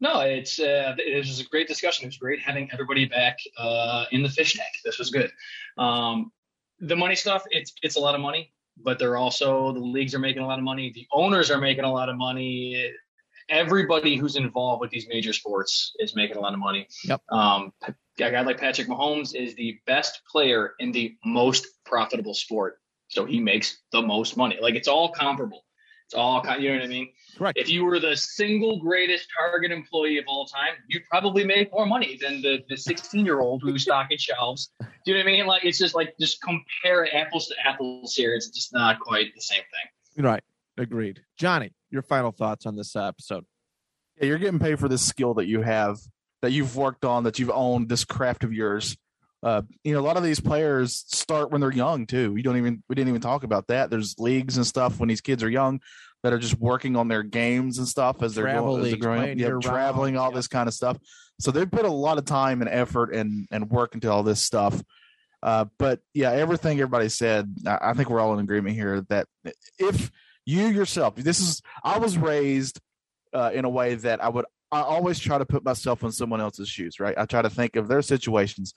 No, 0.00 0.20
it's 0.20 0.60
uh, 0.60 0.94
it 0.98 1.16
was 1.16 1.40
a 1.40 1.44
great 1.44 1.66
discussion. 1.66 2.04
It 2.04 2.08
was 2.08 2.18
great 2.18 2.40
having 2.40 2.70
everybody 2.72 3.06
back 3.06 3.38
uh, 3.56 4.04
in 4.12 4.22
the 4.22 4.28
fish 4.28 4.54
tank. 4.54 4.70
This 4.84 4.98
was 4.98 5.10
good. 5.10 5.30
Um, 5.76 6.30
the 6.80 6.96
money 6.96 7.16
stuff, 7.16 7.44
it's 7.50 7.72
it's 7.82 7.96
a 7.96 8.00
lot 8.00 8.14
of 8.14 8.20
money, 8.20 8.52
but 8.76 8.98
they're 8.98 9.16
also 9.16 9.72
the 9.72 9.80
leagues 9.80 10.14
are 10.14 10.20
making 10.20 10.42
a 10.42 10.46
lot 10.46 10.58
of 10.58 10.64
money. 10.64 10.92
The 10.94 11.06
owners 11.12 11.50
are 11.50 11.58
making 11.58 11.84
a 11.84 11.92
lot 11.92 12.08
of 12.08 12.16
money. 12.16 12.92
Everybody 13.48 14.16
who's 14.16 14.36
involved 14.36 14.80
with 14.80 14.90
these 14.90 15.08
major 15.08 15.32
sports 15.32 15.94
is 15.98 16.14
making 16.14 16.36
a 16.36 16.40
lot 16.40 16.52
of 16.52 16.58
money. 16.60 16.86
Yep. 17.04 17.22
Um, 17.30 17.72
a 17.86 17.94
guy 18.18 18.40
like 18.42 18.58
Patrick 18.58 18.88
Mahomes 18.88 19.34
is 19.34 19.54
the 19.54 19.78
best 19.86 20.20
player 20.30 20.74
in 20.78 20.92
the 20.92 21.16
most 21.24 21.66
profitable 21.84 22.34
sport, 22.34 22.78
so 23.08 23.24
he 23.24 23.40
makes 23.40 23.78
the 23.90 24.02
most 24.02 24.36
money. 24.36 24.58
Like 24.60 24.74
it's 24.74 24.88
all 24.88 25.08
comparable. 25.08 25.64
It's 26.08 26.14
all 26.14 26.40
kind. 26.40 26.62
You 26.62 26.70
know 26.70 26.76
what 26.76 26.84
I 26.84 26.88
mean? 26.88 27.08
correct. 27.36 27.58
if 27.58 27.68
you 27.68 27.84
were 27.84 28.00
the 28.00 28.16
single 28.16 28.80
greatest 28.80 29.28
Target 29.36 29.70
employee 29.70 30.16
of 30.16 30.24
all 30.26 30.46
time, 30.46 30.72
you'd 30.88 31.04
probably 31.10 31.44
make 31.44 31.70
more 31.70 31.84
money 31.84 32.18
than 32.18 32.40
the 32.40 32.60
the 32.70 32.78
16 32.78 33.26
year 33.26 33.40
old 33.40 33.60
who's 33.62 33.82
stocking 33.82 34.16
shelves. 34.16 34.70
Do 34.80 34.86
you 35.04 35.14
know 35.14 35.20
what 35.20 35.28
I 35.28 35.32
mean? 35.32 35.46
Like 35.46 35.64
it's 35.66 35.76
just 35.76 35.94
like 35.94 36.14
just 36.18 36.40
compare 36.40 37.14
apples 37.14 37.48
to 37.48 37.54
apples 37.62 38.14
here. 38.14 38.34
It's 38.34 38.48
just 38.48 38.72
not 38.72 39.00
quite 39.00 39.34
the 39.34 39.42
same 39.42 39.60
thing. 39.60 40.24
Right. 40.24 40.42
Agreed. 40.78 41.20
Johnny, 41.36 41.72
your 41.90 42.02
final 42.02 42.32
thoughts 42.32 42.64
on 42.64 42.74
this 42.74 42.96
uh, 42.96 43.04
episode. 43.04 43.44
Yeah, 44.18 44.28
you're 44.28 44.38
getting 44.38 44.60
paid 44.60 44.78
for 44.78 44.88
this 44.88 45.06
skill 45.06 45.34
that 45.34 45.46
you 45.46 45.60
have, 45.60 45.98
that 46.40 46.52
you've 46.52 46.74
worked 46.74 47.04
on, 47.04 47.24
that 47.24 47.38
you've 47.38 47.50
owned, 47.50 47.90
this 47.90 48.06
craft 48.06 48.44
of 48.44 48.52
yours 48.54 48.96
uh, 49.42 49.62
you 49.84 49.92
know, 49.92 50.00
a 50.00 50.02
lot 50.02 50.16
of 50.16 50.22
these 50.22 50.40
players 50.40 51.04
start 51.08 51.50
when 51.50 51.60
they're 51.60 51.72
young 51.72 52.06
too. 52.06 52.32
We 52.32 52.42
don't 52.42 52.56
even 52.56 52.82
we 52.88 52.94
didn't 52.94 53.08
even 53.08 53.20
talk 53.20 53.44
about 53.44 53.68
that. 53.68 53.90
There's 53.90 54.16
leagues 54.18 54.56
and 54.56 54.66
stuff 54.66 54.98
when 54.98 55.08
these 55.08 55.20
kids 55.20 55.42
are 55.42 55.50
young 55.50 55.80
that 56.22 56.32
are 56.32 56.38
just 56.38 56.58
working 56.58 56.96
on 56.96 57.08
their 57.08 57.22
games 57.22 57.78
and 57.78 57.86
stuff 57.86 58.22
as 58.22 58.34
they're, 58.34 58.44
Travel 58.44 58.76
going, 58.76 58.84
as 58.84 58.90
they're 58.90 58.98
growing 58.98 59.30
up. 59.30 59.38
Yeah, 59.38 59.50
traveling, 59.60 60.16
all 60.16 60.30
yeah. 60.30 60.36
this 60.36 60.48
kind 60.48 60.66
of 60.66 60.74
stuff. 60.74 60.98
So 61.40 61.52
they 61.52 61.64
put 61.66 61.84
a 61.84 61.90
lot 61.90 62.18
of 62.18 62.24
time 62.24 62.60
and 62.60 62.70
effort 62.70 63.14
and 63.14 63.46
and 63.50 63.70
work 63.70 63.94
into 63.94 64.10
all 64.10 64.22
this 64.22 64.44
stuff. 64.44 64.82
Uh, 65.42 65.66
but 65.78 66.00
yeah, 66.14 66.32
everything 66.32 66.78
everybody 66.80 67.08
said, 67.08 67.54
I, 67.66 67.78
I 67.80 67.92
think 67.94 68.10
we're 68.10 68.20
all 68.20 68.34
in 68.34 68.40
agreement 68.40 68.74
here 68.74 69.04
that 69.08 69.28
if 69.78 70.10
you 70.44 70.66
yourself, 70.66 71.14
this 71.14 71.40
is, 71.40 71.62
I 71.84 71.98
was 71.98 72.18
raised 72.18 72.80
uh, 73.32 73.50
in 73.54 73.64
a 73.64 73.68
way 73.68 73.94
that 73.94 74.22
I 74.22 74.30
would, 74.30 74.46
I 74.70 74.82
always 74.82 75.18
try 75.18 75.38
to 75.38 75.46
put 75.46 75.64
myself 75.64 76.02
in 76.02 76.12
someone 76.12 76.40
else's 76.40 76.68
shoes, 76.68 77.00
right? 77.00 77.16
I 77.16 77.24
try 77.24 77.40
to 77.42 77.50
think 77.50 77.76
of 77.76 77.88
their 77.88 78.02
situations. 78.02 78.74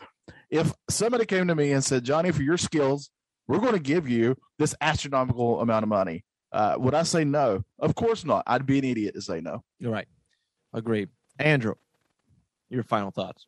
If 0.49 0.73
somebody 0.89 1.25
came 1.25 1.47
to 1.47 1.55
me 1.55 1.73
and 1.73 1.83
said, 1.83 2.03
Johnny, 2.03 2.31
for 2.31 2.43
your 2.43 2.57
skills, 2.57 3.09
we're 3.47 3.59
going 3.59 3.73
to 3.73 3.79
give 3.79 4.07
you 4.07 4.37
this 4.57 4.73
astronomical 4.79 5.59
amount 5.59 5.83
of 5.83 5.89
money. 5.89 6.23
Uh, 6.51 6.75
would 6.77 6.93
I 6.93 7.03
say 7.03 7.23
no? 7.23 7.63
Of 7.79 7.95
course 7.95 8.23
not. 8.23 8.43
I'd 8.47 8.65
be 8.65 8.79
an 8.79 8.85
idiot 8.85 9.15
to 9.15 9.21
say 9.21 9.41
no. 9.41 9.63
You're 9.79 9.91
right. 9.91 10.07
Agreed. 10.73 11.09
Andrew, 11.39 11.75
your 12.69 12.83
final 12.83 13.11
thoughts. 13.11 13.45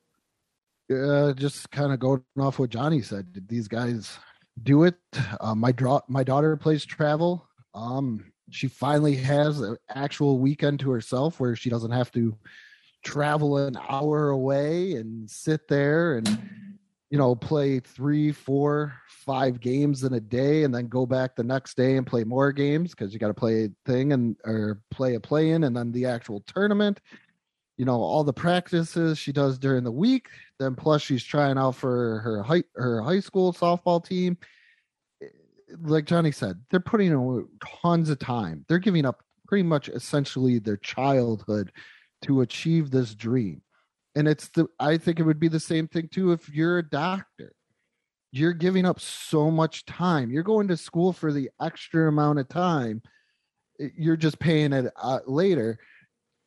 uh, 0.92 1.34
just 1.34 1.70
kind 1.72 1.94
of 1.94 2.00
going 2.00 2.24
off 2.38 2.60
what 2.60 2.70
Johnny 2.70 3.02
said. 3.02 3.32
Did 3.32 3.48
these 3.48 3.68
guys 3.68 4.18
do 4.62 4.84
it? 4.84 4.96
Uh, 5.40 5.56
my 5.56 5.72
draw, 5.72 6.02
my 6.08 6.24
daughter 6.24 6.56
plays 6.58 6.84
travel. 6.86 7.48
Um, 7.74 8.33
she 8.50 8.68
finally 8.68 9.16
has 9.16 9.60
an 9.62 9.78
actual 9.90 10.40
weekend 10.40 10.80
to 10.82 10.92
herself 10.92 11.40
where 11.40 11.56
she 11.56 11.70
doesn't 11.70 11.92
have 11.92 12.12
to 12.12 12.38
travel 13.04 13.58
an 13.58 13.78
hour 13.90 14.30
away 14.30 14.94
and 14.94 15.30
sit 15.30 15.68
there 15.68 16.18
and 16.18 16.40
you 17.10 17.18
know 17.18 17.36
play 17.36 17.80
three, 17.80 18.32
four, 18.32 18.94
five 19.08 19.60
games 19.60 20.04
in 20.04 20.14
a 20.14 20.20
day, 20.20 20.64
and 20.64 20.74
then 20.74 20.88
go 20.88 21.06
back 21.06 21.36
the 21.36 21.44
next 21.44 21.78
day 21.78 21.96
and 21.96 22.08
play 22.08 22.24
more 22.24 22.52
games 22.52 22.92
because 22.92 23.14
you 23.14 23.20
got 23.20 23.28
to 23.28 23.34
play 23.34 23.66
a 23.66 23.70
thing 23.86 24.14
and 24.14 24.36
or 24.46 24.82
play 24.90 25.16
a 25.16 25.20
play 25.20 25.52
in 25.52 25.66
and 25.66 25.76
then 25.76 25.92
the 25.92 26.06
actual 26.06 26.42
tournament. 26.42 27.00
You 27.78 27.86
know 27.86 28.00
all 28.00 28.24
the 28.24 28.34
practices 28.34 29.18
she 29.18 29.32
does 29.32 29.58
during 29.58 29.84
the 29.84 29.92
week 29.92 30.28
then 30.60 30.76
plus 30.76 31.02
she's 31.02 31.24
trying 31.24 31.58
out 31.58 31.76
for 31.76 32.20
her 32.20 32.44
high 32.44 32.64
her 32.76 33.02
high 33.02 33.20
school 33.20 33.52
softball 33.52 34.04
team 34.04 34.38
like 35.82 36.06
johnny 36.06 36.32
said 36.32 36.60
they're 36.70 36.80
putting 36.80 37.12
in 37.12 37.48
tons 37.82 38.10
of 38.10 38.20
time. 38.20 38.66
They're 38.68 38.80
giving 38.80 39.06
up 39.06 39.24
pretty 39.48 39.64
much 39.64 39.90
essentially 39.90 40.60
their 40.60 40.78
childhood 40.78 41.72
to 42.24 42.42
achieve 42.42 42.90
this 42.90 43.14
dream. 43.14 43.62
And 44.16 44.28
it's 44.28 44.50
the 44.50 44.68
i 44.80 44.98
think 44.98 45.20
it 45.20 45.24
would 45.24 45.40
be 45.40 45.48
the 45.48 45.60
same 45.60 45.88
thing 45.88 46.10
too 46.10 46.32
if 46.32 46.50
you're 46.50 46.80
a 46.80 46.90
doctor. 46.90 47.54
You're 48.32 48.54
giving 48.54 48.86
up 48.86 49.00
so 49.00 49.52
much 49.52 49.86
time. 49.86 50.32
You're 50.32 50.42
going 50.42 50.68
to 50.70 50.78
school 50.78 51.14
for 51.14 51.32
the 51.32 51.52
extra 51.62 52.08
amount 52.08 52.40
of 52.40 52.50
time 52.50 53.04
you're 53.96 54.18
just 54.18 54.40
paying 54.40 54.74
it 54.74 54.92
uh, 55.02 55.20
later 55.26 55.80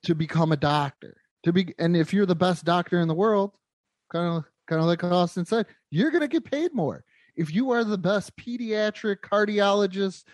to 0.04 0.14
become 0.14 0.52
a 0.52 0.56
doctor. 0.56 1.16
To 1.44 1.52
be 1.52 1.74
and 1.78 1.96
if 1.96 2.12
you're 2.12 2.26
the 2.26 2.34
best 2.34 2.64
doctor 2.64 3.00
in 3.00 3.06
the 3.06 3.14
world 3.14 3.52
kind 4.10 4.36
of 4.36 4.44
kind 4.66 4.80
of 4.80 4.86
like 4.86 5.04
austin 5.04 5.44
said 5.44 5.66
you're 5.90 6.10
going 6.10 6.22
to 6.22 6.28
get 6.28 6.44
paid 6.44 6.74
more 6.74 7.04
if 7.37 7.55
you 7.55 7.70
are 7.70 7.84
the 7.84 7.99
best 7.99 8.37
pediatric 8.37 9.16
cardiologist 9.20 10.24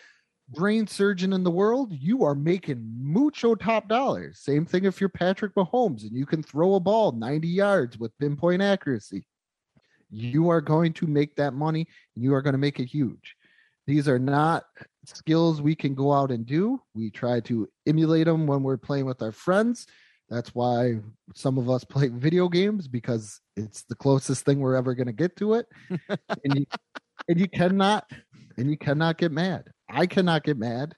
brain 0.49 0.87
surgeon 0.87 1.33
in 1.33 1.43
the 1.43 1.51
world 1.51 1.93
you 1.93 2.25
are 2.25 2.35
making 2.35 2.83
mucho 3.01 3.55
top 3.55 3.89
dollars 3.89 4.39
same 4.39 4.67
thing 4.67 4.85
if 4.85 5.01
you're 5.01 5.09
patrick 5.09 5.55
mahomes 5.55 6.03
and 6.03 6.17
you 6.17 6.27
can 6.27 6.43
throw 6.43 6.75
a 6.75 6.81
ball 6.81 7.13
90 7.13 7.49
yards 7.49 7.99
with 7.99 8.17
pinpoint 8.19 8.61
accuracy 8.61 9.25
you 10.11 10.51
are 10.51 10.61
going 10.61 10.93
to 10.93 11.07
make 11.07 11.35
that 11.37 11.55
money 11.55 11.87
and 12.15 12.25
you 12.25 12.35
are 12.35 12.43
going 12.43 12.53
to 12.53 12.59
make 12.59 12.81
it 12.81 12.87
huge 12.87 13.37
these 13.87 14.09
are 14.09 14.19
not 14.19 14.65
skills 15.05 15.61
we 15.61 15.75
can 15.75 15.95
go 15.95 16.13
out 16.13 16.31
and 16.31 16.47
do. 16.47 16.81
We 16.95 17.11
try 17.11 17.41
to 17.41 17.69
emulate 17.87 18.27
them 18.27 18.47
when 18.47 18.63
we're 18.63 18.77
playing 18.77 19.07
with 19.07 19.23
our 19.23 19.33
friends. 19.33 19.87
That's 20.29 20.55
why 20.55 21.01
some 21.35 21.59
of 21.59 21.69
us 21.69 21.85
play 21.89 22.09
video 22.09 22.49
games 22.49 22.89
because 22.89 23.41
it's 23.57 23.83
the 23.83 23.95
closest 23.95 24.45
thing 24.45 24.61
we're 24.61 24.77
ever 24.77 24.95
going 24.95 25.09
to 25.09 25.13
get 25.13 25.37
to 25.37 25.55
it. 25.55 25.67
and 26.09 26.55
you 26.55 26.67
and 27.29 27.41
you 27.41 27.49
cannot 27.49 28.11
and 28.57 28.71
you 28.71 28.77
cannot 28.77 29.19
get 29.19 29.33
mad. 29.33 29.65
I 29.89 30.07
cannot 30.07 30.45
get 30.45 30.59
mad. 30.59 30.95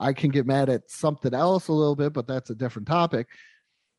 I 0.00 0.12
can 0.12 0.30
get 0.30 0.46
mad 0.46 0.68
at 0.68 0.90
something 0.90 1.34
else 1.34 1.68
a 1.68 1.72
little 1.72 1.96
bit, 1.96 2.12
but 2.12 2.26
that's 2.26 2.50
a 2.50 2.54
different 2.54 2.86
topic. 2.86 3.26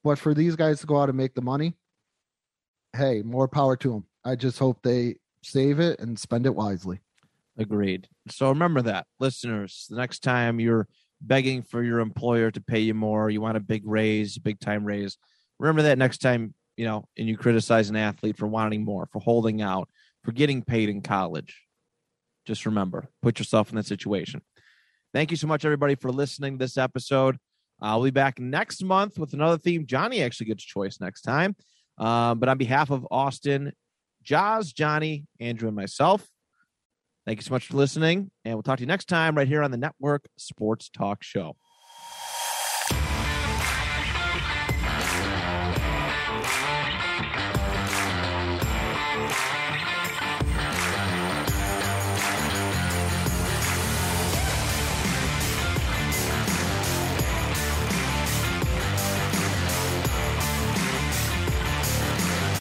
But 0.03 0.17
for 0.17 0.33
these 0.33 0.55
guys 0.55 0.79
to 0.79 0.87
go 0.87 0.97
out 0.99 1.09
and 1.09 1.17
make 1.17 1.35
the 1.35 1.41
money, 1.41 1.75
hey, 2.95 3.21
more 3.21 3.47
power 3.47 3.75
to 3.77 3.89
them. 3.89 4.05
I 4.23 4.35
just 4.35 4.57
hope 4.59 4.81
they 4.81 5.17
save 5.43 5.79
it 5.79 5.99
and 5.99 6.17
spend 6.17 6.45
it 6.45 6.55
wisely. 6.55 6.99
Agreed. 7.57 8.07
So 8.29 8.49
remember 8.49 8.81
that, 8.83 9.07
listeners. 9.19 9.87
The 9.89 9.97
next 9.97 10.19
time 10.19 10.59
you're 10.59 10.87
begging 11.21 11.61
for 11.63 11.83
your 11.83 11.99
employer 11.99 12.51
to 12.51 12.61
pay 12.61 12.79
you 12.79 12.93
more, 12.93 13.29
you 13.29 13.41
want 13.41 13.57
a 13.57 13.61
big 13.61 13.85
raise, 13.85 14.37
big 14.37 14.59
time 14.61 14.85
raise. 14.85 15.17
Remember 15.59 15.81
that 15.81 15.97
next 15.97 16.19
time, 16.19 16.53
you 16.77 16.85
know, 16.85 17.03
and 17.17 17.27
you 17.27 17.35
criticize 17.35 17.89
an 17.89 17.97
athlete 17.97 18.37
for 18.37 18.47
wanting 18.47 18.85
more, 18.85 19.09
for 19.11 19.19
holding 19.19 19.61
out, 19.61 19.89
for 20.23 20.31
getting 20.31 20.61
paid 20.61 20.89
in 20.89 21.01
college. 21.01 21.61
Just 22.45 22.65
remember, 22.65 23.09
put 23.21 23.39
yourself 23.39 23.69
in 23.69 23.75
that 23.75 23.85
situation. 23.85 24.41
Thank 25.13 25.31
you 25.31 25.37
so 25.37 25.47
much, 25.47 25.65
everybody, 25.65 25.95
for 25.95 26.11
listening 26.11 26.57
to 26.57 26.63
this 26.65 26.77
episode. 26.77 27.37
I'll 27.81 28.03
be 28.03 28.11
back 28.11 28.39
next 28.39 28.83
month 28.83 29.17
with 29.17 29.33
another 29.33 29.57
theme. 29.57 29.85
Johnny 29.85 30.21
actually 30.21 30.47
gets 30.47 30.63
choice 30.63 30.99
next 30.99 31.21
time. 31.21 31.55
Um, 31.97 32.39
but 32.39 32.49
on 32.49 32.57
behalf 32.57 32.91
of 32.91 33.07
Austin, 33.09 33.73
Joz, 34.23 34.73
Johnny, 34.73 35.25
Andrew, 35.39 35.67
and 35.67 35.75
myself, 35.75 36.27
Thank 37.29 37.37
you 37.37 37.43
so 37.43 37.53
much 37.53 37.67
for 37.67 37.77
listening, 37.77 38.31
and 38.43 38.55
we'll 38.55 38.63
talk 38.63 38.77
to 38.77 38.81
you 38.81 38.87
next 38.87 39.05
time 39.05 39.35
right 39.35 39.47
here 39.47 39.61
on 39.61 39.69
the 39.69 39.77
Network 39.77 40.25
Sports 40.39 40.89
Talk 40.89 41.21
Show. 41.21 41.57